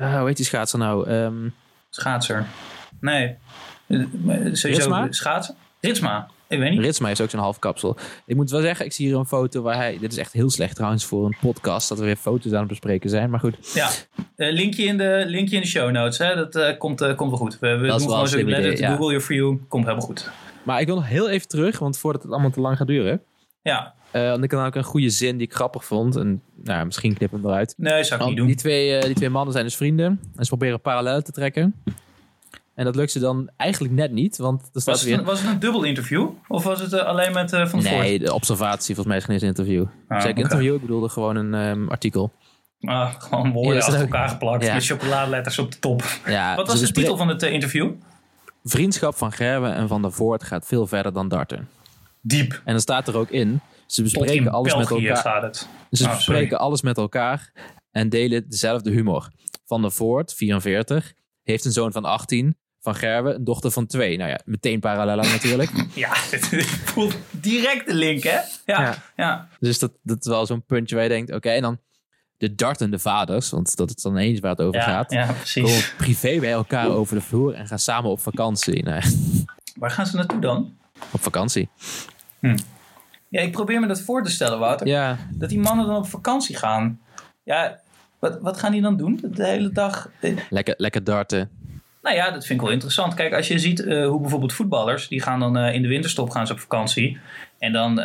uh, 0.01 0.19
hoe 0.19 0.27
heet 0.27 0.37
die 0.37 0.47
schaatser 0.47 0.79
nou? 0.79 1.11
Um, 1.11 1.55
Schaatser. 1.95 2.47
Nee. 3.01 3.37
Sowieso 4.53 5.07
schaatsen? 5.11 5.55
Ritsma, 5.81 6.29
ik 6.47 6.59
weet 6.59 6.71
niet. 6.71 6.81
Ritsma 6.81 7.09
is 7.09 7.21
ook 7.21 7.31
zo'n 7.31 7.41
half 7.41 7.59
kapsel. 7.59 7.97
Ik 8.27 8.37
moet 8.37 8.51
wel 8.51 8.61
zeggen, 8.61 8.85
ik 8.85 8.93
zie 8.93 9.07
hier 9.07 9.17
een 9.17 9.27
foto 9.27 9.63
waar 9.63 9.77
hij... 9.77 9.99
Dit 9.99 10.13
is 10.13 10.19
echt 10.19 10.33
heel 10.33 10.51
slecht 10.51 10.75
trouwens 10.75 11.05
voor 11.05 11.25
een 11.25 11.37
podcast, 11.41 11.89
dat 11.89 11.99
we 11.99 12.05
weer 12.05 12.17
foto's 12.17 12.53
aan 12.53 12.59
het 12.59 12.69
bespreken 12.69 13.11
zijn. 13.11 13.31
Maar 13.31 13.41
goed. 13.41 13.73
Ja, 13.75 13.89
uh, 14.37 14.53
linkje, 14.53 14.85
in 14.85 14.99
de, 14.99 15.25
linkje 15.27 15.57
in 15.57 15.63
de 15.63 15.69
show 15.69 15.91
notes. 15.91 16.19
Hè? 16.19 16.35
Dat 16.35 16.57
uh, 16.57 16.79
komt, 16.79 17.01
uh, 17.01 17.15
komt 17.15 17.31
wel 17.31 17.39
goed. 17.39 17.59
We, 17.59 17.77
we 17.77 17.87
doen 17.87 18.01
gewoon 18.01 18.29
zo 18.29 18.45
letter 18.45 18.79
ja. 18.79 18.91
Google 18.91 19.07
Your 19.07 19.21
For 19.21 19.35
You. 19.35 19.61
Komt 19.69 19.85
helemaal 19.85 20.07
goed. 20.07 20.31
Maar 20.63 20.81
ik 20.81 20.87
wil 20.87 20.95
nog 20.95 21.09
heel 21.09 21.29
even 21.29 21.49
terug, 21.49 21.79
want 21.79 21.99
voordat 21.99 22.23
het 22.23 22.33
allemaal 22.33 22.51
te 22.51 22.61
lang 22.61 22.77
gaat 22.77 22.87
duren... 22.87 23.23
Ja. 23.63 23.95
Uh, 24.13 24.31
want 24.31 24.45
ik 24.45 24.51
had 24.51 24.67
ook 24.67 24.75
een 24.75 24.85
goede 24.85 25.11
zin 25.11 25.37
die 25.37 25.47
ik 25.47 25.55
grappig 25.55 25.85
vond. 25.85 26.17
En 26.17 26.43
nou, 26.63 26.85
misschien 26.85 27.15
knip 27.15 27.31
hem 27.31 27.45
eruit. 27.45 27.75
Nee, 27.77 28.05
zou 28.05 28.21
ik 28.21 28.27
niet 28.27 28.37
doen. 28.37 28.47
Die 28.47 28.57
twee, 28.57 28.97
uh, 28.97 29.03
die 29.03 29.15
twee 29.15 29.31
mannen 29.31 29.53
zijn 29.53 29.65
dus 29.65 29.77
vrienden. 29.77 30.21
En 30.37 30.45
ze 30.45 30.49
proberen 30.49 30.81
parallel 30.81 31.23
te 31.23 31.33
trekken. 31.33 31.75
En 32.75 32.85
dat 32.85 32.97
lukt 32.97 33.11
ze 33.11 33.19
dan 33.19 33.51
eigenlijk 33.57 33.95
net 33.95 34.13
niet. 34.13 34.37
Want 34.37 34.61
er 34.61 34.81
staat 34.81 34.85
was, 34.85 35.01
het 35.01 35.09
weer... 35.09 35.19
een, 35.19 35.25
was 35.25 35.41
het 35.41 35.51
een 35.51 35.59
dubbel 35.59 35.83
interview? 35.83 36.29
Of 36.49 36.65
was 36.65 36.81
het 36.81 36.93
uh, 36.93 37.01
alleen 37.01 37.33
met 37.33 37.51
Van 37.51 37.81
der 37.81 37.99
Nee, 37.99 38.19
de 38.19 38.35
observatie. 38.35 38.95
Volgens 38.95 39.07
mij 39.07 39.17
is 39.17 39.25
geen 39.25 39.33
eens 39.33 39.43
een 39.43 39.49
interview. 39.49 39.85
Ah, 40.09 40.21
Zeg 40.21 40.31
okay. 40.31 40.43
interview, 40.43 40.75
ik 40.75 40.81
bedoelde 40.81 41.09
gewoon 41.09 41.37
een 41.37 41.55
um, 41.55 41.89
artikel. 41.89 42.33
Ah, 42.81 43.15
gewoon 43.19 43.53
woorden 43.53 43.75
ja, 43.75 43.81
achter 43.81 44.01
elkaar 44.01 44.29
geplakt. 44.29 44.65
Ja. 44.65 44.75
Met 44.75 44.85
chocoladeletters 44.85 45.59
op 45.59 45.73
de 45.73 45.79
top. 45.79 46.05
Ja, 46.27 46.55
Wat 46.57 46.67
was 46.67 46.81
de 46.81 46.93
titel 46.93 47.17
van 47.17 47.29
het 47.29 47.43
interview? 47.43 47.91
Vriendschap 48.65 49.15
van 49.15 49.33
Gerben 49.33 49.75
en 49.75 49.89
Van 49.89 50.03
der 50.03 50.13
Voort 50.13 50.43
gaat 50.43 50.67
veel 50.67 50.87
verder 50.87 51.13
dan 51.13 51.29
darten. 51.29 51.69
Diep. 52.21 52.53
En 52.65 52.73
dan 52.73 52.81
staat 52.81 53.09
er 53.09 53.17
ook 53.17 53.31
in... 53.31 53.61
Ze 53.93 54.03
bespreken 54.03 54.51
alles 54.53 54.73
België 54.75 55.01
met 55.09 55.17
elkaar. 55.17 55.43
Het. 55.43 55.69
Ze 55.91 56.05
Oh, 56.05 56.15
bespreken 56.15 56.49
sorry. 56.49 56.65
alles 56.65 56.83
met 56.83 56.97
elkaar 56.97 57.53
en 57.91 58.09
delen 58.09 58.49
dezelfde 58.49 58.91
humor. 58.91 59.29
Van 59.65 59.83
der 59.83 59.93
Voort, 59.93 60.35
44, 60.35 61.13
heeft 61.43 61.65
een 61.65 61.73
zoon 61.73 61.93
van 61.93 62.05
18. 62.05 62.57
Van 62.81 62.95
Gerwe, 62.95 63.33
een 63.35 63.45
dochter 63.45 63.71
van 63.71 63.87
2. 63.87 64.17
Nou 64.17 64.31
ja, 64.31 64.41
meteen 64.45 64.81
parallel 64.81 65.17
natuurlijk. 65.17 65.71
Ja, 65.95 66.13
dit 66.31 66.47
voelt 66.93 67.17
direct 67.31 67.87
de 67.87 67.95
link, 67.95 68.23
hè? 68.23 68.39
Ja, 68.65 68.95
ja. 69.17 69.49
Dus 69.61 69.79
dat, 69.79 69.93
dat 70.03 70.19
is 70.21 70.27
wel 70.27 70.47
zo'n 70.47 70.65
puntje 70.65 70.95
waar 70.95 71.05
je 71.05 71.11
denkt, 71.11 71.33
oké, 71.35 71.49
en 71.51 71.63
dan 71.63 71.79
de 72.39 72.55
dartende 72.55 72.99
vaders, 72.99 73.51
want 73.51 73.77
dat 73.77 73.89
is 73.97 74.03
dan 74.03 74.17
eens 74.17 74.41
waar 74.41 74.51
het 74.51 74.61
over 74.61 74.81
Ja, 74.81 74.87
gaat. 74.87 75.13
ja, 75.13 75.33
precies. 75.33 75.95
privé 75.97 76.39
bij 76.41 76.53
elkaar 76.53 76.89
over 76.89 77.15
de 77.17 77.23
vloer 77.23 77.55
en 77.55 77.67
gaan 77.67 77.79
samen 77.79 78.11
op 78.11 78.21
vakantie. 78.21 78.83
Nou, 78.85 79.03
Waar 79.79 79.91
gaan 79.91 80.07
ze 80.07 80.17
naartoe 80.17 80.41
dan? 80.41 80.77
op 81.13 81.21
vakantie. 81.23 81.69
Ja, 83.33 83.41
ik 83.41 83.53
probeer 83.53 83.81
me 83.81 83.87
dat 83.87 84.01
voor 84.01 84.23
te 84.23 84.31
stellen, 84.31 84.59
Wouter. 84.59 84.87
Ja, 84.87 85.17
Dat 85.31 85.49
die 85.49 85.59
mannen 85.59 85.87
dan 85.87 85.97
op 85.97 86.07
vakantie 86.07 86.57
gaan. 86.57 87.01
Ja, 87.43 87.81
wat, 88.19 88.39
wat 88.41 88.59
gaan 88.59 88.73
die 88.73 88.81
dan 88.81 88.97
doen 88.97 89.21
de 89.23 89.47
hele 89.47 89.71
dag? 89.71 90.11
Eh, 90.21 90.37
lekker, 90.51 90.75
lekker 90.77 91.05
darten. 91.05 91.51
Nou 92.03 92.17
ja, 92.17 92.31
dat 92.31 92.47
vind 92.47 92.59
ik 92.59 92.65
wel 92.65 92.75
interessant. 92.75 93.15
Kijk, 93.15 93.35
als 93.35 93.49
je 93.49 93.59
ziet 93.59 93.85
eh, 93.85 94.07
hoe 94.07 94.21
bijvoorbeeld 94.21 94.53
voetballers, 94.53 95.09
die 95.09 95.23
gaan 95.23 95.41
dan 95.41 95.57
eh, 95.57 95.75
in 95.75 95.83
de 95.83 95.89
winterstop 95.89 96.31
gaan 96.31 96.47
ze 96.47 96.53
op 96.53 96.61
vakantie. 96.61 97.19
En 97.59 97.73
dan, 97.73 98.01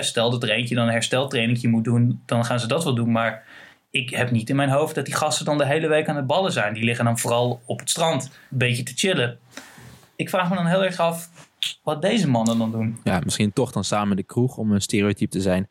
stel 0.00 0.30
dat 0.30 0.42
er 0.42 0.50
eentje 0.50 0.74
dan 0.74 0.86
een 0.86 0.92
hersteltrainingje 0.92 1.68
moet 1.68 1.84
doen, 1.84 2.22
dan 2.26 2.44
gaan 2.44 2.60
ze 2.60 2.66
dat 2.66 2.84
wel 2.84 2.94
doen. 2.94 3.12
Maar 3.12 3.44
ik 3.90 4.10
heb 4.10 4.30
niet 4.30 4.50
in 4.50 4.56
mijn 4.56 4.70
hoofd 4.70 4.94
dat 4.94 5.04
die 5.04 5.14
gasten 5.14 5.44
dan 5.44 5.58
de 5.58 5.66
hele 5.66 5.88
week 5.88 6.08
aan 6.08 6.16
het 6.16 6.26
ballen 6.26 6.52
zijn. 6.52 6.74
Die 6.74 6.84
liggen 6.84 7.04
dan 7.04 7.18
vooral 7.18 7.60
op 7.64 7.78
het 7.78 7.90
strand, 7.90 8.24
een 8.24 8.58
beetje 8.58 8.82
te 8.82 8.92
chillen. 8.94 9.38
Ik 10.16 10.28
vraag 10.28 10.48
me 10.50 10.56
dan 10.56 10.66
heel 10.66 10.84
erg 10.84 10.98
af 10.98 11.28
wat 11.82 12.02
deze 12.02 12.28
mannen 12.28 12.58
dan 12.58 12.70
doen. 12.70 13.00
Ja, 13.04 13.20
misschien 13.24 13.52
toch 13.52 13.72
dan 13.72 13.84
samen 13.84 14.16
de 14.16 14.22
kroeg 14.22 14.56
om 14.56 14.72
een 14.72 14.80
stereotype 14.82 15.30
te 15.30 15.40
zijn. 15.40 15.68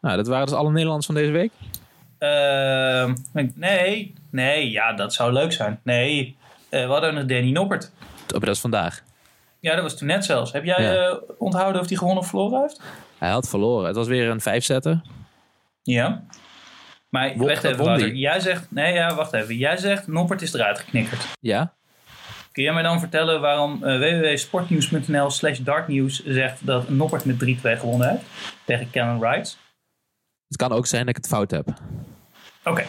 Nou, 0.00 0.16
dat 0.16 0.26
waren 0.26 0.46
dus 0.46 0.54
alle 0.54 0.70
Nederlanders 0.70 1.06
van 1.06 1.14
deze 1.14 1.30
week. 1.30 1.52
Ehm, 2.18 3.14
nee, 3.54 4.14
nee, 4.30 4.70
ja, 4.70 4.92
dat 4.92 5.14
zou 5.14 5.32
leuk 5.32 5.52
zijn. 5.52 5.80
Nee, 5.82 6.36
eh, 6.68 6.84
we 6.86 6.92
hadden 6.92 7.14
nog 7.14 7.24
Danny 7.24 7.50
Noppert. 7.50 7.90
Oh, 8.34 8.40
dat 8.40 8.48
is 8.48 8.60
vandaag. 8.60 9.02
Ja, 9.60 9.74
dat 9.74 9.82
was 9.82 9.96
toen 9.96 10.08
net 10.08 10.24
zelfs. 10.24 10.52
Heb 10.52 10.64
jij 10.64 10.82
Ja. 10.82 10.94
eh, 11.08 11.14
onthouden 11.38 11.80
of 11.80 11.88
hij 11.88 11.96
gewonnen 11.96 12.22
of 12.22 12.28
verloren 12.28 12.60
heeft? 12.60 12.80
Hij 13.18 13.30
had 13.30 13.48
verloren. 13.48 13.86
Het 13.86 13.96
was 13.96 14.06
weer 14.06 14.28
een 14.30 14.40
vijfzetter. 14.40 15.02
Ja. 15.82 16.24
Maar 17.08 17.36
wacht 17.36 17.64
even. 17.64 18.16
Jij 18.16 18.40
zegt, 18.40 18.70
nee, 18.70 18.94
ja, 18.94 19.14
wacht 19.14 19.32
even. 19.32 19.56
Jij 19.56 19.76
zegt 19.76 20.06
Noppert 20.06 20.42
is 20.42 20.54
eruit 20.54 20.78
geknikkerd. 20.78 21.26
Ja? 21.40 21.74
Kun 22.58 22.66
jij 22.66 22.76
mij 22.76 22.82
dan 22.82 23.00
vertellen 23.00 23.40
waarom 23.40 23.84
eh 23.84 23.98
www.sportnieuws.nl 23.98 25.30
slash 25.30 25.58
dartnieuws 25.58 26.24
zegt 26.24 26.66
dat 26.66 26.88
Noppert 26.88 27.24
met 27.24 27.44
3-2 27.44 27.60
gewonnen 27.62 28.08
heeft 28.08 28.22
tegen 28.64 28.90
Cameron 28.90 29.20
Wright? 29.20 29.58
Het 30.48 30.56
kan 30.56 30.72
ook 30.72 30.86
zijn 30.86 31.00
dat 31.00 31.16
ik 31.16 31.16
het 31.16 31.26
fout 31.26 31.50
heb. 31.50 31.68
Oké. 32.64 32.84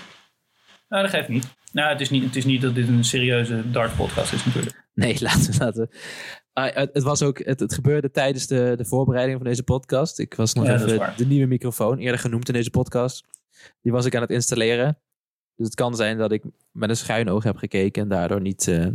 Nou, 0.88 1.04
dat 1.04 1.10
geeft 1.10 1.28
niet. 1.28 1.56
Nou, 1.72 1.90
het 1.90 2.02
is 2.02 2.10
niet, 2.10 2.24
het 2.24 2.36
is 2.36 2.46
niet 2.46 2.62
dat 2.62 2.76
dit 2.76 2.88
een 2.88 3.04
serieuze 3.04 3.72
dart 3.72 3.96
podcast 3.96 4.34
is 4.34 4.46
natuurlijk. 4.46 4.88
Nee, 4.94 5.18
laten 5.24 5.52
we. 5.52 5.58
Laten 5.58 5.82
we. 5.82 5.98
Ah, 6.54 6.76
het, 6.76 6.90
het 6.94 7.04
was 7.04 7.22
ook, 7.22 7.38
het, 7.44 7.60
het 7.60 7.74
gebeurde 7.74 8.12
tijdens 8.12 8.48
de, 8.48 8.74
de 8.78 8.86
voorbereiding 8.86 9.38
van 9.38 9.48
deze 9.48 9.64
podcast. 9.64 10.20
Ik 10.20 10.34
was 10.34 10.54
nog 10.54 10.66
Ja, 10.66 10.74
even 10.74 11.14
de 11.18 11.26
nieuwe 11.26 11.48
microfoon, 11.48 11.98
eerder 11.98 12.20
genoemd 12.20 12.48
in 12.48 12.54
deze 12.54 12.70
podcast. 12.70 13.24
Die 13.82 13.92
was 13.92 14.06
ik 14.06 14.16
aan 14.16 14.22
het 14.22 14.32
installeren. 14.32 15.00
Dus 15.56 15.66
het 15.66 15.76
kan 15.76 15.96
zijn 15.96 16.18
dat 16.18 16.32
ik 16.32 16.44
met 16.72 16.90
een 16.90 16.98
schuin 16.98 17.30
oog 17.30 17.44
heb 17.44 17.58
gekeken 17.58 18.02
en 18.02 18.10
daardoor 18.10 18.42
niet, 18.42 18.68
eh, 18.68 18.88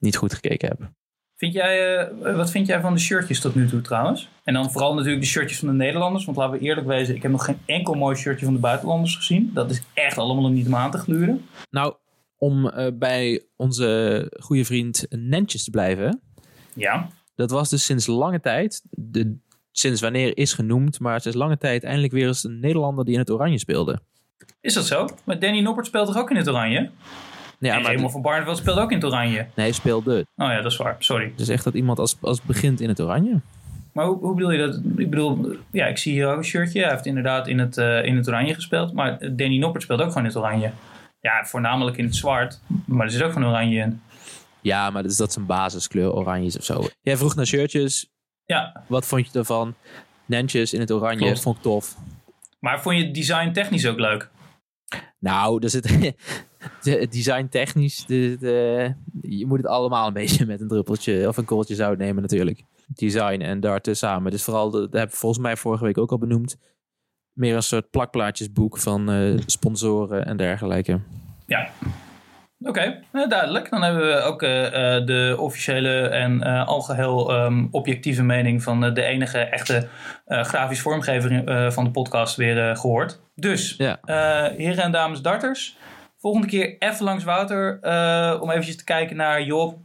niet 0.00 0.16
goed 0.16 0.34
gekeken 0.34 0.68
heb. 0.68 0.90
Vind 1.36 1.52
jij, 1.52 1.96
eh, 1.96 2.36
wat 2.36 2.50
vind 2.50 2.66
jij 2.66 2.80
van 2.80 2.94
de 2.94 3.00
shirtjes 3.00 3.40
tot 3.40 3.54
nu 3.54 3.68
toe 3.68 3.80
trouwens? 3.80 4.28
En 4.44 4.54
dan 4.54 4.70
vooral 4.70 4.94
natuurlijk 4.94 5.22
de 5.22 5.28
shirtjes 5.28 5.58
van 5.58 5.68
de 5.68 5.74
Nederlanders. 5.74 6.24
Want 6.24 6.36
laten 6.36 6.58
we 6.58 6.64
eerlijk 6.64 6.86
wezen, 6.86 7.14
ik 7.14 7.22
heb 7.22 7.30
nog 7.30 7.44
geen 7.44 7.58
enkel 7.66 7.94
mooi 7.94 8.16
shirtje 8.16 8.44
van 8.44 8.54
de 8.54 8.60
buitenlanders 8.60 9.16
gezien. 9.16 9.50
Dat 9.54 9.70
is 9.70 9.82
echt 9.94 10.18
allemaal 10.18 10.50
niet 10.50 10.66
om 10.66 10.74
aan 10.74 10.90
te 10.90 10.98
gluren. 10.98 11.44
Nou, 11.70 11.94
om 12.36 12.68
eh, 12.68 12.86
bij 12.94 13.44
onze 13.56 14.26
goede 14.40 14.64
vriend 14.64 15.06
Nentjes 15.08 15.64
te 15.64 15.70
blijven. 15.70 16.20
Ja. 16.74 17.08
Dat 17.34 17.50
was 17.50 17.68
dus 17.68 17.84
sinds 17.84 18.06
lange 18.06 18.40
tijd, 18.40 18.82
de, 18.90 19.38
sinds 19.70 20.00
wanneer 20.00 20.36
is 20.36 20.52
genoemd, 20.52 21.00
maar 21.00 21.20
sinds 21.20 21.36
lange 21.36 21.56
tijd 21.56 21.84
eindelijk 21.84 22.12
weer 22.12 22.26
eens 22.26 22.44
een 22.44 22.60
Nederlander 22.60 23.04
die 23.04 23.14
in 23.14 23.20
het 23.20 23.30
oranje 23.30 23.58
speelde. 23.58 24.00
Is 24.60 24.74
dat 24.74 24.86
zo? 24.86 25.08
Maar 25.24 25.38
Danny 25.38 25.60
Noppert 25.60 25.86
speelt 25.86 26.06
toch 26.06 26.16
ook 26.16 26.30
in 26.30 26.36
het 26.36 26.48
oranje? 26.48 26.90
Ja, 27.60 27.74
en 27.74 27.82
maar 27.82 27.90
Raymond 27.90 28.12
van 28.12 28.22
Barneveld 28.22 28.56
speelt 28.56 28.78
ook 28.78 28.90
in 28.90 28.96
het 28.96 29.06
oranje. 29.06 29.46
nee, 29.54 29.72
speelde. 29.72 30.26
Oh 30.36 30.46
ja, 30.48 30.60
dat 30.60 30.72
is 30.72 30.76
waar. 30.78 30.96
Sorry. 30.98 31.32
Dus 31.36 31.48
echt 31.48 31.64
dat 31.64 31.74
iemand 31.74 31.98
als, 31.98 32.16
als 32.20 32.42
begint 32.42 32.80
in 32.80 32.88
het 32.88 33.00
oranje. 33.00 33.40
Maar 33.92 34.06
hoe, 34.06 34.18
hoe 34.18 34.34
bedoel 34.34 34.50
je 34.50 34.58
dat? 34.58 34.80
Ik 34.96 35.10
bedoel, 35.10 35.56
ja, 35.70 35.86
ik 35.86 35.98
zie 35.98 36.12
hier 36.12 36.28
ook 36.28 36.36
een 36.36 36.44
shirtje. 36.44 36.80
Hij 36.80 36.90
heeft 36.90 37.06
inderdaad 37.06 37.48
in 37.48 37.58
het, 37.58 37.78
eh, 37.78 38.04
in 38.04 38.16
het 38.16 38.28
oranje 38.28 38.54
gespeeld. 38.54 38.92
Maar 38.92 39.18
Danny 39.20 39.58
Noppert 39.58 39.82
speelt 39.82 40.00
ook 40.00 40.06
gewoon 40.08 40.22
in 40.22 40.28
het 40.28 40.38
oranje. 40.38 40.70
Ja, 41.20 41.44
voornamelijk 41.44 41.96
in 41.96 42.04
het 42.04 42.16
zwart. 42.16 42.60
Maar 42.84 43.06
er 43.06 43.12
zit 43.12 43.22
ook 43.22 43.32
gewoon 43.32 43.48
oranje 43.48 43.78
in. 43.78 44.00
Ja, 44.60 44.90
maar 44.90 45.02
dus 45.02 45.16
dat 45.16 45.28
is 45.28 45.36
een 45.36 45.46
basiskleur, 45.46 46.12
oranje 46.12 46.46
is 46.46 46.56
of 46.58 46.64
zo. 46.64 46.82
Jij 47.02 47.16
vroeg 47.16 47.34
naar 47.34 47.46
shirtjes. 47.46 48.10
Ja, 48.44 48.82
Wat 48.86 49.06
vond 49.06 49.32
je 49.32 49.38
ervan? 49.38 49.74
Nentjes 50.26 50.72
in 50.72 50.80
het 50.80 50.90
oranje, 50.92 51.18
Klopt. 51.24 51.40
vond 51.40 51.56
ik 51.56 51.62
tof. 51.62 51.96
maar 52.58 52.80
vond 52.82 52.96
je 52.96 53.04
het 53.04 53.14
design 53.14 53.50
technisch 53.52 53.86
ook 53.86 53.98
leuk? 53.98 54.28
Nou, 55.18 55.60
de- 55.68 56.14
het 56.82 57.12
design 57.12 57.46
technisch. 57.50 58.06
De, 58.06 58.36
de- 58.40 58.94
je 59.20 59.46
moet 59.46 59.56
het 59.58 59.66
allemaal 59.66 60.06
een 60.06 60.12
beetje 60.12 60.46
met 60.46 60.60
een 60.60 60.68
druppeltje 60.68 61.28
of 61.28 61.36
een 61.36 61.44
korreltje 61.44 61.74
zout 61.74 61.98
nemen 61.98 62.22
natuurlijk. 62.22 62.62
Design 62.86 63.40
en 63.40 63.60
darten 63.60 63.96
samen. 63.96 64.30
Dus 64.30 64.42
vooral, 64.44 64.70
dat 64.70 64.92
heb 64.92 65.08
ik 65.08 65.14
volgens 65.14 65.42
mij 65.42 65.56
vorige 65.56 65.84
week 65.84 65.98
ook 65.98 66.10
al 66.10 66.18
benoemd. 66.18 66.56
Meer 67.32 67.54
een 67.56 67.62
soort 67.62 67.90
plakplaatjesboek 67.90 68.78
van 68.78 69.10
eh, 69.10 69.38
sponsoren 69.46 70.26
en 70.26 70.36
dergelijke. 70.36 71.00
Ja. 71.46 71.70
Oké, 72.62 73.00
nou, 73.12 73.28
duidelijk. 73.28 73.70
Dan 73.70 73.82
hebben 73.82 74.06
we 74.06 74.20
ook 74.20 74.42
eh, 74.42 74.96
eh, 74.96 75.06
de 75.06 75.36
officiële 75.38 76.00
en 76.08 76.42
eh, 76.42 76.66
algeheel 76.66 77.32
ehm, 77.32 77.66
objectieve 77.70 78.22
mening 78.22 78.62
van 78.62 78.94
de 78.94 79.02
enige 79.02 79.38
echte 79.38 79.88
grafisch 80.26 80.80
vormgever 80.80 81.72
van 81.72 81.84
de 81.84 81.90
podcast 81.90 82.36
weer 82.36 82.68
eh, 82.70 82.76
gehoord. 82.76 83.20
Dus, 83.34 83.74
Ja. 83.78 83.98
heren 84.56 84.84
en 84.84 84.92
dames 84.92 85.20
darters, 85.20 85.76
volgende 86.18 86.46
keer 86.46 86.76
even 86.78 87.04
langs 87.04 87.24
Wouter 87.24 87.78
om 88.40 88.50
eventjes 88.50 88.76
te 88.76 88.84
kijken 88.84 89.16
naar, 89.16 89.42
joh, 89.42 89.78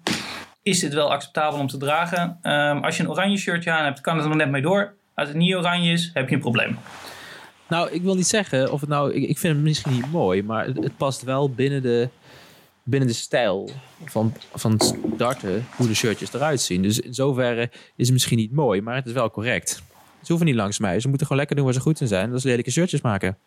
is 0.63 0.79
dit 0.79 0.93
wel 0.93 1.11
acceptabel 1.11 1.59
om 1.59 1.67
te 1.67 1.77
dragen? 1.77 2.37
Ehm, 2.41 2.77
als 2.77 2.97
je 2.97 3.03
een 3.03 3.09
oranje 3.09 3.37
shirtje 3.37 3.71
aan 3.71 3.83
hebt, 3.85 4.01
kan 4.01 4.13
het 4.15 4.23
er 4.23 4.29
nog 4.29 4.37
net 4.37 4.49
mee 4.49 4.61
door. 4.61 4.93
Als 5.13 5.27
het 5.27 5.37
niet 5.37 5.55
oranje 5.55 5.91
is, 5.91 6.11
heb 6.13 6.29
je 6.29 6.35
een 6.35 6.41
probleem. 6.41 6.77
Nou, 7.67 7.91
ik 7.91 8.01
wil 8.01 8.15
niet 8.15 8.27
zeggen 8.27 8.71
of 8.71 8.79
het 8.81 8.89
nou. 8.89 9.13
Ik, 9.13 9.29
ik 9.29 9.37
vind 9.37 9.55
het 9.55 9.63
misschien 9.63 9.91
niet 9.91 10.11
mooi, 10.11 10.43
maar 10.43 10.65
het, 10.65 10.83
het 10.83 10.97
past 10.97 11.23
wel 11.23 11.49
binnen 11.49 11.81
de, 11.81 12.09
binnen 12.85 13.07
de 13.09 13.15
stijl 13.15 13.69
van, 14.05 14.33
van 14.53 14.79
darten, 15.17 15.65
hoe 15.75 15.87
de 15.87 15.93
shirtjes 15.93 16.33
eruit 16.33 16.61
zien. 16.61 16.81
Dus 16.81 16.99
in 16.99 17.13
zoverre 17.13 17.69
is 17.95 18.05
het 18.05 18.11
misschien 18.11 18.37
niet 18.37 18.51
mooi, 18.51 18.81
maar 18.81 18.95
het 18.95 19.05
is 19.05 19.11
wel 19.13 19.31
correct. 19.31 19.83
Ze 20.21 20.27
hoeven 20.27 20.45
niet 20.45 20.55
langs 20.55 20.79
mij. 20.79 20.99
Ze 20.99 21.07
moeten 21.07 21.27
gewoon 21.27 21.37
lekker 21.37 21.55
doen 21.55 21.65
waar 21.65 21.75
ze 21.75 21.81
goed 21.81 22.01
in 22.01 22.07
zijn. 22.07 22.29
Dat 22.29 22.37
is 22.37 22.43
lelijke 22.43 22.71
shirtjes 22.71 23.01
maken. 23.01 23.37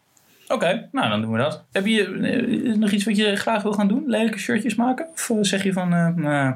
Oké, 0.48 0.88
nou 0.92 1.08
dan 1.08 1.20
doen 1.20 1.32
we 1.32 1.38
dat. 1.38 1.64
Heb 1.72 1.86
je 1.86 2.04
eh, 2.04 2.74
nog 2.76 2.90
iets 2.90 3.04
wat 3.04 3.16
je 3.16 3.36
graag 3.36 3.62
wil 3.62 3.72
gaan 3.72 3.88
doen? 3.88 4.04
Lelijke 4.06 4.38
shirtjes 4.38 4.74
maken? 4.74 5.08
Of 5.12 5.30
eh, 5.30 5.36
zeg 5.40 5.62
je 5.62 5.72
van, 5.72 5.92
eh, 5.92 6.14
nou, 6.14 6.54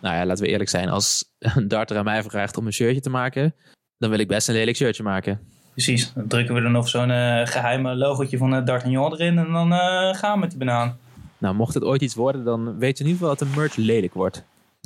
Nou 0.00 0.16
ja, 0.16 0.26
laten 0.26 0.44
we 0.44 0.50
eerlijk 0.50 0.70
zijn. 0.70 0.88
Als 0.88 1.24
een 1.38 1.68
darter 1.68 1.96
aan 1.96 2.04
mij 2.04 2.22
vraagt 2.22 2.56
om 2.56 2.66
een 2.66 2.72
shirtje 2.72 3.00
te 3.00 3.10
maken, 3.10 3.54
dan 3.98 4.10
wil 4.10 4.18
ik 4.18 4.28
best 4.28 4.48
een 4.48 4.54
lelijk 4.54 4.76
shirtje 4.76 5.02
maken. 5.02 5.40
precies. 5.72 6.12
Dan 6.12 6.26
drukken 6.28 6.54
we 6.54 6.60
er 6.60 6.70
nog 6.70 6.88
zo'n 6.88 7.10
eh, 7.10 7.46
geheime 7.46 7.94
logotje 7.94 8.38
van 8.38 8.54
uh, 8.54 8.64
D'Artagnan 8.64 9.12
erin 9.12 9.38
en 9.38 9.52
dan 9.52 9.72
gaan 10.14 10.32
we 10.32 10.38
met 10.38 10.50
die 10.50 10.58
banaan. 10.58 10.98
Nou, 11.44 11.56
mocht 11.56 11.74
het 11.74 11.84
ooit 11.84 12.02
iets 12.02 12.14
worden, 12.14 12.44
dan 12.44 12.78
weet 12.78 12.98
je 12.98 13.04
in 13.04 13.10
ieder 13.10 13.26
geval 13.26 13.36
dat 13.36 13.48
de 13.48 13.60
merch 13.60 13.76
lelijk 13.76 14.14
wordt. 14.14 14.44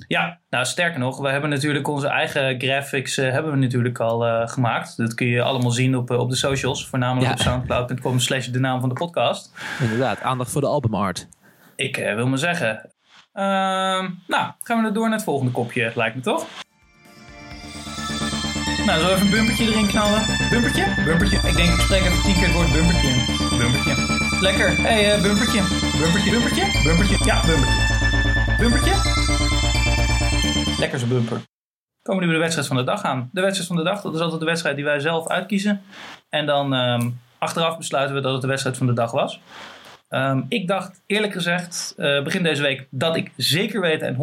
Ja, 0.09 0.39
nou 0.51 0.65
sterker 0.65 0.99
nog, 0.99 1.19
we 1.19 1.29
hebben 1.29 1.51
natuurlijk 1.51 1.89
onze 1.89 2.09
eigen 2.09 2.61
graphics 2.61 3.17
hebben 3.17 3.53
we 3.53 3.59
natuurlijk 3.59 4.01
al 4.01 4.47
gemaakt. 4.47 4.97
Dat 4.97 5.15
kun 5.15 5.27
je 5.27 5.43
allemaal 5.43 5.71
zien 5.71 5.97
op, 5.97 6.11
op 6.11 6.31
de 6.31 6.37
socials, 6.37 6.87
voornamelijk 6.87 7.33
op 7.33 7.39
soundcloud.com 7.39 8.19
slash 8.19 8.47
de 8.47 8.59
naam 8.59 8.81
van 8.81 8.89
de 8.89 8.95
podcast. 8.95 9.53
Inderdaad, 9.81 10.21
aandacht 10.21 10.51
voor 10.51 10.61
de 10.61 10.67
albumart. 10.67 11.29
Ik 11.77 11.97
wil 11.97 12.27
maar 12.27 12.39
zeggen. 12.39 12.91
Ehm, 13.33 14.11
nou, 14.27 14.53
gaan 14.61 14.83
we 14.83 14.93
door 14.93 15.09
naar 15.09 15.17
het 15.17 15.25
volgende 15.25 15.53
kopje, 15.53 15.93
lijkt 15.95 16.17
me 16.17 16.23
toch? 16.23 16.47
Nou, 18.87 19.01
zo 19.01 19.09
even 19.09 19.27
een 19.27 19.31
bumpertje 19.31 19.65
erin 19.65 19.87
knallen. 19.87 20.23
Bumpertje? 20.51 21.03
Bumpertje. 21.05 21.37
Ik 21.37 21.57
denk, 21.57 21.69
ik 21.69 21.81
spreek 21.81 22.03
even 22.03 22.23
tien 22.23 22.35
keer 22.35 22.47
het 22.47 22.53
woord 22.53 22.73
bumpertje. 22.73 23.15
Bumpertje. 23.59 24.28
Lekker. 24.41 24.77
Hé, 24.77 24.83
hey, 24.83 25.17
uh, 25.17 25.23
bumpertje. 25.23 25.63
Bumpertje. 26.01 26.31
Bumpertje. 26.31 26.81
Bumpertje. 26.85 27.25
Ja, 27.25 27.41
bumpertje. 27.47 28.57
Bumpertje. 28.59 28.95
Lekker 30.79 30.99
zo'n 30.99 31.09
bumper. 31.09 31.41
Komen 32.03 32.21
we 32.23 32.27
nu 32.27 32.27
bij 32.27 32.35
de 32.35 32.39
wedstrijd 32.39 32.67
van 32.67 32.77
de 32.77 32.85
dag 32.85 33.03
aan. 33.03 33.31
De 33.33 33.41
wedstrijd 33.41 33.69
van 33.69 33.77
de 33.77 33.83
dag, 33.83 34.01
dat 34.01 34.15
is 34.15 34.21
altijd 34.21 34.41
de 34.41 34.47
wedstrijd 34.47 34.77
die 34.77 34.85
wij 34.85 35.01
zelf 35.01 35.29
uitkiezen. 35.29 35.83
En 36.29 36.47
dan 36.47 36.73
um, 36.73 37.21
achteraf 37.39 37.77
besluiten 37.77 38.15
we 38.15 38.21
dat 38.21 38.33
het 38.33 38.41
de 38.41 38.49
wedstrijd 38.49 38.77
van 38.77 38.87
de 38.87 38.93
dag 38.93 39.11
was. 39.11 39.41
Um, 40.09 40.47
ik 40.49 40.69
dacht 40.69 41.03
eerlijk 41.07 41.33
gezegd, 41.33 41.95
uh, 41.97 42.23
begin 42.23 42.43
deze 42.43 42.63
week, 42.63 42.87
dat 42.91 43.17
ik 43.17 43.33
zeker 43.37 43.81
weten 43.81 44.07
en 44.09 44.15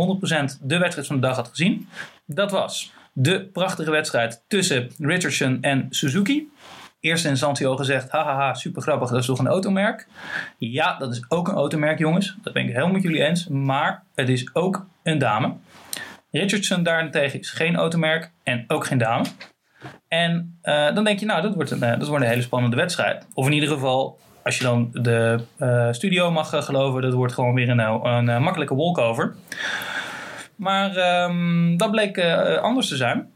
100% 0.57 0.59
de 0.61 0.77
wedstrijd 0.77 1.07
van 1.07 1.15
de 1.15 1.27
dag 1.27 1.35
had 1.35 1.47
gezien. 1.47 1.89
Dat 2.25 2.51
was 2.51 2.91
de 3.13 3.49
prachtige 3.53 3.91
wedstrijd 3.91 4.43
tussen 4.47 4.91
Richardson 4.97 5.57
en 5.61 5.87
Suzuki. 5.89 6.49
Eerst 7.05 7.25
instantie 7.25 7.67
al 7.67 7.75
gezegd, 7.75 8.09
hahaha, 8.09 8.53
super 8.53 8.81
grappig, 8.81 9.09
dat 9.09 9.19
is 9.19 9.25
toch 9.25 9.39
een 9.39 9.47
automerk? 9.47 10.07
Ja, 10.57 10.97
dat 10.97 11.11
is 11.11 11.25
ook 11.27 11.47
een 11.47 11.55
automerk, 11.55 11.99
jongens. 11.99 12.35
Dat 12.43 12.53
ben 12.53 12.63
ik 12.63 12.69
helemaal 12.69 12.91
met 12.91 13.01
jullie 13.01 13.23
eens. 13.23 13.47
Maar 13.47 14.03
het 14.15 14.29
is 14.29 14.49
ook 14.53 14.85
een 15.03 15.17
dame. 15.17 15.53
Richardson 16.31 16.83
daarentegen 16.83 17.39
is 17.39 17.49
geen 17.49 17.75
automerk 17.75 18.31
en 18.43 18.63
ook 18.67 18.85
geen 18.85 18.97
dame. 18.97 19.25
En 20.07 20.59
uh, 20.63 20.95
dan 20.95 21.03
denk 21.03 21.19
je, 21.19 21.25
nou, 21.25 21.41
dat 21.41 21.55
wordt, 21.55 21.71
een, 21.71 21.83
uh, 21.83 21.99
dat 21.99 22.07
wordt 22.07 22.23
een 22.23 22.29
hele 22.29 22.41
spannende 22.41 22.75
wedstrijd. 22.75 23.27
Of 23.33 23.45
in 23.45 23.53
ieder 23.53 23.69
geval, 23.69 24.19
als 24.43 24.57
je 24.57 24.63
dan 24.63 24.89
de 24.91 25.39
uh, 25.57 25.91
studio 25.91 26.31
mag 26.31 26.65
geloven, 26.65 27.01
dat 27.01 27.13
wordt 27.13 27.33
gewoon 27.33 27.53
weer 27.53 27.69
een, 27.69 27.79
een 28.27 28.41
makkelijke 28.43 28.75
walkover. 28.75 29.35
Maar 30.55 31.23
um, 31.23 31.77
dat 31.77 31.91
bleek 31.91 32.19
anders 32.61 32.87
te 32.87 32.95
zijn. 32.95 33.33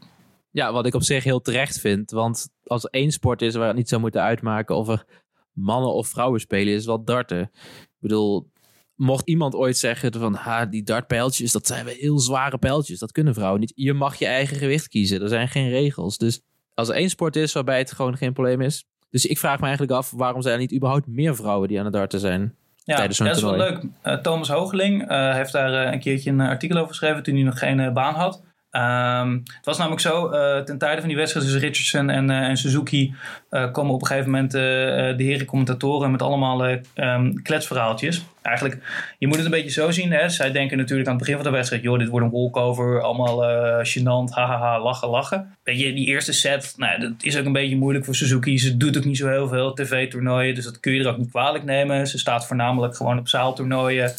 Ja, 0.50 0.72
wat 0.72 0.86
ik 0.86 0.94
op 0.94 1.02
zich 1.02 1.24
heel 1.24 1.40
terecht 1.40 1.80
vind. 1.80 2.10
Want 2.10 2.48
als 2.64 2.84
er 2.84 2.90
één 2.90 3.10
sport 3.10 3.42
is 3.42 3.54
waar 3.54 3.66
het 3.66 3.76
niet 3.76 3.88
zou 3.88 4.00
moeten 4.00 4.22
uitmaken 4.22 4.76
of 4.76 4.88
er 4.88 5.04
mannen 5.52 5.92
of 5.92 6.08
vrouwen 6.08 6.40
spelen, 6.40 6.74
is 6.74 6.86
wel 6.86 7.04
darten. 7.04 7.40
Ik 7.40 7.98
bedoel, 7.98 8.50
mocht 8.94 9.28
iemand 9.28 9.54
ooit 9.54 9.76
zeggen 9.76 10.12
van 10.12 10.34
ha, 10.34 10.66
die 10.66 10.82
dartpijltjes, 10.82 11.52
dat 11.52 11.66
zijn 11.66 11.84
wel 11.84 11.94
heel 11.94 12.18
zware 12.18 12.58
pijltjes. 12.58 12.98
Dat 12.98 13.12
kunnen 13.12 13.34
vrouwen 13.34 13.60
niet. 13.60 13.72
Je 13.74 13.92
mag 13.92 14.16
je 14.16 14.26
eigen 14.26 14.56
gewicht 14.56 14.88
kiezen. 14.88 15.22
Er 15.22 15.28
zijn 15.28 15.48
geen 15.48 15.68
regels. 15.68 16.18
Dus 16.18 16.40
als 16.74 16.88
er 16.88 16.94
één 16.94 17.10
sport 17.10 17.36
is 17.36 17.52
waarbij 17.52 17.78
het 17.78 17.92
gewoon 17.92 18.16
geen 18.16 18.32
probleem 18.32 18.60
is. 18.60 18.84
Dus 19.10 19.26
ik 19.26 19.38
vraag 19.38 19.58
me 19.58 19.62
eigenlijk 19.62 19.92
af, 19.92 20.10
waarom 20.10 20.42
zijn 20.42 20.54
er 20.54 20.60
niet 20.60 20.74
überhaupt 20.74 21.06
meer 21.06 21.36
vrouwen 21.36 21.68
die 21.68 21.78
aan 21.78 21.84
het 21.84 21.94
darten 21.94 22.20
zijn? 22.20 22.54
Ja, 22.84 22.96
dat 22.96 23.10
is 23.10 23.42
wel 23.42 23.56
leuk. 23.56 23.82
Uh, 24.04 24.14
Thomas 24.14 24.48
Hoogeling 24.48 25.10
uh, 25.10 25.34
heeft 25.34 25.52
daar 25.52 25.86
uh, 25.86 25.92
een 25.92 26.00
keertje 26.00 26.30
een 26.30 26.40
artikel 26.40 26.76
over 26.76 26.88
geschreven 26.88 27.22
toen 27.22 27.34
hij 27.34 27.42
nog 27.42 27.58
geen 27.58 27.92
baan 27.92 28.14
had. 28.14 28.42
Um, 28.72 29.42
het 29.56 29.64
was 29.64 29.78
namelijk 29.78 30.00
zo, 30.00 30.32
uh, 30.32 30.58
ten 30.58 30.78
tijde 30.78 31.00
van 31.00 31.08
die 31.08 31.16
wedstrijd 31.16 31.46
tussen 31.46 31.62
Richardson 31.64 32.10
en, 32.10 32.30
uh, 32.30 32.48
en 32.48 32.56
Suzuki 32.56 33.14
uh, 33.50 33.72
komen 33.72 33.94
op 33.94 34.00
een 34.00 34.06
gegeven 34.06 34.30
moment 34.30 34.50
de 34.50 35.14
heren 35.16 35.46
commentatoren 35.46 36.10
met 36.10 36.22
allemaal 36.22 36.68
um, 36.94 37.42
kletsverhaaltjes. 37.42 38.24
Eigenlijk, 38.42 38.82
je 39.18 39.26
moet 39.26 39.36
het 39.36 39.44
een 39.44 39.50
beetje 39.50 39.70
zo 39.70 39.90
zien. 39.90 40.12
Hè? 40.12 40.28
Zij 40.28 40.52
denken 40.52 40.78
natuurlijk 40.78 41.08
aan 41.08 41.14
het 41.14 41.22
begin 41.22 41.40
van 41.42 41.50
de 41.50 41.56
wedstrijd, 41.56 41.82
joh, 41.82 41.98
dit 41.98 42.08
wordt 42.08 42.26
een 42.26 42.32
walkover, 42.32 43.02
allemaal 43.02 43.42
gênant, 43.84 44.34
hahaha, 44.34 44.80
lachen, 44.80 45.08
lachen. 45.08 45.56
Weet 45.64 45.80
je, 45.80 45.92
die 45.92 46.06
eerste 46.06 46.32
set, 46.32 46.74
nou, 46.76 47.00
dat 47.00 47.12
is 47.20 47.38
ook 47.38 47.44
een 47.44 47.52
beetje 47.52 47.76
moeilijk 47.76 48.04
voor 48.04 48.14
Suzuki. 48.14 48.58
Ze 48.58 48.76
doet 48.76 48.96
ook 48.96 49.04
niet 49.04 49.16
zo 49.16 49.28
heel 49.28 49.48
veel 49.48 49.72
tv-toernooien, 49.74 50.54
dus 50.54 50.64
dat 50.64 50.80
kun 50.80 50.92
je 50.92 51.00
er 51.00 51.10
ook 51.10 51.18
niet 51.18 51.30
kwalijk 51.30 51.64
nemen. 51.64 52.06
Ze 52.06 52.18
staat 52.18 52.46
voornamelijk 52.46 52.96
gewoon 52.96 53.18
op 53.18 53.28
zaaltoernooien 53.28 54.12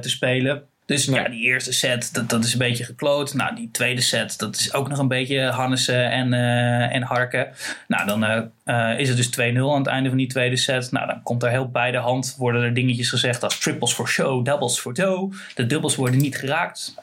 te 0.00 0.08
spelen. 0.08 0.62
Dus 0.86 1.04
ja, 1.04 1.28
die 1.28 1.42
eerste 1.42 1.72
set, 1.72 2.14
dat, 2.14 2.30
dat 2.30 2.44
is 2.44 2.52
een 2.52 2.58
beetje 2.58 2.84
gekloot. 2.84 3.34
Nou, 3.34 3.54
die 3.54 3.70
tweede 3.70 4.00
set, 4.00 4.38
dat 4.38 4.56
is 4.56 4.74
ook 4.74 4.88
nog 4.88 4.98
een 4.98 5.08
beetje 5.08 5.40
Hannessen 5.40 6.10
en, 6.10 6.32
uh, 6.32 6.94
en 6.94 7.02
Harken. 7.02 7.48
Nou, 7.88 8.06
dan 8.06 8.50
uh, 8.64 8.98
is 8.98 9.08
het 9.08 9.16
dus 9.16 9.52
2-0 9.54 9.58
aan 9.58 9.78
het 9.78 9.86
einde 9.86 10.08
van 10.08 10.18
die 10.18 10.26
tweede 10.26 10.56
set. 10.56 10.92
Nou, 10.92 11.06
dan 11.06 11.22
komt 11.22 11.42
er 11.42 11.50
heel 11.50 11.70
bij 11.70 11.90
de 11.90 11.98
hand, 11.98 12.34
worden 12.38 12.62
er 12.62 12.74
dingetjes 12.74 13.08
gezegd 13.08 13.42
als 13.42 13.58
triples 13.58 13.92
for 13.92 14.08
show, 14.08 14.44
doubles 14.44 14.80
for 14.80 14.94
dough. 14.94 15.36
De 15.54 15.66
dubbels 15.66 15.96
worden 15.96 16.20
niet 16.20 16.36
geraakt. 16.36 16.94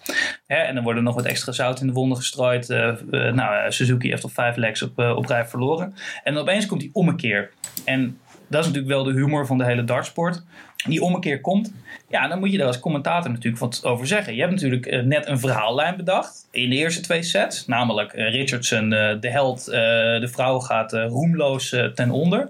Hè, 0.47 0.55
en 0.55 0.75
dan 0.75 0.83
worden 0.83 1.03
nog 1.03 1.15
wat 1.15 1.25
extra 1.25 1.51
zout 1.51 1.81
in 1.81 1.87
de 1.87 1.93
wonden 1.93 2.17
gestrooid. 2.17 2.67
nou, 3.09 3.71
Suzuki 3.71 4.09
heeft 4.09 4.23
al 4.23 4.29
vijf 4.29 4.55
legs 4.55 4.81
op, 4.81 4.99
op 4.99 5.25
rij 5.25 5.45
verloren. 5.45 5.95
En 6.23 6.33
dan 6.33 6.41
opeens 6.41 6.65
komt 6.65 6.81
die 6.81 6.89
ommekeer. 6.93 7.49
En 7.85 8.19
dat 8.49 8.59
is 8.59 8.67
natuurlijk 8.67 8.93
wel 8.93 9.03
de 9.03 9.19
humor 9.19 9.45
van 9.45 9.57
de 9.57 9.65
hele 9.65 9.83
dartsport. 9.83 10.43
Die 10.87 11.01
ommekeer 11.01 11.41
komt, 11.41 11.73
ja, 12.09 12.27
dan 12.27 12.39
moet 12.39 12.51
je 12.51 12.57
daar 12.57 12.67
als 12.67 12.79
commentator 12.79 13.31
natuurlijk 13.31 13.61
wat 13.61 13.85
over 13.85 14.07
zeggen. 14.07 14.33
Je 14.33 14.39
hebt 14.39 14.53
natuurlijk 14.53 14.85
uh, 14.85 15.03
net 15.03 15.27
een 15.27 15.39
verhaallijn 15.39 15.97
bedacht 15.97 16.47
in 16.51 16.69
de 16.69 16.75
eerste 16.75 17.01
twee 17.01 17.23
sets. 17.23 17.67
Namelijk 17.67 18.13
uh, 18.13 18.31
Richardson, 18.31 18.83
uh, 18.83 19.15
de 19.19 19.29
held, 19.29 19.65
de 19.65 20.29
vrouw 20.31 20.59
gaat 20.59 20.93
roemloos 20.93 21.75
ten 21.95 22.11
onder. 22.11 22.49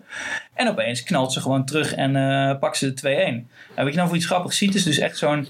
En 0.54 0.70
opeens 0.70 1.04
knalt 1.04 1.34
ze 1.34 1.42
gewoon 1.42 1.66
terug 1.66 1.96
en 1.96 2.12
pakt 2.60 2.78
ze 2.78 2.94
de 2.94 3.02
2-1. 3.02 3.06
En 3.76 3.84
wat 3.84 3.94
je 3.94 4.00
dan 4.00 4.08
voor 4.08 4.16
iets 4.16 4.26
grappigs 4.26 4.58
ziet, 4.58 4.76
is 4.76 4.84
dus 4.84 4.98
echt 4.98 5.18
zo'n 5.18 5.48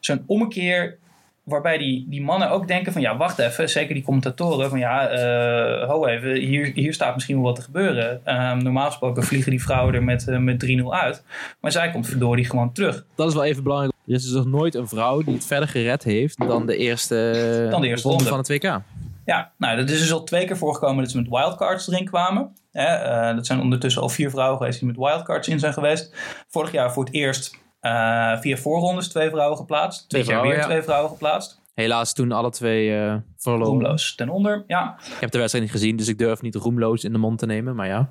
zo'n 0.00 0.24
ommekeer 0.26 0.98
waarbij 1.44 1.78
die, 1.78 2.06
die 2.08 2.22
mannen 2.22 2.50
ook 2.50 2.68
denken 2.68 2.92
van 2.92 3.02
ja, 3.02 3.16
wacht 3.16 3.38
even, 3.38 3.70
zeker 3.70 3.94
die 3.94 4.02
commentatoren 4.02 4.68
van 4.68 4.78
ja, 4.78 5.12
uh, 5.12 5.88
ho 5.88 6.06
even, 6.06 6.34
hier, 6.34 6.72
hier 6.74 6.92
staat 6.92 7.14
misschien 7.14 7.36
wel 7.36 7.44
wat 7.44 7.56
te 7.56 7.62
gebeuren. 7.62 8.20
Um, 8.24 8.62
normaal 8.62 8.86
gesproken 8.86 9.22
vliegen 9.22 9.50
die 9.50 9.62
vrouwen 9.62 9.94
er 9.94 10.02
met, 10.02 10.26
uh, 10.28 10.38
met 10.38 10.66
3-0 10.66 10.84
uit, 10.88 11.22
maar 11.60 11.72
zij 11.72 11.90
komt 11.90 12.06
verdorie 12.06 12.44
gewoon 12.44 12.72
terug. 12.72 13.04
Dat 13.14 13.28
is 13.28 13.34
wel 13.34 13.44
even 13.44 13.62
belangrijk. 13.62 13.92
Er 14.06 14.14
is 14.14 14.22
dus 14.22 14.32
nog 14.32 14.46
nooit 14.46 14.74
een 14.74 14.88
vrouw 14.88 15.22
die 15.22 15.34
het 15.34 15.46
verder 15.46 15.68
gered 15.68 16.02
heeft 16.02 16.38
dan 16.38 16.66
de 16.66 16.76
eerste, 16.76 17.68
dan 17.70 17.80
de 17.80 17.88
eerste 17.88 18.08
ronde, 18.08 18.24
van 18.24 18.38
het 18.38 18.48
WK. 18.48 18.80
Ja, 19.24 19.52
nou, 19.58 19.76
dat 19.76 19.90
is 19.90 19.98
dus 19.98 20.12
al 20.12 20.24
twee 20.24 20.46
keer 20.46 20.56
voorgekomen 20.56 21.02
dat 21.02 21.12
ze 21.12 21.16
met 21.16 21.28
wildcards 21.28 21.88
erin 21.88 22.04
kwamen. 22.04 22.54
uh, 22.72 23.34
dat 23.34 23.46
zijn 23.46 23.60
ondertussen 23.60 24.02
al 24.02 24.08
vier 24.08 24.30
vrouwen 24.30 24.58
geweest 24.58 24.78
die 24.78 24.88
met 24.88 24.96
wildcards 24.96 25.48
in 25.48 25.58
zijn 25.58 25.72
geweest. 25.72 26.14
Vorig 26.48 26.72
jaar 26.72 26.92
voor 26.92 27.04
het 27.04 27.14
eerst 27.14 27.62
uh, 27.84 28.40
via 28.40 28.56
voorrondes 28.56 29.08
twee 29.08 29.30
vrouwen 29.30 29.56
geplaatst. 29.56 30.08
Twee 30.08 30.24
jaar 30.24 30.42
weer 30.42 30.62
twee 30.62 30.82
vrouwen 30.82 31.10
geplaatst. 31.10 31.62
Helaas 31.74 32.12
toen 32.12 32.32
alle 32.32 32.50
twee 32.50 32.88
uh, 32.88 33.14
verloren. 33.36 33.66
Roemloos 33.66 34.14
ten 34.14 34.28
onder, 34.28 34.64
ja. 34.66 34.96
Ik 34.98 35.20
heb 35.20 35.30
de 35.30 35.38
wedstrijd 35.38 35.64
niet 35.64 35.74
gezien, 35.74 35.96
dus 35.96 36.08
ik 36.08 36.18
durf 36.18 36.42
niet 36.42 36.54
roemloos 36.54 37.04
in 37.04 37.12
de 37.12 37.18
mond 37.18 37.38
te 37.38 37.46
nemen, 37.46 37.74
maar 37.74 37.86
ja. 37.86 38.10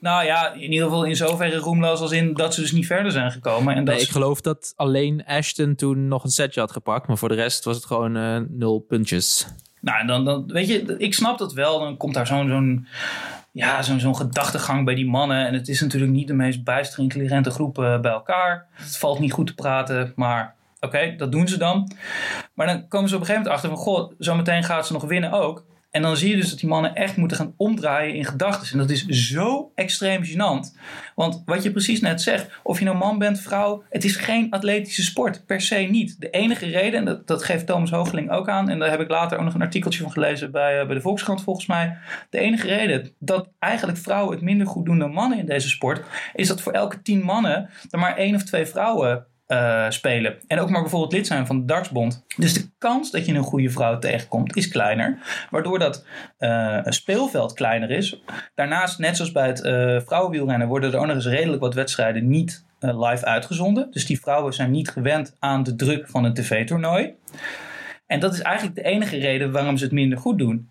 Nou 0.00 0.24
ja, 0.24 0.52
in 0.52 0.72
ieder 0.72 0.86
geval 0.86 1.04
in 1.04 1.16
zoverre 1.16 1.56
roemloos 1.56 2.00
als 2.00 2.12
in 2.12 2.34
dat 2.34 2.54
ze 2.54 2.60
dus 2.60 2.72
niet 2.72 2.86
verder 2.86 3.12
zijn 3.12 3.30
gekomen. 3.30 3.74
En 3.74 3.84
nee, 3.84 3.94
dat 3.94 4.04
ik 4.04 4.10
geloof 4.10 4.40
dat 4.40 4.72
alleen 4.76 5.24
Ashton 5.26 5.74
toen 5.74 6.08
nog 6.08 6.24
een 6.24 6.30
setje 6.30 6.60
had 6.60 6.72
gepakt. 6.72 7.06
Maar 7.06 7.18
voor 7.18 7.28
de 7.28 7.34
rest 7.34 7.64
was 7.64 7.76
het 7.76 7.84
gewoon 7.84 8.16
uh, 8.16 8.40
nul 8.48 8.78
puntjes. 8.78 9.46
Nou, 9.80 10.06
dan, 10.06 10.24
dan 10.24 10.46
weet 10.46 10.68
je, 10.68 10.94
ik 10.98 11.14
snap 11.14 11.38
dat 11.38 11.52
wel. 11.52 11.78
Dan 11.78 11.96
komt 11.96 12.14
daar 12.14 12.26
zo'n 12.26 12.48
zo'n 12.48 12.86
ja, 13.54 13.82
zo'n 13.82 14.16
gedachtegang 14.16 14.84
bij 14.84 14.94
die 14.94 15.06
mannen. 15.06 15.46
En 15.46 15.54
het 15.54 15.68
is 15.68 15.80
natuurlijk 15.80 16.12
niet 16.12 16.26
de 16.26 16.34
meest 16.34 16.64
bijster 16.64 17.02
intelligente 17.02 17.50
groep 17.50 17.78
uh, 17.78 18.00
bij 18.00 18.10
elkaar. 18.10 18.66
Het 18.72 18.96
valt 18.96 19.18
niet 19.18 19.32
goed 19.32 19.46
te 19.46 19.54
praten, 19.54 20.12
maar 20.16 20.54
oké, 20.80 21.14
dat 21.16 21.32
doen 21.32 21.48
ze 21.48 21.58
dan. 21.58 21.92
Maar 22.54 22.66
dan 22.66 22.88
komen 22.88 23.08
ze 23.08 23.14
op 23.14 23.20
een 23.20 23.26
gegeven 23.26 23.50
moment 23.50 23.64
achter 23.64 23.68
van... 23.68 23.78
goh, 23.78 24.12
zometeen 24.18 24.64
gaat 24.64 24.86
ze 24.86 24.92
nog 24.92 25.04
winnen 25.04 25.32
ook. 25.32 25.64
En 25.94 26.02
dan 26.02 26.16
zie 26.16 26.30
je 26.30 26.36
dus 26.36 26.50
dat 26.50 26.58
die 26.58 26.68
mannen 26.68 26.94
echt 26.94 27.16
moeten 27.16 27.36
gaan 27.36 27.54
omdraaien 27.56 28.14
in 28.14 28.24
gedachten. 28.24 28.72
En 28.72 28.78
dat 28.78 28.90
is 28.90 29.06
zo 29.06 29.72
extreem 29.74 30.24
gênant. 30.24 30.78
Want 31.14 31.42
wat 31.44 31.62
je 31.62 31.70
precies 31.70 32.00
net 32.00 32.22
zegt, 32.22 32.50
of 32.62 32.78
je 32.78 32.84
nou 32.84 32.96
man 32.96 33.18
bent, 33.18 33.40
vrouw, 33.40 33.82
het 33.90 34.04
is 34.04 34.16
geen 34.16 34.50
atletische 34.50 35.02
sport, 35.02 35.46
per 35.46 35.60
se 35.60 35.76
niet. 35.76 36.20
De 36.20 36.30
enige 36.30 36.66
reden, 36.66 36.98
en 36.98 37.04
dat, 37.04 37.26
dat 37.26 37.44
geeft 37.44 37.66
Thomas 37.66 37.90
Hoogeling 37.90 38.30
ook 38.30 38.48
aan, 38.48 38.68
en 38.68 38.78
daar 38.78 38.90
heb 38.90 39.00
ik 39.00 39.08
later 39.08 39.38
ook 39.38 39.44
nog 39.44 39.54
een 39.54 39.62
artikeltje 39.62 40.02
van 40.02 40.12
gelezen 40.12 40.50
bij, 40.50 40.80
uh, 40.80 40.86
bij 40.86 40.94
de 40.94 41.00
Volkskrant 41.00 41.42
volgens 41.42 41.66
mij. 41.66 41.96
De 42.30 42.38
enige 42.38 42.66
reden 42.66 43.14
dat 43.18 43.48
eigenlijk 43.58 43.98
vrouwen 43.98 44.34
het 44.34 44.44
minder 44.44 44.66
goed 44.66 44.84
doen 44.84 44.98
dan 44.98 45.12
mannen 45.12 45.38
in 45.38 45.46
deze 45.46 45.68
sport, 45.68 46.04
is 46.34 46.48
dat 46.48 46.60
voor 46.60 46.72
elke 46.72 47.02
tien 47.02 47.22
mannen 47.22 47.70
er 47.90 47.98
maar 47.98 48.16
één 48.16 48.34
of 48.34 48.42
twee 48.42 48.66
vrouwen 48.66 49.26
uh, 49.48 49.90
spelen. 49.90 50.38
En 50.46 50.58
ook 50.58 50.70
maar 50.70 50.80
bijvoorbeeld 50.80 51.12
lid 51.12 51.26
zijn 51.26 51.46
van 51.46 51.58
de 51.58 51.64
dartsbond. 51.64 52.24
Dus 52.36 52.54
de 52.54 52.70
kans 52.78 53.10
dat 53.10 53.26
je 53.26 53.34
een 53.34 53.42
goede 53.42 53.70
vrouw 53.70 53.98
tegenkomt 53.98 54.56
is 54.56 54.68
kleiner. 54.68 55.18
Waardoor 55.50 55.78
dat 55.78 56.06
uh, 56.38 56.80
speelveld 56.84 57.52
kleiner 57.52 57.90
is. 57.90 58.22
Daarnaast, 58.54 58.98
net 58.98 59.16
zoals 59.16 59.32
bij 59.32 59.46
het 59.46 59.64
uh, 59.64 60.00
vrouwenwielrennen, 60.00 60.68
worden 60.68 60.92
er 60.92 60.98
ook 60.98 61.06
nog 61.06 61.14
eens 61.14 61.26
redelijk 61.26 61.62
wat 61.62 61.74
wedstrijden 61.74 62.28
niet 62.28 62.64
live 62.78 63.24
uitgezonden. 63.24 63.90
Dus 63.90 64.06
die 64.06 64.20
vrouwen 64.20 64.52
zijn 64.52 64.70
niet 64.70 64.88
gewend 64.88 65.36
aan 65.38 65.62
de 65.62 65.74
druk 65.76 66.08
van 66.08 66.24
een 66.24 66.34
tv-toernooi. 66.34 67.14
En 68.06 68.20
dat 68.20 68.32
is 68.32 68.40
eigenlijk 68.40 68.76
de 68.76 68.82
enige 68.82 69.16
reden 69.16 69.52
waarom 69.52 69.76
ze 69.76 69.84
het 69.84 69.92
minder 69.92 70.18
goed 70.18 70.38
doen. 70.38 70.68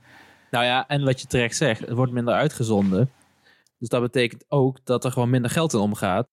Nou 0.51 0.65
ja, 0.65 0.87
en 0.87 1.03
wat 1.03 1.21
je 1.21 1.27
terecht 1.27 1.55
zegt, 1.55 1.79
het 1.79 1.91
wordt 1.91 2.11
minder 2.11 2.33
uitgezonden. 2.33 3.11
Dus 3.79 3.89
dat 3.89 4.01
betekent 4.01 4.45
ook 4.47 4.79
dat 4.83 5.05
er 5.05 5.11
gewoon 5.11 5.29
minder 5.29 5.51
geld 5.51 5.73
in 5.73 5.79
omgaat. 5.79 6.27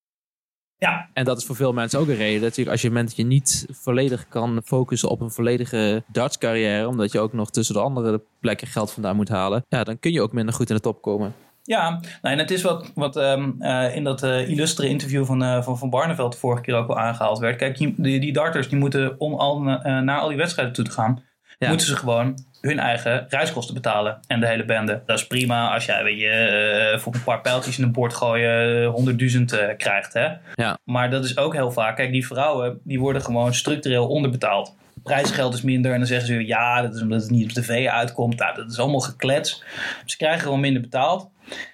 Ja. 0.80 1.08
En 1.12 1.24
dat 1.24 1.38
is 1.38 1.44
voor 1.44 1.56
veel 1.56 1.72
mensen 1.72 1.98
ook 1.98 2.08
een 2.08 2.16
reden. 2.16 2.40
Natuurlijk, 2.40 2.70
als 2.70 2.82
je 2.82 2.88
moment 2.88 3.16
je 3.16 3.24
niet 3.24 3.66
volledig 3.70 4.28
kan 4.28 4.60
focussen 4.64 5.08
op 5.08 5.20
een 5.20 5.30
volledige 5.30 6.02
darts 6.06 6.38
carrière, 6.38 6.88
omdat 6.88 7.12
je 7.12 7.20
ook 7.20 7.32
nog 7.32 7.50
tussen 7.50 7.74
de 7.74 7.80
andere 7.80 8.22
plekken 8.40 8.66
geld 8.66 8.92
vandaan 8.92 9.16
moet 9.16 9.28
halen, 9.28 9.64
ja, 9.68 9.84
dan 9.84 9.98
kun 9.98 10.12
je 10.12 10.22
ook 10.22 10.32
minder 10.32 10.54
goed 10.54 10.70
in 10.70 10.74
de 10.74 10.82
top 10.82 11.02
komen. 11.02 11.34
Ja, 11.62 11.90
nou, 11.90 12.34
en 12.34 12.38
het 12.38 12.50
is 12.50 12.62
wat, 12.62 12.92
wat 12.94 13.16
um, 13.16 13.56
uh, 13.58 13.96
in 13.96 14.04
dat 14.04 14.22
uh, 14.22 14.48
illustre 14.48 14.88
interview 14.88 15.24
van, 15.24 15.42
uh, 15.42 15.62
van 15.62 15.78
Van 15.78 15.90
Barneveld 15.90 16.32
de 16.32 16.38
vorige 16.38 16.62
keer 16.62 16.74
ook 16.74 16.88
al 16.88 16.98
aangehaald 16.98 17.38
werd. 17.38 17.56
Kijk, 17.56 17.78
die, 17.78 18.20
die 18.20 18.32
darters 18.32 18.68
die 18.68 18.78
moeten 18.78 19.20
om 19.20 19.34
al 19.34 19.60
naar 19.60 20.20
al 20.20 20.28
die 20.28 20.36
wedstrijden 20.36 20.74
toe 20.74 20.84
te 20.84 20.90
gaan, 20.90 21.22
ja. 21.60 21.68
moeten 21.68 21.86
ze 21.86 21.96
gewoon 21.96 22.38
hun 22.60 22.78
eigen 22.78 23.26
reiskosten 23.28 23.74
betalen. 23.74 24.20
En 24.26 24.40
de 24.40 24.46
hele 24.46 24.64
bende. 24.64 25.02
Dat 25.06 25.18
is 25.18 25.26
prima 25.26 25.74
als 25.74 25.84
jij 25.84 26.04
weet 26.04 26.18
je, 26.18 26.96
voor 27.00 27.14
een 27.14 27.22
paar 27.22 27.40
pijltjes 27.40 27.78
in 27.78 27.84
een 27.84 27.92
bord 27.92 28.14
gooien 28.14 28.86
honderdduizend 28.86 29.76
krijgt. 29.76 30.12
Hè? 30.12 30.28
Ja. 30.54 30.78
Maar 30.84 31.10
dat 31.10 31.24
is 31.24 31.36
ook 31.36 31.54
heel 31.54 31.72
vaak. 31.72 31.96
Kijk, 31.96 32.12
die 32.12 32.26
vrouwen 32.26 32.80
die 32.84 33.00
worden 33.00 33.22
gewoon 33.22 33.54
structureel 33.54 34.08
onderbetaald 34.08 34.74
prijsgeld 35.02 35.54
is 35.54 35.62
minder. 35.62 35.92
En 35.92 35.98
dan 35.98 36.06
zeggen 36.06 36.26
ze 36.26 36.46
ja, 36.46 36.82
dat 36.82 36.94
is 36.94 37.02
omdat 37.02 37.22
het 37.22 37.30
niet 37.30 37.44
op 37.44 37.50
tv 37.50 37.88
uitkomt. 37.88 38.38
Nou, 38.38 38.54
dat 38.54 38.70
is 38.70 38.78
allemaal 38.78 39.00
geklets. 39.00 39.64
Ze 40.04 40.16
krijgen 40.16 40.40
gewoon 40.40 40.60
minder 40.60 40.82
betaald. 40.82 41.30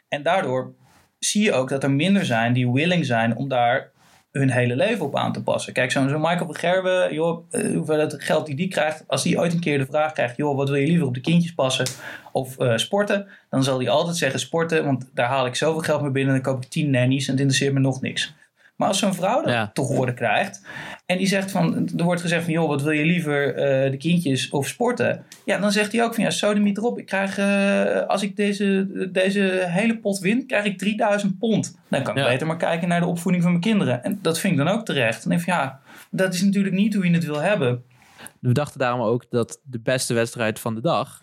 En 0.09 0.23
daardoor 0.23 0.75
zie 1.19 1.43
je 1.43 1.53
ook 1.53 1.69
dat 1.69 1.83
er 1.83 1.91
minder 1.91 2.25
zijn 2.25 2.53
die 2.53 2.71
willing 2.71 3.07
zijn 3.07 3.37
om 3.37 3.49
daar 3.49 3.91
hun 4.39 4.51
hele 4.51 4.77
leven 4.77 5.05
op 5.05 5.17
aan 5.17 5.33
te 5.33 5.43
passen. 5.43 5.73
Kijk, 5.73 5.91
zo'n 5.91 6.09
zo 6.09 6.19
Michael 6.19 6.47
van 6.47 6.55
Gerwen, 6.55 7.15
joh, 7.15 7.45
uh, 7.51 7.77
hoeveel 7.77 8.11
geld 8.11 8.47
die 8.47 8.55
die 8.55 8.69
krijgt, 8.69 9.05
als 9.07 9.23
die 9.23 9.39
ooit 9.39 9.53
een 9.53 9.61
keer 9.61 9.79
de 9.79 9.87
vraag 9.87 10.13
krijgt, 10.13 10.37
joh, 10.37 10.57
wat 10.57 10.69
wil 10.69 10.79
je 10.79 10.87
liever 10.87 11.07
op 11.07 11.15
de 11.15 11.21
kindjes 11.21 11.55
passen 11.55 11.87
of 12.33 12.61
uh, 12.61 12.77
sporten, 12.77 13.27
dan 13.51 13.65
zal 13.65 13.79
hij 13.79 13.89
altijd 13.89 14.17
zeggen 14.17 14.41
sporten, 14.41 14.85
want 14.85 15.11
daar 15.15 15.29
haal 15.29 15.47
ik 15.47 15.55
zoveel 15.55 15.81
geld 15.81 16.03
mee 16.03 16.11
binnen, 16.11 16.35
dan 16.35 16.43
koop 16.43 16.63
ik 16.63 16.69
tien 16.69 16.91
nannies 16.91 17.27
en 17.27 17.31
het 17.31 17.41
interesseert 17.41 17.75
me 17.75 17.81
nog 17.81 18.01
niks. 18.01 18.35
Maar 18.77 18.89
als 18.89 18.99
zo'n 18.99 19.15
vrouw 19.15 19.43
dat 19.43 19.53
ja. 19.53 19.71
te 19.73 19.81
horen 19.81 20.15
krijgt 20.15 20.63
en 21.07 21.19
die 21.19 21.27
zegt 21.27 21.51
van, 21.51 21.89
er 21.97 22.05
wordt 22.05 22.21
gezegd 22.21 22.45
van, 22.45 22.53
joh, 22.53 22.69
wat 22.69 22.83
wil 22.83 22.93
je 22.93 23.05
liever, 23.05 23.49
uh, 23.49 23.91
de 23.91 23.97
kindjes 23.97 24.51
of 24.51 24.67
sporten? 24.67 25.25
Ja, 25.45 25.59
dan 25.59 25.73
zegt 25.73 25.93
hij 25.93 26.05
ook 26.05 26.15
van, 26.15 26.25
ja, 26.25 26.31
sodemiet 26.31 26.77
erop. 26.77 26.99
Ik 26.99 27.07
krijg, 27.07 27.39
uh, 27.39 28.07
als 28.07 28.23
ik 28.23 28.37
deze, 28.37 28.89
deze 29.13 29.65
hele 29.67 29.99
pot 29.99 30.19
win, 30.19 30.47
krijg 30.47 30.65
ik 30.65 30.79
3000 30.79 31.39
pond. 31.39 31.79
Dan 31.89 32.03
kan 32.03 32.17
ik 32.17 32.23
ja. 32.23 32.29
beter 32.29 32.47
maar 32.47 32.57
kijken 32.57 32.89
naar 32.89 33.01
de 33.01 33.07
opvoeding 33.07 33.43
van 33.43 33.53
mijn 33.53 33.65
kinderen. 33.65 34.05
En 34.05 34.19
dat 34.23 34.39
vind 34.39 34.53
ik 34.53 34.59
dan 34.65 34.75
ook 34.75 34.85
terecht. 34.85 35.25
En 35.27 35.41
van, 35.41 35.55
ja, 35.55 35.81
dat 36.11 36.35
is 36.35 36.43
natuurlijk 36.43 36.75
niet 36.75 36.95
hoe 36.95 37.07
je 37.07 37.15
het 37.15 37.25
wil 37.25 37.41
hebben. 37.41 37.85
We 38.41 38.53
dachten 38.53 38.79
daarom 38.79 39.01
ook 39.01 39.31
dat 39.31 39.61
de 39.65 39.81
beste 39.81 40.15
wedstrijd 40.15 40.59
van 40.59 40.75
de 40.75 40.81
dag, 40.81 41.21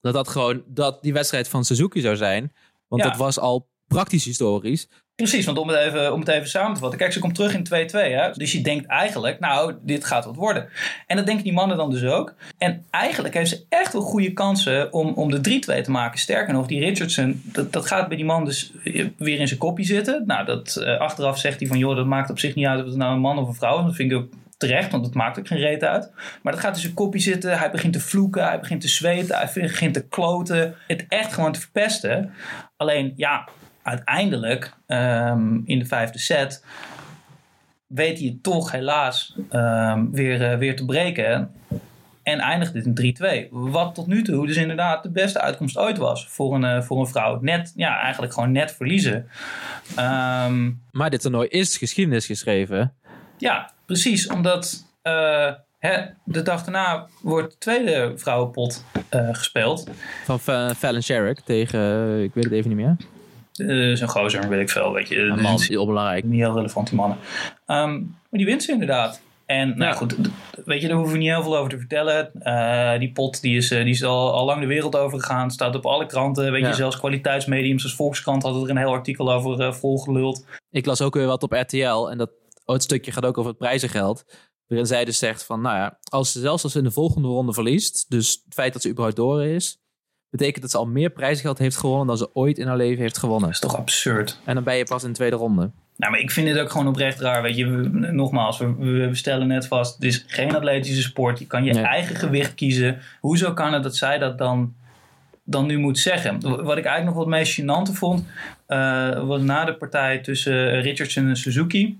dat 0.00 0.14
dat 0.14 0.28
gewoon, 0.28 0.62
dat 0.66 1.02
die 1.02 1.12
wedstrijd 1.12 1.48
van 1.48 1.64
Suzuki 1.64 2.00
zou 2.00 2.16
zijn. 2.16 2.52
Want 2.88 3.02
ja. 3.02 3.08
dat 3.08 3.18
was 3.18 3.38
al 3.38 3.68
praktisch 3.86 4.24
historisch. 4.24 4.88
Precies, 5.18 5.46
want 5.46 5.58
om 5.58 5.68
het, 5.68 5.78
even, 5.78 6.12
om 6.12 6.20
het 6.20 6.28
even 6.28 6.48
samen 6.48 6.74
te 6.74 6.80
vatten. 6.80 6.98
Kijk, 6.98 7.12
ze 7.12 7.18
komt 7.18 7.34
terug 7.34 7.54
in 7.54 7.88
2-2. 8.34 8.36
Dus 8.36 8.52
je 8.52 8.60
denkt 8.60 8.86
eigenlijk, 8.86 9.40
nou, 9.40 9.74
dit 9.82 10.04
gaat 10.04 10.24
wat 10.24 10.36
worden. 10.36 10.68
En 11.06 11.16
dat 11.16 11.26
denken 11.26 11.44
die 11.44 11.52
mannen 11.52 11.76
dan 11.76 11.90
dus 11.90 12.04
ook. 12.04 12.34
En 12.58 12.84
eigenlijk 12.90 13.34
heeft 13.34 13.50
ze 13.50 13.64
echt 13.68 13.92
wel 13.92 14.02
goede 14.02 14.32
kansen 14.32 14.92
om, 14.92 15.12
om 15.12 15.30
de 15.30 15.60
3-2 15.80 15.82
te 15.82 15.90
maken. 15.90 16.18
Sterker 16.18 16.52
nog, 16.52 16.66
die 16.66 16.80
Richardson, 16.80 17.42
dat, 17.44 17.72
dat 17.72 17.86
gaat 17.86 18.08
bij 18.08 18.16
die 18.16 18.26
man 18.26 18.44
dus 18.44 18.72
weer 19.16 19.38
in 19.40 19.48
zijn 19.48 19.60
kopje 19.60 19.84
zitten. 19.84 20.22
Nou, 20.26 20.44
dat, 20.44 20.76
uh, 20.80 20.98
achteraf 20.98 21.38
zegt 21.38 21.60
hij 21.60 21.68
van, 21.68 21.78
joh, 21.78 21.96
dat 21.96 22.06
maakt 22.06 22.30
op 22.30 22.38
zich 22.38 22.54
niet 22.54 22.66
uit 22.66 22.80
of 22.80 22.86
het 22.86 22.96
nou 22.96 23.14
een 23.14 23.20
man 23.20 23.38
of 23.38 23.48
een 23.48 23.54
vrouw 23.54 23.78
is. 23.78 23.84
Dat 23.84 23.94
vind 23.94 24.12
ik 24.12 24.18
ook 24.18 24.28
terecht, 24.56 24.90
want 24.90 25.04
dat 25.04 25.14
maakt 25.14 25.38
ook 25.38 25.46
geen 25.46 25.58
reet 25.58 25.84
uit. 25.84 26.10
Maar 26.42 26.52
dat 26.52 26.62
gaat 26.62 26.74
in 26.74 26.80
zijn 26.80 26.94
kopje 26.94 27.20
zitten. 27.20 27.58
Hij 27.58 27.70
begint 27.70 27.92
te 27.92 28.00
vloeken, 28.00 28.44
hij 28.44 28.60
begint 28.60 28.80
te 28.80 28.88
zweten, 28.88 29.36
hij 29.36 29.50
begint 29.54 29.94
te 29.94 30.08
kloten. 30.08 30.74
Het 30.86 31.04
echt 31.08 31.32
gewoon 31.32 31.52
te 31.52 31.60
verpesten. 31.60 32.32
Alleen, 32.76 33.12
ja, 33.16 33.48
uiteindelijk 33.88 34.74
um, 34.86 35.62
in 35.64 35.78
de 35.78 35.84
vijfde 35.84 36.18
set 36.18 36.64
weet 37.86 38.18
hij 38.18 38.28
het 38.28 38.42
toch 38.42 38.72
helaas 38.72 39.36
um, 39.50 40.12
weer, 40.12 40.52
uh, 40.52 40.58
weer 40.58 40.76
te 40.76 40.84
breken. 40.84 41.50
En 42.22 42.38
eindigt 42.38 42.72
dit 42.72 42.86
in 42.86 43.48
3-2. 43.48 43.50
Wat 43.50 43.94
tot 43.94 44.06
nu 44.06 44.22
toe 44.22 44.46
dus 44.46 44.56
inderdaad 44.56 45.02
de 45.02 45.10
beste 45.10 45.40
uitkomst 45.40 45.78
ooit 45.78 45.98
was 45.98 46.26
voor 46.28 46.54
een, 46.54 46.62
uh, 46.62 46.82
voor 46.82 47.00
een 47.00 47.06
vrouw. 47.06 47.38
Net, 47.40 47.72
ja, 47.76 48.00
eigenlijk 48.00 48.32
gewoon 48.32 48.52
net 48.52 48.72
verliezen. 48.72 49.28
Um, 49.98 50.82
maar 50.90 51.10
dit 51.10 51.20
toernooi 51.20 51.48
is 51.48 51.76
geschiedenis 51.76 52.26
geschreven. 52.26 52.94
Ja, 53.38 53.70
precies. 53.86 54.28
Omdat 54.28 54.84
uh, 55.02 55.52
hè, 55.78 56.04
de 56.24 56.42
dag 56.42 56.64
daarna 56.64 57.06
wordt 57.22 57.50
de 57.52 57.58
tweede 57.58 58.12
vrouwenpot 58.16 58.84
gespeeld. 59.10 59.90
Van 60.24 60.40
Fallon 60.76 61.02
Sherrick 61.02 61.40
tegen, 61.40 62.22
ik 62.22 62.34
weet 62.34 62.44
het 62.44 62.52
even 62.52 62.68
niet 62.68 62.78
meer. 62.78 62.96
Uh, 63.58 63.96
Zo'n 63.96 64.08
gozer, 64.08 64.48
weet 64.48 64.60
ik 64.60 64.70
veel. 64.70 64.92
Weet 64.92 65.08
je, 65.08 65.18
een 65.20 65.40
man, 65.40 65.60
heel 65.60 65.86
belangrijk. 65.86 66.24
Niet 66.24 66.40
heel 66.40 66.54
relevant, 66.54 66.88
die 66.88 66.96
mannen. 66.96 67.18
Um, 67.66 68.16
maar 68.30 68.40
die 68.40 68.44
wint 68.44 68.62
ze 68.62 68.72
inderdaad. 68.72 69.20
En 69.46 69.68
nou 69.68 69.90
ja. 69.90 69.92
goed, 69.92 70.16
weet 70.64 70.80
je, 70.80 70.88
daar 70.88 70.96
hoeven 70.96 71.14
we 71.14 71.20
niet 71.20 71.30
heel 71.30 71.42
veel 71.42 71.56
over 71.56 71.70
te 71.70 71.78
vertellen. 71.78 72.30
Uh, 72.42 72.98
die 72.98 73.12
pot 73.12 73.40
die 73.40 73.56
is, 73.56 73.68
die 73.68 73.84
is 73.84 74.04
al, 74.04 74.32
al 74.32 74.44
lang 74.44 74.60
de 74.60 74.66
wereld 74.66 74.96
over 74.96 75.20
gegaan. 75.20 75.50
Staat 75.50 75.74
op 75.74 75.86
alle 75.86 76.06
kranten. 76.06 76.52
Weet 76.52 76.62
ja. 76.62 76.68
je, 76.68 76.74
zelfs 76.74 76.98
kwaliteitsmediums 76.98 77.82
als 77.82 77.94
Volkskrant 77.94 78.42
had 78.42 78.62
er 78.62 78.70
een 78.70 78.76
heel 78.76 78.92
artikel 78.92 79.32
over 79.32 79.60
uh, 79.60 79.72
volgeluld. 79.72 80.44
Ik 80.70 80.86
las 80.86 81.02
ook 81.02 81.14
weer 81.14 81.26
wat 81.26 81.42
op 81.42 81.52
RTL. 81.52 82.08
En 82.10 82.18
dat 82.18 82.30
oh, 82.64 82.74
het 82.74 82.82
stukje 82.82 83.12
gaat 83.12 83.26
ook 83.26 83.38
over 83.38 83.50
het 83.50 83.60
prijzengeld. 83.60 84.24
Waarin 84.66 84.86
zij 84.86 85.04
dus 85.04 85.18
zegt 85.18 85.44
van, 85.44 85.60
nou 85.60 85.76
ja, 85.76 85.98
als 86.10 86.32
ze 86.32 86.40
zelfs 86.40 86.62
als 86.62 86.72
ze 86.72 86.78
in 86.78 86.84
de 86.84 86.90
volgende 86.90 87.28
ronde 87.28 87.52
verliest. 87.52 88.06
Dus 88.08 88.42
het 88.44 88.54
feit 88.54 88.72
dat 88.72 88.82
ze 88.82 88.88
überhaupt 88.88 89.16
door 89.16 89.44
is 89.44 89.78
betekent 90.30 90.62
dat 90.62 90.70
ze 90.70 90.78
al 90.78 90.86
meer 90.86 91.10
prijsgeld 91.10 91.58
heeft 91.58 91.76
gewonnen 91.76 92.06
dan 92.06 92.16
ze 92.16 92.34
ooit 92.34 92.58
in 92.58 92.66
haar 92.66 92.76
leven 92.76 93.02
heeft 93.02 93.18
gewonnen. 93.18 93.50
Dat 93.50 93.62
is 93.62 93.68
toch 93.70 93.76
absurd? 93.76 94.40
En 94.44 94.54
dan 94.54 94.64
ben 94.64 94.76
je 94.76 94.84
pas 94.84 95.02
in 95.02 95.08
de 95.08 95.14
tweede 95.14 95.36
ronde. 95.36 95.70
Nou, 95.96 96.12
maar 96.12 96.20
ik 96.20 96.30
vind 96.30 96.46
dit 96.46 96.58
ook 96.58 96.70
gewoon 96.70 96.88
oprecht 96.88 97.20
raar. 97.20 97.42
Weet 97.42 97.56
je, 97.56 97.66
we, 97.66 97.88
nogmaals, 98.12 98.58
we, 98.58 98.74
we, 98.78 99.14
stellen 99.14 99.46
net 99.46 99.66
vast: 99.66 99.94
het 99.94 100.04
is 100.04 100.24
geen 100.26 100.56
atletische 100.56 101.02
sport. 101.02 101.38
Je 101.38 101.46
kan 101.46 101.64
je 101.64 101.72
nee. 101.72 101.82
eigen 101.82 102.16
gewicht 102.16 102.54
kiezen. 102.54 102.98
Hoezo 103.20 103.52
kan 103.52 103.72
het 103.72 103.82
dat 103.82 103.96
zij 103.96 104.18
dat 104.18 104.38
dan, 104.38 104.74
dan 105.44 105.66
nu 105.66 105.78
moet 105.78 105.98
zeggen? 105.98 106.40
Wat 106.40 106.78
ik 106.78 106.84
eigenlijk 106.84 107.04
nog 107.04 107.14
wat 107.14 107.26
meest 107.26 107.60
gênante 107.60 107.92
vond, 107.92 108.24
uh, 108.68 109.26
was 109.26 109.40
na 109.42 109.64
de 109.64 109.74
partij 109.74 110.18
tussen 110.18 110.80
Richardson 110.80 111.28
en 111.28 111.36
Suzuki. 111.36 111.98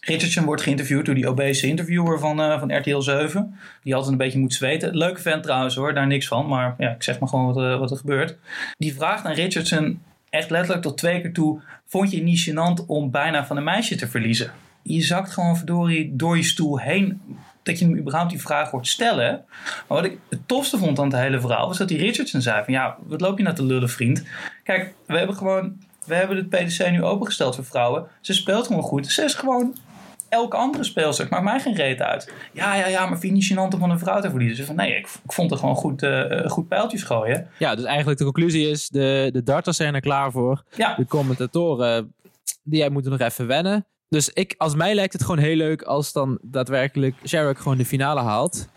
Richardson 0.00 0.44
wordt 0.44 0.62
geïnterviewd 0.62 1.06
door 1.06 1.14
die 1.14 1.28
obese 1.28 1.66
interviewer 1.66 2.18
van, 2.18 2.40
uh, 2.40 2.58
van 2.58 2.76
RTL 2.76 3.00
7. 3.00 3.58
Die 3.82 3.94
altijd 3.94 4.12
een 4.12 4.18
beetje 4.18 4.38
moet 4.38 4.54
zweten. 4.54 4.96
Leuke 4.96 5.20
vent 5.20 5.42
trouwens 5.42 5.74
hoor, 5.74 5.94
daar 5.94 6.06
niks 6.06 6.28
van. 6.28 6.46
Maar 6.46 6.74
ja, 6.78 6.90
ik 6.90 7.02
zeg 7.02 7.18
maar 7.18 7.28
gewoon 7.28 7.54
wat, 7.54 7.64
uh, 7.64 7.78
wat 7.78 7.90
er 7.90 7.96
gebeurt. 7.96 8.36
Die 8.78 8.94
vraagt 8.94 9.24
aan 9.24 9.32
Richardson 9.32 10.00
echt 10.30 10.50
letterlijk 10.50 10.82
tot 10.82 10.96
twee 10.96 11.20
keer 11.20 11.32
toe... 11.32 11.60
Vond 11.86 12.10
je 12.10 12.16
het 12.16 12.24
niet 12.24 12.50
gênant 12.50 12.86
om 12.86 13.10
bijna 13.10 13.46
van 13.46 13.56
een 13.56 13.64
meisje 13.64 13.96
te 13.96 14.08
verliezen? 14.08 14.52
Je 14.82 15.02
zakt 15.02 15.32
gewoon 15.32 15.56
verdorie 15.56 16.16
door 16.16 16.36
je 16.36 16.42
stoel 16.42 16.78
heen 16.78 17.20
dat 17.62 17.78
je 17.78 17.84
hem 17.84 17.96
überhaupt 17.96 18.30
die 18.30 18.40
vraag 18.40 18.70
hoort 18.70 18.86
stellen. 18.86 19.44
Maar 19.88 20.02
wat 20.02 20.04
ik 20.04 20.18
het 20.28 20.48
tofste 20.48 20.78
vond 20.78 20.98
aan 20.98 21.04
het 21.04 21.20
hele 21.20 21.40
verhaal... 21.40 21.66
was 21.66 21.78
dat 21.78 21.88
die 21.88 21.98
Richardson 21.98 22.40
zei 22.40 22.64
van... 22.64 22.74
ja, 22.74 22.96
wat 23.06 23.20
loop 23.20 23.38
je 23.38 23.44
nou 23.44 23.56
te 23.56 23.64
lullen 23.64 23.88
vriend? 23.88 24.24
Kijk, 24.64 24.94
we 25.06 25.18
hebben 25.18 25.36
gewoon... 25.36 25.86
We 26.04 26.14
hebben 26.14 26.36
het 26.36 26.48
PDC 26.48 26.90
nu 26.90 27.02
opengesteld 27.02 27.54
voor 27.54 27.64
vrouwen. 27.64 28.06
Ze 28.20 28.34
speelt 28.34 28.66
gewoon 28.66 28.82
goed. 28.82 29.06
Ze 29.06 29.24
is 29.24 29.34
gewoon 29.34 29.76
elke 30.28 30.56
andere 30.56 30.84
speelster. 30.84 31.26
Maakt 31.30 31.44
mij 31.44 31.60
geen 31.60 31.74
reet 31.74 32.00
uit. 32.00 32.32
Ja, 32.52 32.74
ja, 32.74 32.86
ja, 32.86 33.06
maar 33.06 33.18
vind 33.18 33.44
je 33.44 33.54
gênant 33.54 33.74
om 33.74 33.78
van 33.78 33.90
een 33.90 33.98
vrouw 33.98 34.20
te 34.20 34.30
verliezen? 34.30 34.56
Ze 34.56 34.64
van 34.64 34.76
nee, 34.76 34.96
ik, 34.96 35.08
ik 35.24 35.32
vond 35.32 35.50
er 35.50 35.56
gewoon 35.56 35.74
goed, 35.74 36.02
uh, 36.02 36.46
goed 36.46 36.68
pijltjes 36.68 37.02
gooien. 37.02 37.48
Ja, 37.58 37.74
dus 37.74 37.84
eigenlijk 37.84 38.18
de 38.18 38.24
conclusie 38.24 38.68
is: 38.68 38.88
de, 38.88 39.28
de 39.32 39.42
darters 39.42 39.76
zijn 39.76 39.94
er 39.94 40.00
klaar 40.00 40.32
voor. 40.32 40.62
Ja. 40.76 40.94
De 40.94 41.06
commentatoren, 41.06 42.14
die 42.62 42.90
moeten 42.90 43.10
nog 43.10 43.20
even 43.20 43.46
wennen. 43.46 43.86
Dus 44.08 44.28
ik, 44.28 44.54
als 44.58 44.74
mij 44.74 44.94
lijkt 44.94 45.12
het 45.12 45.22
gewoon 45.22 45.38
heel 45.38 45.56
leuk 45.56 45.82
als 45.82 46.12
dan 46.12 46.38
daadwerkelijk 46.42 47.14
Sherrock 47.24 47.58
gewoon 47.58 47.78
de 47.78 47.84
finale 47.84 48.20
haalt. 48.20 48.68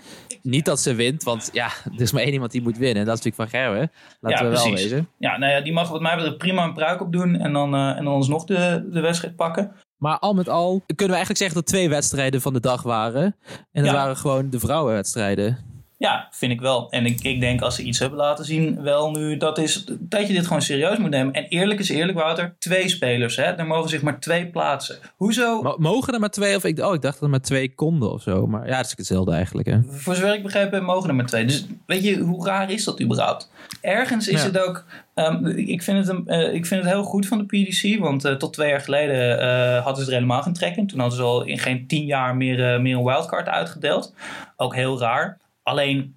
Niet 0.42 0.66
dat 0.66 0.80
ze 0.80 0.96
wint, 0.96 1.24
want 1.24 1.50
ja, 1.54 1.66
er 1.96 2.02
is 2.02 2.12
maar 2.12 2.22
één 2.22 2.34
iemand 2.34 2.52
die 2.52 2.62
moet 2.62 2.78
winnen. 2.78 3.06
Dat 3.06 3.18
is 3.18 3.24
natuurlijk 3.24 3.52
van 3.52 3.60
Gerwe. 3.60 3.90
Laten 4.20 4.46
ja, 4.46 4.52
we 4.52 4.58
wel 4.58 4.72
wezen. 4.72 5.08
Ja, 5.18 5.38
nou 5.38 5.52
ja, 5.52 5.62
die 5.62 5.74
mag 5.74 5.90
wat 5.90 6.02
mij 6.02 6.16
betreft 6.16 6.38
prima 6.38 6.64
een 6.64 6.74
pruik 6.74 7.02
op 7.02 7.12
doen 7.12 7.36
en 7.36 7.54
dan, 7.54 7.76
uh, 7.76 7.98
en 7.98 8.04
dan 8.04 8.14
alsnog 8.14 8.46
de, 8.46 8.88
de 8.92 9.00
wedstrijd 9.00 9.36
pakken. 9.36 9.76
Maar 10.02 10.20
al 10.20 10.34
met 10.34 10.50
al 10.50 10.84
kunnen 10.86 10.98
we 10.98 11.22
eigenlijk 11.22 11.38
zeggen 11.38 11.58
dat 11.58 11.66
twee 11.66 11.90
wedstrijden 11.90 12.42
van 12.42 12.54
de 12.54 12.60
dag 12.60 12.82
waren. 12.82 13.24
En 13.72 13.84
dat 13.84 13.86
ja. 13.86 13.94
waren 13.94 14.18
gewoon 14.18 14.50
de 14.50 14.60
vrouwenwedstrijden. 14.60 15.58
Ja, 16.02 16.28
vind 16.32 16.52
ik 16.52 16.62
wel. 16.62 16.92
En 16.92 17.06
ik, 17.06 17.22
ik 17.22 17.40
denk 17.40 17.62
als 17.62 17.76
ze 17.76 17.84
iets 17.84 18.00
hebben 18.00 18.18
laten 18.18 18.46
zien, 18.46 18.82
wel 18.82 19.12
nu, 19.12 19.38
dat 19.38 19.58
is 19.58 19.86
dat 20.00 20.28
je 20.28 20.34
dit 20.34 20.48
gewoon 20.48 20.62
serieus 20.62 20.98
moet 20.98 21.10
nemen. 21.10 21.34
En 21.34 21.44
eerlijk 21.44 21.80
is 21.80 21.90
eerlijk, 21.90 22.18
Wouter, 22.18 22.56
twee 22.60 22.90
spelers, 22.90 23.36
hè. 23.36 23.44
Er 23.44 23.66
mogen 23.66 23.90
zich 23.90 24.02
maar 24.02 24.20
twee 24.20 24.48
plaatsen. 24.48 24.98
Hoezo? 25.16 25.62
M 25.62 25.82
mogen 25.82 26.14
er 26.14 26.20
maar 26.20 26.30
twee? 26.30 26.56
Of 26.56 26.64
ik, 26.64 26.80
oh, 26.80 26.94
ik 26.94 27.02
dacht 27.02 27.14
dat 27.14 27.24
er 27.24 27.30
maar 27.30 27.42
twee 27.42 27.76
konden 27.76 28.12
of 28.12 28.22
zo. 28.22 28.48
Maar 28.48 28.68
ja, 28.68 28.78
dat 28.78 28.86
is 28.86 28.94
hetzelfde 28.96 29.32
eigenlijk, 29.32 29.68
hè. 29.68 29.80
Voor 29.90 30.16
zover 30.16 30.34
ik 30.34 30.44
begrepen 30.44 30.78
heb, 30.78 30.84
mogen 30.84 31.10
er 31.10 31.16
maar 31.16 31.26
twee. 31.26 31.46
Dus 31.46 31.66
weet 31.86 32.04
je, 32.04 32.18
hoe 32.18 32.46
raar 32.46 32.72
is 32.72 32.84
dat 32.84 33.02
überhaupt? 33.02 33.52
Ergens 33.82 34.28
is 34.28 34.42
ja. 34.42 34.48
het 34.48 34.60
ook... 34.60 34.86
Um, 35.16 35.46
ik, 35.48 35.84
vind 35.84 35.98
het 35.98 36.08
een, 36.08 36.24
uh, 36.28 36.54
ik 36.54 36.66
vind 36.66 36.84
het 36.84 36.92
heel 36.92 37.04
goed 37.04 37.28
van 37.28 37.38
de 37.38 37.46
PDC, 37.46 38.00
want 38.00 38.26
uh, 38.26 38.34
tot 38.34 38.54
twee 38.54 38.70
jaar 38.70 38.82
geleden 38.82 39.40
uh, 39.44 39.84
hadden 39.84 40.04
ze 40.04 40.10
er 40.10 40.16
helemaal 40.16 40.42
geen 40.42 40.54
trek 40.54 40.76
in. 40.76 40.88
Toen 40.88 41.00
hadden 41.00 41.18
ze 41.18 41.24
al 41.24 41.44
in 41.44 41.60
geen 41.60 41.88
tien 41.88 42.06
jaar 42.06 42.36
meer, 42.36 42.82
meer 42.82 42.98
een 42.98 43.04
wildcard 43.04 43.48
uitgedeeld. 43.48 44.14
Ook 44.56 44.76
heel 44.76 45.00
raar. 45.00 45.40
Alleen, 45.64 46.16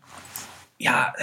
ja, 0.76 1.14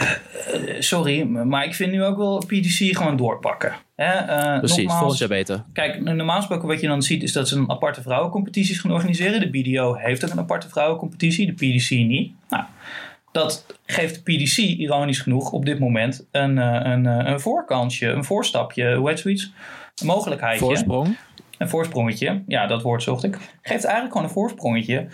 sorry, 0.79 1.23
maar 1.23 1.65
ik 1.65 1.75
vind 1.75 1.91
nu 1.91 2.03
ook 2.03 2.17
wel 2.17 2.37
PDC 2.37 2.97
gewoon 2.97 3.17
doorpakken. 3.17 3.75
Hè? 3.95 4.57
Precies, 4.59 4.77
nogmaals, 4.77 4.99
volgend 4.99 5.19
jaar 5.19 5.29
beter. 5.29 5.63
Kijk, 5.73 6.01
normaal 6.01 6.37
gesproken 6.37 6.67
wat 6.67 6.81
je 6.81 6.87
dan 6.87 7.01
ziet 7.01 7.23
is 7.23 7.33
dat 7.33 7.47
ze 7.47 7.55
een 7.55 7.69
aparte 7.69 8.01
vrouwencompetities 8.01 8.79
gaan 8.79 8.91
organiseren. 8.91 9.39
De 9.39 9.49
BDO 9.49 9.93
heeft 9.93 10.25
ook 10.25 10.31
een 10.31 10.39
aparte 10.39 10.69
vrouwencompetitie, 10.69 11.45
de 11.45 11.53
PDC 11.53 11.89
niet. 11.89 12.31
Nou, 12.49 12.63
dat 13.31 13.65
geeft 13.85 14.15
de 14.15 14.21
PDC, 14.21 14.57
ironisch 14.57 15.19
genoeg, 15.19 15.51
op 15.51 15.65
dit 15.65 15.79
moment 15.79 16.27
een, 16.31 16.57
een, 16.57 17.05
een 17.05 17.39
voorkansje, 17.39 18.07
een 18.07 18.23
voorstapje, 18.23 18.95
hoe 18.95 19.09
heet 19.09 19.19
zoiets? 19.19 19.51
Een 19.95 20.07
mogelijkheidje. 20.07 20.65
Voorsprong. 20.65 21.17
Een 21.57 21.69
voorsprongetje, 21.69 22.43
ja, 22.47 22.67
dat 22.67 22.81
woord 22.81 23.03
zocht 23.03 23.23
ik. 23.23 23.37
Geeft 23.61 23.83
eigenlijk 23.83 24.11
gewoon 24.11 24.27
een 24.27 24.33
voorsprongetje. 24.33 25.07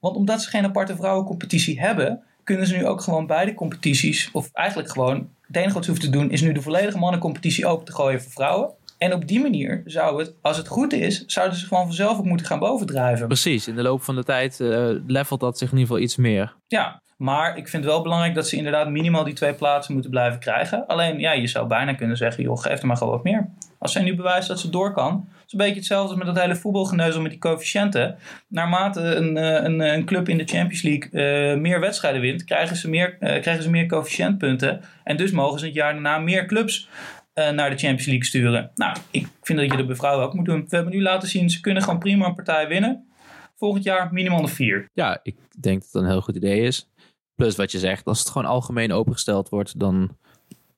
Want 0.00 0.16
omdat 0.16 0.42
ze 0.42 0.48
geen 0.48 0.64
aparte 0.64 0.96
vrouwencompetitie 0.96 1.80
hebben, 1.80 2.22
kunnen 2.44 2.66
ze 2.66 2.76
nu 2.76 2.86
ook 2.86 3.00
gewoon 3.00 3.26
beide 3.26 3.54
competities, 3.54 4.30
of 4.32 4.50
eigenlijk 4.52 4.90
gewoon, 4.90 5.28
het 5.46 5.56
enige 5.56 5.74
wat 5.74 5.84
ze 5.84 5.90
hoeven 5.90 6.10
te 6.10 6.18
doen, 6.18 6.30
is 6.30 6.40
nu 6.40 6.52
de 6.52 6.62
volledige 6.62 6.98
mannencompetitie 6.98 7.66
open 7.66 7.84
te 7.84 7.92
gooien 7.92 8.22
voor 8.22 8.32
vrouwen. 8.32 8.70
En 8.98 9.12
op 9.12 9.28
die 9.28 9.40
manier 9.40 9.82
zou 9.84 10.18
het, 10.18 10.34
als 10.40 10.56
het 10.56 10.68
goed 10.68 10.92
is, 10.92 11.24
zouden 11.26 11.58
ze 11.58 11.66
gewoon 11.66 11.84
vanzelf 11.84 12.18
ook 12.18 12.24
moeten 12.24 12.46
gaan 12.46 12.58
bovendrijven. 12.58 13.26
Precies, 13.26 13.68
in 13.68 13.76
de 13.76 13.82
loop 13.82 14.02
van 14.02 14.14
de 14.14 14.24
tijd 14.24 14.60
uh, 14.60 14.90
levelt 15.06 15.40
dat 15.40 15.58
zich 15.58 15.72
in 15.72 15.78
ieder 15.78 15.88
geval 15.88 16.04
iets 16.04 16.16
meer. 16.16 16.54
Ja, 16.66 17.02
maar 17.16 17.56
ik 17.56 17.68
vind 17.68 17.84
het 17.84 17.92
wel 17.92 18.02
belangrijk 18.02 18.34
dat 18.34 18.48
ze 18.48 18.56
inderdaad 18.56 18.88
minimaal 18.88 19.24
die 19.24 19.34
twee 19.34 19.54
plaatsen 19.54 19.92
moeten 19.92 20.10
blijven 20.10 20.40
krijgen. 20.40 20.86
Alleen, 20.86 21.18
ja, 21.18 21.32
je 21.32 21.46
zou 21.46 21.66
bijna 21.66 21.94
kunnen 21.94 22.16
zeggen, 22.16 22.42
joh, 22.42 22.60
geef 22.60 22.80
er 22.80 22.86
maar 22.86 22.96
gewoon 22.96 23.12
wat 23.12 23.24
meer. 23.24 23.48
Als 23.78 23.92
zij 23.92 24.02
nu 24.02 24.14
bewijst 24.14 24.48
dat 24.48 24.60
ze 24.60 24.70
door 24.70 24.92
kan, 24.92 25.28
is 25.46 25.52
een 25.52 25.58
beetje 25.58 25.74
hetzelfde 25.74 26.08
als 26.08 26.18
met 26.24 26.34
dat 26.34 26.42
hele 26.42 26.56
voetbalgeneuzel 26.56 27.20
met 27.20 27.30
die 27.30 27.40
coëfficiënten. 27.40 28.16
Naarmate 28.48 29.00
een, 29.00 29.36
eh, 29.36 29.64
een, 29.64 29.80
een 29.80 30.04
club 30.04 30.28
in 30.28 30.38
de 30.38 30.44
Champions 30.44 30.82
League 30.82 31.08
uh, 31.12 31.60
meer 31.60 31.80
wedstrijden 31.80 32.20
wint, 32.20 32.44
krijgen 32.44 32.76
ze 32.76 32.88
meer, 32.88 33.10
uh, 33.12 33.18
krijgen 33.18 33.62
ze 33.62 33.70
meer 33.70 33.86
coëfficiëntpunten. 33.86 34.80
En 35.04 35.16
dus 35.16 35.30
mogen 35.30 35.58
ze 35.58 35.64
het 35.64 35.74
jaar 35.74 35.92
daarna 35.92 36.18
meer 36.18 36.46
clubs 36.46 36.88
naar 37.34 37.70
de 37.70 37.76
Champions 37.76 38.06
League 38.06 38.24
sturen. 38.24 38.70
Nou, 38.74 38.96
ik 39.10 39.28
vind 39.42 39.58
dat 39.58 39.70
je 39.70 39.76
dat 39.76 39.86
bij 39.86 39.96
vrouwen 39.96 40.26
ook 40.26 40.34
moet 40.34 40.44
doen. 40.44 40.64
We 40.68 40.76
hebben 40.76 40.94
nu 40.94 41.02
laten 41.02 41.28
zien, 41.28 41.50
ze 41.50 41.60
kunnen 41.60 41.82
gewoon 41.82 41.98
prima 41.98 42.26
een 42.26 42.34
partij 42.34 42.68
winnen. 42.68 43.08
Volgend 43.56 43.84
jaar 43.84 44.12
minimaal 44.12 44.42
de 44.42 44.48
vier. 44.48 44.88
Ja, 44.92 45.20
ik 45.22 45.36
denk 45.60 45.80
dat 45.80 45.92
dat 45.92 46.02
een 46.02 46.08
heel 46.08 46.20
goed 46.20 46.36
idee 46.36 46.60
is. 46.60 46.88
Plus 47.34 47.56
wat 47.56 47.72
je 47.72 47.78
zegt, 47.78 48.04
als 48.04 48.18
het 48.18 48.28
gewoon 48.28 48.48
algemeen 48.48 48.92
opengesteld 48.92 49.48
wordt, 49.48 49.78
dan 49.78 50.16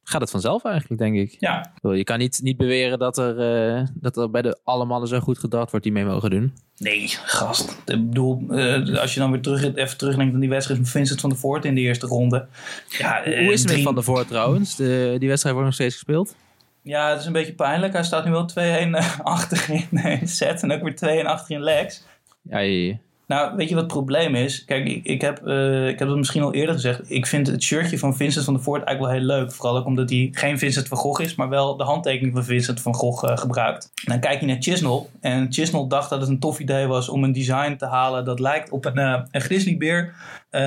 gaat 0.04 0.20
het 0.20 0.30
vanzelf 0.30 0.64
eigenlijk, 0.64 1.00
denk 1.00 1.16
ik. 1.16 1.36
Ja. 1.38 1.72
Je 1.82 2.04
kan 2.04 2.18
niet, 2.18 2.40
niet 2.42 2.56
beweren 2.56 2.98
dat 2.98 3.18
er, 3.18 3.74
uh, 3.76 3.86
dat 3.94 4.16
er 4.16 4.30
bij 4.30 4.42
de 4.42 4.58
alle 4.64 4.84
mannen 4.84 5.08
zo 5.08 5.20
goed 5.20 5.38
gedacht 5.38 5.70
wordt 5.70 5.84
die 5.84 5.94
mee 5.94 6.04
mogen 6.04 6.30
doen. 6.30 6.54
Nee, 6.76 7.08
gast. 7.08 7.70
Ik 7.70 8.08
bedoel, 8.08 8.44
uh, 8.48 8.98
als 9.00 9.14
je 9.14 9.20
dan 9.20 9.30
weer 9.30 9.40
terug, 9.40 9.74
even 9.74 9.98
terugdenkt 9.98 10.34
aan 10.34 10.40
die 10.40 10.48
wedstrijd 10.48 10.80
van 10.80 10.88
Vincent 10.88 11.20
van 11.20 11.30
der 11.30 11.38
Voort 11.38 11.64
in 11.64 11.74
de 11.74 11.80
eerste 11.80 12.06
ronde. 12.06 12.46
Ja, 12.88 13.26
uh, 13.26 13.38
Hoe 13.38 13.52
is 13.52 13.62
het 13.62 13.72
met 13.72 13.82
Van 13.82 13.94
der 13.94 14.04
Voort 14.04 14.28
trouwens? 14.28 14.76
De, 14.76 15.16
die 15.18 15.28
wedstrijd 15.28 15.54
wordt 15.54 15.70
nog 15.70 15.74
steeds 15.80 15.94
gespeeld. 15.94 16.34
Ja, 16.82 17.10
het 17.10 17.20
is 17.20 17.26
een 17.26 17.32
beetje 17.32 17.54
pijnlijk. 17.54 17.92
Hij 17.92 18.04
staat 18.04 18.24
nu 18.24 18.30
wel 18.30 18.50
2-1 18.50 19.22
achter 19.22 19.70
in 19.90 20.28
set 20.28 20.62
en 20.62 20.72
ook 20.72 20.82
weer 20.82 21.22
2-1 21.24 21.26
achter 21.26 21.54
in 21.54 21.62
legs. 21.62 22.04
Ja, 22.42 22.58
je, 22.58 22.96
nou, 23.30 23.56
weet 23.56 23.68
je 23.68 23.74
wat 23.74 23.84
het 23.84 23.92
probleem 23.92 24.34
is? 24.34 24.64
Kijk, 24.64 24.86
ik, 24.88 25.04
ik, 25.04 25.20
heb, 25.20 25.40
uh, 25.46 25.88
ik 25.88 25.98
heb 25.98 26.08
het 26.08 26.16
misschien 26.16 26.42
al 26.42 26.54
eerder 26.54 26.74
gezegd. 26.74 27.10
Ik 27.10 27.26
vind 27.26 27.46
het 27.46 27.62
shirtje 27.62 27.98
van 27.98 28.16
Vincent 28.16 28.44
van 28.44 28.54
der 28.54 28.62
Voort 28.62 28.84
eigenlijk 28.84 29.12
wel 29.12 29.22
heel 29.22 29.38
leuk. 29.38 29.52
Vooral 29.52 29.76
ook 29.76 29.86
omdat 29.86 30.10
hij 30.10 30.28
geen 30.32 30.58
Vincent 30.58 30.88
van 30.88 30.98
Gogh 30.98 31.22
is, 31.22 31.34
maar 31.34 31.48
wel 31.48 31.76
de 31.76 31.84
handtekening 31.84 32.34
van 32.34 32.44
Vincent 32.44 32.80
van 32.80 32.94
Gogh 32.94 33.30
uh, 33.30 33.36
gebruikt. 33.36 33.90
dan 34.04 34.20
kijk 34.20 34.40
je 34.40 34.46
naar 34.46 34.56
Chisnell. 34.60 35.06
En 35.20 35.52
Chisnell 35.52 35.84
dacht 35.88 36.10
dat 36.10 36.20
het 36.20 36.28
een 36.28 36.38
tof 36.38 36.58
idee 36.58 36.86
was 36.86 37.08
om 37.08 37.24
een 37.24 37.32
design 37.32 37.76
te 37.76 37.86
halen 37.86 38.24
dat 38.24 38.40
lijkt 38.40 38.70
op 38.70 38.84
een, 38.84 38.98
uh, 38.98 39.20
een 39.30 39.40
grizzlybeer 39.40 40.14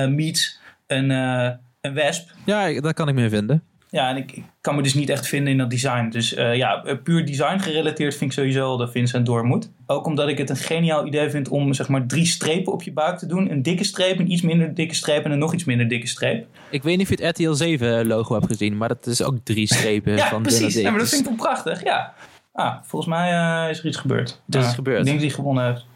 meets 0.08 0.60
een, 0.86 1.10
een 1.10 1.94
wesp. 1.94 2.30
Ja, 2.44 2.80
daar 2.80 2.94
kan 2.94 3.08
ik 3.08 3.14
mee 3.14 3.28
vinden. 3.28 3.62
Ja, 3.94 4.08
en 4.08 4.16
ik, 4.16 4.42
kan 4.60 4.76
me 4.76 4.82
dus 4.82 4.94
niet 4.94 5.08
echt 5.08 5.26
vinden 5.26 5.52
in 5.52 5.58
dat 5.58 5.70
design. 5.70 6.08
Dus 6.08 6.36
uh, 6.36 6.56
ja, 6.56 6.84
puur 7.02 7.26
design 7.26 7.58
gerelateerd 7.58 8.16
vind 8.16 8.30
ik 8.30 8.36
sowieso 8.36 8.76
dat 8.76 8.90
Vincent 8.90 9.26
door 9.26 9.44
moet. 9.44 9.70
Ook 9.86 10.06
omdat 10.06 10.28
ik 10.28 10.38
het 10.38 10.50
een 10.50 10.56
geniaal 10.56 11.06
idee 11.06 11.30
vind 11.30 11.48
om 11.48 11.72
zeg 11.74 11.88
maar 11.88 12.06
drie 12.06 12.26
strepen 12.26 12.72
op 12.72 12.82
je 12.82 12.92
buik 12.92 13.18
te 13.18 13.26
doen. 13.26 13.50
Een 13.50 13.62
dikke 13.62 13.84
streep, 13.84 14.18
een 14.18 14.30
iets 14.30 14.42
minder 14.42 14.74
dikke 14.74 14.94
streep 14.94 15.24
en 15.24 15.30
een 15.30 15.38
nog 15.38 15.54
iets 15.54 15.64
minder 15.64 15.88
dikke 15.88 16.06
streep. 16.06 16.46
Ik 16.70 16.82
weet 16.82 16.96
niet 16.96 17.10
of 17.10 17.18
je 17.18 17.24
het 17.24 17.38
RTL 17.38 17.52
7 17.52 18.06
logo 18.06 18.34
hebt 18.34 18.46
gezien, 18.46 18.76
maar 18.76 18.88
dat 18.88 19.06
is 19.06 19.22
ook 19.22 19.36
drie 19.44 19.66
strepen 19.66 20.16
ja, 20.16 20.28
van 20.28 20.42
precies. 20.42 20.74
Ja, 20.74 20.90
maar 20.90 20.98
dat 20.98 21.08
vind 21.08 21.20
ik 21.20 21.26
wel 21.26 21.36
prachtig, 21.36 21.84
ja. 21.84 22.14
Ah, 22.52 22.82
volgens 22.82 23.10
mij 23.14 23.32
uh, 23.32 23.70
is 23.70 23.78
er 23.78 23.86
iets 23.86 23.96
gebeurd. 23.96 24.42
Er 24.48 24.58
is 24.58 24.66
iets 24.66 24.74
gebeurd. 24.74 24.98
Ik 24.98 25.04
denk 25.04 25.16
dat 25.20 25.26
hij 25.26 25.36
gewonnen 25.36 25.66
heeft. 25.66 25.86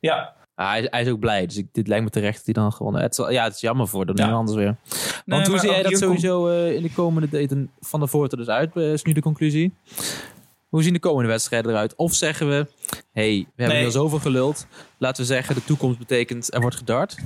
Ja. 0.00 0.34
Ah, 0.62 0.70
hij, 0.70 0.86
hij, 0.90 1.02
is 1.02 1.08
ook 1.08 1.18
blij, 1.18 1.46
dus 1.46 1.56
ik, 1.56 1.66
dit 1.72 1.88
lijkt 1.88 2.04
me 2.04 2.10
terecht 2.10 2.36
dat 2.36 2.44
hij 2.44 2.54
dan 2.54 2.72
gewonnen 2.72 3.00
heeft. 3.00 3.16
Ja, 3.16 3.44
het 3.44 3.54
is 3.54 3.60
jammer 3.60 3.88
voor 3.88 4.06
de 4.06 4.24
anders 4.24 4.56
weer. 4.56 4.76
Want 5.26 5.46
hoe 5.46 5.58
zie 5.58 5.70
jij 5.70 5.82
dat 5.82 5.98
sowieso 5.98 6.48
uh, 6.48 6.74
in 6.74 6.82
de 6.82 6.92
komende 6.92 7.28
daten 7.28 7.70
van 7.80 8.00
de 8.00 8.06
Voort 8.06 8.30
dus 8.30 8.48
uit, 8.48 8.70
uh, 8.74 8.92
is 8.92 9.02
nu 9.02 9.12
de 9.12 9.20
conclusie? 9.20 9.72
Hoe 10.68 10.82
zien 10.82 10.92
de 10.92 10.98
komende 10.98 11.28
wedstrijden 11.28 11.70
eruit? 11.70 11.94
Of 11.96 12.14
zeggen 12.14 12.48
we, 12.48 12.66
hey, 13.12 13.46
we 13.54 13.62
hebben 13.62 13.76
nee. 13.76 13.86
al 13.86 13.92
zoveel 13.92 14.18
geluld. 14.18 14.66
Laten 14.98 15.22
we 15.22 15.28
zeggen, 15.28 15.54
de 15.54 15.64
toekomst 15.64 15.98
betekent 15.98 16.54
er 16.54 16.60
wordt 16.60 16.76
gedart. 16.76 17.16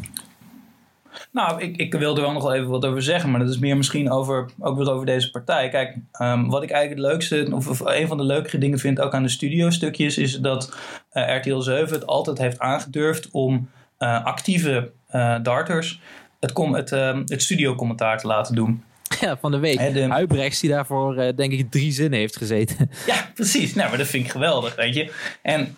Nou, 1.33 1.61
ik, 1.61 1.77
ik 1.77 1.95
wil 1.95 2.17
er 2.17 2.23
wel 2.23 2.33
nog 2.33 2.43
wel 2.43 2.55
even 2.55 2.69
wat 2.69 2.85
over 2.85 3.03
zeggen, 3.03 3.31
maar 3.31 3.41
dat 3.41 3.49
is 3.49 3.59
meer 3.59 3.77
misschien 3.77 4.11
over, 4.11 4.51
ook 4.59 4.79
wat 4.79 4.89
over 4.89 5.07
deze 5.07 5.31
partij. 5.31 5.69
Kijk, 5.69 5.97
um, 6.21 6.49
wat 6.49 6.63
ik 6.63 6.71
eigenlijk 6.71 7.03
het 7.03 7.13
leukste, 7.13 7.55
of, 7.55 7.69
of, 7.69 7.81
een 7.81 8.07
van 8.07 8.17
de 8.17 8.25
leukere 8.25 8.59
dingen 8.59 8.79
vind 8.79 9.01
ook 9.01 9.15
aan 9.15 9.23
de 9.23 9.29
studio-stukjes, 9.29 10.19
is 10.19 10.41
dat 10.41 10.77
RTL 11.21 11.59
7 11.59 11.95
het 11.95 12.07
altijd 12.07 12.39
heeft 12.39 12.59
aangedurfd 12.59 13.29
om 13.31 13.71
uh, 13.99 14.25
actieve 14.25 14.91
uh, 15.15 15.37
darters 15.43 16.01
het, 16.41 16.53
com 16.53 16.75
het, 16.75 16.93
uh, 16.93 17.19
het 17.25 17.43
studio-commentaar 17.43 18.19
te 18.19 18.27
laten 18.27 18.55
doen. 18.55 18.83
Ja, 19.21 19.37
van 19.37 19.51
de 19.51 19.59
week. 19.59 19.79
He, 19.79 19.93
de... 19.93 20.07
Huibrechts 20.09 20.61
die 20.61 20.71
daarvoor 20.71 21.33
denk 21.37 21.53
ik 21.53 21.71
drie 21.71 21.93
zinnen 21.93 22.19
heeft 22.19 22.37
gezeten. 22.37 22.91
Ja, 23.07 23.31
precies. 23.35 23.75
Nou, 23.75 23.89
maar 23.89 23.99
dat 23.99 24.07
vind 24.07 24.25
ik 24.25 24.31
geweldig, 24.31 24.75
weet 24.75 24.95
je. 24.95 25.13
En 25.43 25.77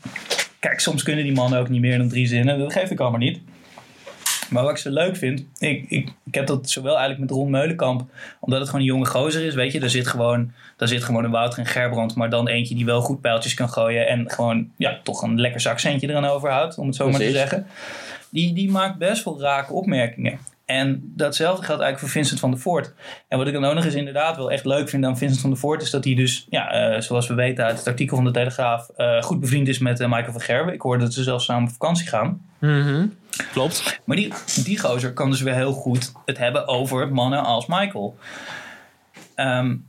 kijk, 0.59 0.81
soms 0.81 1.03
kunnen 1.03 1.25
die 1.25 1.35
mannen 1.35 1.59
ook 1.59 1.69
niet 1.69 1.81
meer 1.81 1.99
dan 1.99 2.09
drie 2.09 2.27
zinnen. 2.27 2.59
Dat 2.59 2.73
geef 2.73 2.91
ik 2.91 3.01
allemaal 3.01 3.21
niet. 3.21 3.41
Maar 4.51 4.63
wat 4.63 4.73
ik 4.73 4.79
zo 4.79 4.91
leuk 4.91 5.17
vind, 5.17 5.45
ik, 5.59 5.85
ik, 5.89 6.13
ik 6.25 6.35
heb 6.35 6.47
dat 6.47 6.71
zowel 6.71 6.99
eigenlijk 6.99 7.21
met 7.21 7.39
Ron 7.39 7.51
Meulenkamp, 7.51 8.05
omdat 8.41 8.59
het 8.59 8.69
gewoon 8.69 8.85
een 8.85 8.93
jonge 8.93 9.07
gozer 9.07 9.45
is, 9.45 9.55
weet 9.55 9.73
je. 9.73 9.81
Daar 9.81 9.91
zit 9.91 10.07
gewoon, 10.07 10.53
daar 10.77 10.89
zit 10.89 11.05
gewoon 11.05 11.25
een 11.25 11.31
Wouter 11.31 11.59
en 11.59 11.67
Gerbrand, 11.67 12.15
maar 12.15 12.31
dan 12.31 12.49
eentje 12.49 12.75
die 12.75 12.85
wel 12.85 13.01
goed 13.01 13.21
pijltjes 13.21 13.55
kan 13.55 13.69
gooien 13.69 14.09
en 14.09 14.31
gewoon, 14.31 14.71
ja, 14.77 15.01
toch 15.03 15.23
een 15.23 15.41
lekker 15.41 15.69
accentje 15.69 16.09
eraan 16.09 16.25
overhoudt, 16.25 16.79
om 16.79 16.87
het 16.87 16.97
zo 16.97 17.11
maar 17.11 17.21
te 17.21 17.31
zeggen. 17.31 17.67
Die, 18.31 18.55
die 18.55 18.71
maakt 18.71 18.99
best 18.99 19.25
wel 19.25 19.41
rake 19.41 19.73
opmerkingen. 19.73 20.39
En 20.65 21.13
datzelfde 21.17 21.65
geldt 21.65 21.83
eigenlijk 21.83 21.99
voor 21.99 22.09
Vincent 22.09 22.41
van 22.41 22.51
der 22.51 22.61
Voort. 22.61 22.93
En 23.29 23.39
wat 23.39 23.47
ik 23.47 23.53
dan 23.53 23.65
ook 23.65 23.75
nog 23.75 23.85
eens 23.85 23.95
inderdaad 23.95 24.37
wel 24.37 24.51
echt 24.51 24.65
leuk 24.65 24.89
vind 24.89 25.05
aan 25.05 25.19
Vincent 25.19 25.41
van 25.41 25.51
der 25.51 25.59
Voort... 25.59 25.83
is 25.83 25.91
dat 25.91 26.05
hij 26.05 26.15
dus, 26.15 26.47
ja, 26.51 26.95
uh, 26.95 27.01
zoals 27.01 27.27
we 27.27 27.35
weten 27.35 27.65
uit 27.65 27.79
het 27.79 27.87
artikel 27.87 28.17
van 28.17 28.25
de 28.25 28.31
Telegraaf... 28.31 28.89
Uh, 28.97 29.23
goed 29.23 29.41
bevriend 29.41 29.69
is 29.69 29.79
met 29.79 30.01
uh, 30.01 30.09
Michael 30.09 30.33
van 30.33 30.41
Gerwen. 30.41 30.75
Ik 30.75 30.81
hoorde 30.81 31.05
dat 31.05 31.13
ze 31.13 31.23
zelfs 31.23 31.45
samen 31.45 31.69
op 31.69 31.75
vakantie 31.75 32.07
gaan. 32.07 32.41
Mm 32.59 32.83
-hmm. 32.83 33.15
Klopt. 33.53 34.01
Maar 34.05 34.17
die, 34.17 34.33
die 34.65 34.79
gozer 34.79 35.13
kan 35.13 35.31
dus 35.31 35.41
weer 35.41 35.55
heel 35.55 35.73
goed 35.73 36.13
het 36.25 36.39
hebben 36.39 36.69
over 36.69 37.13
mannen 37.13 37.45
als 37.45 37.67
Michael. 37.67 38.19
Um, 39.37 39.87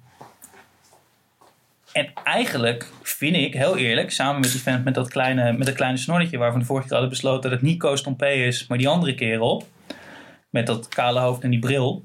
en 1.92 2.14
eigenlijk 2.24 2.92
vind 3.02 3.36
ik, 3.36 3.54
heel 3.54 3.78
eerlijk, 3.78 4.12
samen 4.12 4.42
met 4.42 4.52
die 4.52 4.62
vent 4.62 4.84
met 4.84 4.94
dat 4.94 5.10
kleine, 5.10 5.54
met 5.54 5.68
dat 5.68 5.76
kleine 5.76 5.98
snorretje... 5.98 6.38
waarvan 6.38 6.60
de 6.60 6.66
vorige 6.66 6.88
keer 6.88 6.98
hadden 6.98 7.16
besloten 7.16 7.42
dat 7.42 7.60
het 7.60 7.62
niet 7.62 7.80
Koos 7.80 8.04
is... 8.20 8.68
maar 8.68 8.78
die 8.78 8.88
andere 8.88 9.16
kerel 9.16 9.68
met 10.50 10.68
dat 10.68 10.88
kale 10.88 11.20
hoofd 11.20 11.44
en 11.44 11.50
die 11.50 11.60
bril, 11.60 12.04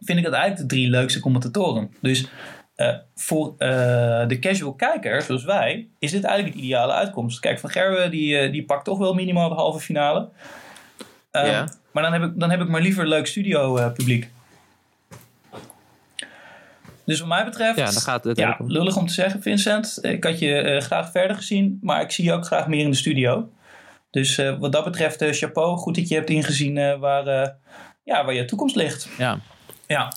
vind 0.00 0.18
ik 0.18 0.24
dat 0.24 0.32
eigenlijk 0.32 0.68
de 0.68 0.74
drie 0.76 0.90
leukste 0.90 1.20
commentatoren. 1.20 1.94
Dus 2.00 2.26
uh, 2.76 2.94
voor 3.14 3.54
uh, 3.58 4.28
de 4.28 4.38
casual 4.40 4.74
kijker, 4.74 5.22
zoals 5.22 5.44
wij, 5.44 5.88
is 5.98 6.10
dit 6.10 6.24
eigenlijk 6.24 6.56
de 6.56 6.62
ideale 6.62 6.92
uitkomst. 6.92 7.40
Kijk, 7.40 7.58
Van 7.58 7.70
Gerwen 7.70 8.10
die, 8.10 8.44
uh, 8.44 8.52
die 8.52 8.64
pakt 8.64 8.84
toch 8.84 8.98
wel 8.98 9.14
minimaal 9.14 9.48
de 9.48 9.54
halve 9.54 9.80
finale. 9.80 10.28
Yeah. 11.32 11.68
Maar 11.92 12.02
dan 12.02 12.12
heb, 12.12 12.22
ik, 12.22 12.32
dan 12.34 12.50
heb 12.50 12.60
ik 12.60 12.68
maar 12.68 12.80
liever 12.80 13.06
leuk 13.06 13.26
studio 13.26 13.90
publiek. 13.90 14.28
Dus 17.04 17.18
wat 17.18 17.28
mij 17.28 17.44
betreft, 17.44 17.78
ja, 17.78 17.84
dan 17.84 18.02
gaat 18.02 18.24
het 18.24 18.38
ja, 18.38 18.56
lullig 18.66 18.96
om 18.96 19.06
te 19.06 19.12
zeggen, 19.12 19.42
Vincent. 19.42 19.98
Ik 20.02 20.24
had 20.24 20.38
je 20.38 20.80
graag 20.80 21.10
verder 21.10 21.36
gezien, 21.36 21.78
maar 21.82 22.00
ik 22.00 22.10
zie 22.10 22.24
je 22.24 22.32
ook 22.32 22.46
graag 22.46 22.66
meer 22.68 22.84
in 22.84 22.90
de 22.90 22.96
studio. 22.96 23.50
Dus 24.10 24.36
wat 24.58 24.72
dat 24.72 24.84
betreft, 24.84 25.24
chapeau. 25.30 25.76
Goed 25.76 25.94
dat 25.94 26.08
je 26.08 26.14
hebt 26.14 26.30
ingezien 26.30 26.98
waar, 26.98 27.24
ja, 28.04 28.24
waar 28.24 28.34
je 28.34 28.44
toekomst 28.44 28.76
ligt. 28.76 29.08
Ja. 29.18 29.38
ja. 29.86 30.12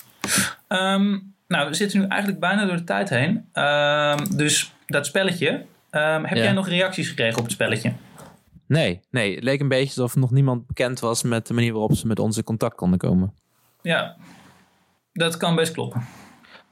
Um, 0.68 1.36
nou, 1.50 1.70
we 1.70 1.76
zitten 1.76 2.00
nu 2.00 2.08
eigenlijk 2.08 2.40
bijna 2.42 2.66
door 2.66 2.76
de 2.76 2.84
tijd 2.84 3.10
heen. 3.10 3.50
Um, 3.54 4.38
dus 4.38 4.74
dat 4.88 5.06
spelletje. 5.06 5.50
Um, 5.92 6.26
heb 6.26 6.38
ja. 6.38 6.44
jij 6.44 6.52
nog 6.52 6.68
reacties 6.68 7.08
gekregen 7.08 7.38
op 7.38 7.44
het 7.44 7.52
spelletje? 7.52 7.94
Nee, 8.68 9.00
nee. 9.12 9.36
Het 9.36 9.44
leek 9.44 9.60
een 9.60 9.68
beetje 9.68 10.02
alsof 10.02 10.16
nog 10.16 10.32
niemand 10.32 10.68
bekend 10.68 11.00
was 11.00 11.24
met 11.24 11.48
de 11.48 11.54
manier 11.54 11.72
waarop 11.72 11.96
ze 11.96 12.08
met 12.08 12.20
ons 12.20 12.38
in 12.38 12.44
contact 12.44 12.76
konden 12.76 13.00
komen. 13.00 13.34
Ja, 13.82 14.16
dat 15.14 15.38
kan 15.38 15.56
best 15.56 15.74
kloppen. 15.74 16.06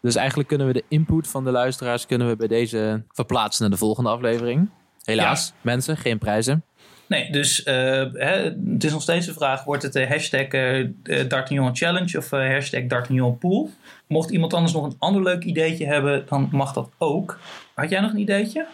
Dus 0.01 0.15
eigenlijk 0.15 0.47
kunnen 0.47 0.67
we 0.67 0.73
de 0.73 0.83
input 0.87 1.27
van 1.27 1.43
de 1.43 1.51
luisteraars 1.51 2.05
kunnen 2.05 2.27
we 2.27 2.35
bij 2.35 2.47
deze 2.47 3.03
verplaatsen 3.09 3.61
naar 3.61 3.71
de 3.71 3.77
volgende 3.77 4.09
aflevering. 4.09 4.69
Helaas, 5.03 5.47
ja. 5.47 5.53
mensen, 5.61 5.97
geen 5.97 6.17
prijzen. 6.17 6.63
Nee, 7.07 7.31
dus 7.31 7.65
uh, 7.65 7.73
hè, 8.13 8.53
het 8.73 8.83
is 8.83 8.91
nog 8.91 9.01
steeds 9.01 9.25
de 9.25 9.33
vraag: 9.33 9.63
wordt 9.63 9.83
het 9.83 9.93
de 9.93 10.07
hashtag 10.07 10.53
uh, 10.53 10.87
D'Artagnan 11.03 11.75
Challenge 11.75 12.17
of 12.17 12.29
hashtag 12.29 12.85
D'Artagnan 12.87 13.37
Pool? 13.37 13.69
Mocht 14.07 14.29
iemand 14.29 14.53
anders 14.53 14.73
nog 14.73 14.83
een 14.83 14.95
ander 14.99 15.23
leuk 15.23 15.43
ideetje 15.43 15.85
hebben, 15.85 16.25
dan 16.29 16.49
mag 16.51 16.73
dat 16.73 16.89
ook. 16.97 17.39
Had 17.73 17.89
jij 17.89 17.99
nog 17.99 18.11
een 18.11 18.19
ideetje? 18.19 18.65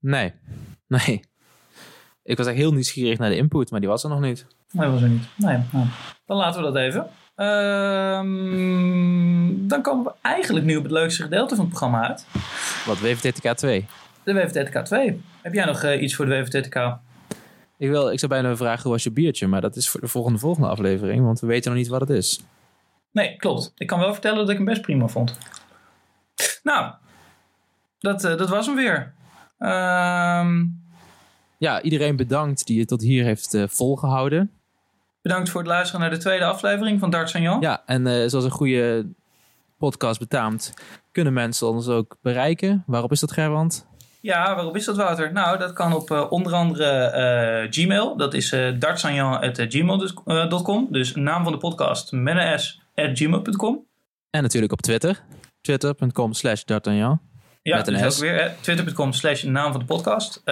Nee, 0.00 0.32
nee. 0.86 1.20
Ik 2.22 2.36
was 2.36 2.46
echt 2.46 2.56
heel 2.56 2.72
nieuwsgierig 2.72 3.18
naar 3.18 3.30
de 3.30 3.36
input, 3.36 3.70
maar 3.70 3.80
die 3.80 3.88
was 3.88 4.04
er 4.04 4.10
nog 4.10 4.20
niet. 4.20 4.46
Nee, 4.70 4.88
was 4.88 5.02
er 5.02 5.08
niet. 5.08 5.26
Nee, 5.36 5.58
nou, 5.72 5.86
dan 6.26 6.36
laten 6.36 6.62
we 6.62 6.72
dat 6.72 6.76
even. 6.76 7.06
Ehm, 7.36 8.28
dan 9.68 9.82
komen 9.82 10.04
we 10.04 10.12
eigenlijk 10.22 10.64
nu 10.64 10.76
op 10.76 10.82
het 10.82 10.92
leukste 10.92 11.22
gedeelte 11.22 11.54
van 11.54 11.64
het 11.64 11.74
programma 11.74 12.08
uit. 12.08 12.26
Wat, 12.86 13.00
WVTTK 13.00 13.52
2? 13.52 13.86
De 14.22 14.32
WVTTK 14.32 14.78
2. 14.78 15.20
Heb 15.42 15.54
jij 15.54 15.64
nog 15.64 15.82
uh, 15.82 16.02
iets 16.02 16.14
voor 16.14 16.26
de 16.26 16.30
WVTTK? 16.30 16.98
Ik, 17.78 17.88
wil, 17.88 18.10
ik 18.10 18.18
zou 18.18 18.32
bijna 18.32 18.56
vragen 18.56 18.82
hoe 18.82 18.92
was 18.92 19.02
je 19.02 19.10
biertje, 19.10 19.46
maar 19.46 19.60
dat 19.60 19.76
is 19.76 19.88
voor 19.88 20.00
de 20.00 20.08
volgende, 20.08 20.38
volgende 20.38 20.68
aflevering, 20.68 21.24
want 21.24 21.40
we 21.40 21.46
weten 21.46 21.70
nog 21.70 21.80
niet 21.80 21.88
wat 21.88 22.00
het 22.00 22.10
is. 22.10 22.40
Nee, 23.12 23.36
klopt. 23.36 23.72
Ik 23.76 23.86
kan 23.86 23.98
wel 23.98 24.12
vertellen 24.12 24.38
dat 24.38 24.50
ik 24.50 24.56
hem 24.56 24.64
best 24.64 24.80
prima 24.80 25.06
vond. 25.06 25.38
Nou, 26.62 26.92
dat, 27.98 28.24
uh, 28.24 28.36
dat 28.36 28.48
was 28.48 28.66
hem 28.66 28.76
weer. 28.76 29.14
Ehm 29.58 30.64
ja, 31.58 31.82
iedereen 31.82 32.16
bedankt 32.16 32.66
die 32.66 32.78
het 32.78 32.88
tot 32.88 33.02
hier 33.02 33.24
heeft 33.24 33.54
uh, 33.54 33.64
volgehouden. 33.66 34.50
Bedankt 35.22 35.50
voor 35.50 35.60
het 35.60 35.70
luisteren 35.70 36.00
naar 36.00 36.10
de 36.10 36.16
tweede 36.16 36.44
aflevering 36.44 37.00
van 37.00 37.10
Darts 37.10 37.34
en 37.34 37.42
Jan. 37.42 37.60
Ja, 37.60 37.82
en 37.86 38.06
uh, 38.06 38.28
zoals 38.28 38.44
een 38.44 38.50
goede 38.50 39.06
podcast 39.78 40.18
betaamt, 40.18 40.74
kunnen 41.12 41.32
mensen 41.32 41.68
ons 41.68 41.88
ook 41.88 42.16
bereiken. 42.20 42.84
Waarop 42.86 43.12
is 43.12 43.20
dat, 43.20 43.32
Gerwand? 43.32 43.86
Ja, 44.26 44.54
waarop 44.54 44.76
is 44.76 44.84
dat, 44.84 44.96
Wouter? 44.96 45.32
Nou, 45.32 45.58
dat 45.58 45.72
kan 45.72 45.92
op 45.92 46.10
uh, 46.10 46.32
onder 46.32 46.52
andere 46.52 47.66
Gmail. 47.70 48.16
Dat 48.16 48.34
is 48.34 48.52
uh, 48.52 48.68
dartsanjan.gmail.com. 48.78 50.88
Dus 50.90 51.14
naam 51.14 51.42
van 51.42 51.52
de 51.52 51.58
podcast, 51.58 52.12
met 52.12 52.36
een 52.36 52.58
s, 52.58 52.80
at 52.94 53.10
gmail.com. 53.12 53.86
En 54.30 54.42
natuurlijk 54.42 54.72
op 54.72 54.80
Twitter. 54.80 55.22
Twitter.com 55.60 56.32
slash 56.32 56.62
dartanjan. 56.62 57.20
Ja, 57.62 57.76
met 57.76 57.86
een 57.86 57.94
dus 57.94 58.14
ook 58.14 58.20
weer 58.20 58.54
twitter.com 58.60 59.12
slash 59.12 59.42
naam 59.42 59.70
van 59.70 59.80
de 59.80 59.86
podcast. 59.86 60.42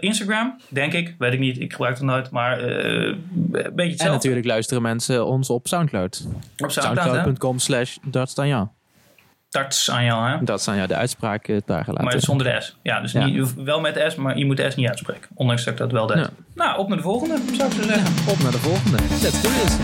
Instagram, 0.00 0.60
denk 0.68 0.92
ik, 0.92 1.14
weet 1.18 1.32
ik 1.32 1.38
niet. 1.38 1.60
Ik 1.60 1.72
gebruik 1.72 1.94
het 1.94 2.04
nooit, 2.04 2.30
maar 2.30 2.62
een 2.62 3.24
beetje 3.52 3.62
hetzelfde. 3.62 4.04
En 4.04 4.10
natuurlijk 4.10 4.46
luisteren 4.46 4.82
mensen 4.82 5.26
ons 5.26 5.50
op 5.50 5.66
Soundcloud. 5.66 6.26
Op 6.56 6.70
Soundcloud, 6.70 6.98
Soundcloud.com 6.98 7.58
slash 9.54 9.62
dartstanjan. 9.62 10.14
Dartsanjan, 10.14 10.38
hè? 10.38 10.44
Dartsanjan, 10.44 10.88
de 10.88 10.94
uitspraak 10.94 11.48
uh, 11.48 11.60
daar 11.64 11.84
gelaten. 11.84 12.04
Maar 12.04 12.20
zonder 12.20 12.52
de 12.52 12.60
S. 12.60 12.76
Ja, 12.82 13.00
dus 13.00 13.12
ja. 13.12 13.24
Niet, 13.24 13.54
wel 13.54 13.80
met 13.80 13.94
de 13.94 14.10
S, 14.10 14.14
maar 14.14 14.38
je 14.38 14.46
moet 14.46 14.56
de 14.56 14.70
S 14.70 14.76
niet 14.76 14.88
uitspreken. 14.88 15.28
Ondanks 15.34 15.64
dat 15.64 15.72
ik 15.72 15.78
dat 15.78 15.92
wel 15.92 16.06
deed. 16.06 16.16
Ja. 16.16 16.30
Nou, 16.54 16.78
op 16.78 16.88
naar 16.88 16.96
de 16.96 17.02
volgende, 17.02 17.36
zou 17.52 17.70
ik 17.70 17.74
zo 17.74 17.82
zeggen. 17.82 18.30
op 18.32 18.42
naar 18.42 18.52
de 18.52 18.58
volgende. 18.58 18.96
Let's 19.22 19.42
do 19.42 19.48
this. 19.48 19.76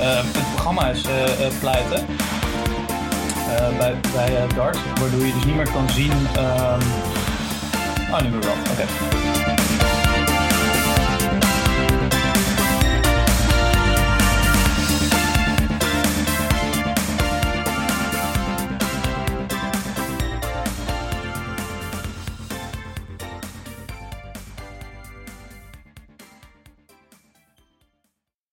Uh, 0.00 0.16
het 0.16 0.52
programma 0.54 0.88
is 0.88 1.04
uh, 1.04 1.58
pleiten 1.60 2.06
uh, 3.48 3.78
bij, 3.78 3.94
bij 4.14 4.46
Dart, 4.54 4.78
waardoor 5.00 5.26
je 5.26 5.32
dus 5.32 5.44
niet 5.44 5.54
meer 5.54 5.70
kan 5.70 5.90
zien. 5.90 6.12
Um... 6.12 6.80
Oh, 8.10 8.20
nu 8.22 8.30
weer 8.30 8.40
wel. 8.40 8.52
Oké. 8.52 8.70
Okay. 8.70 9.25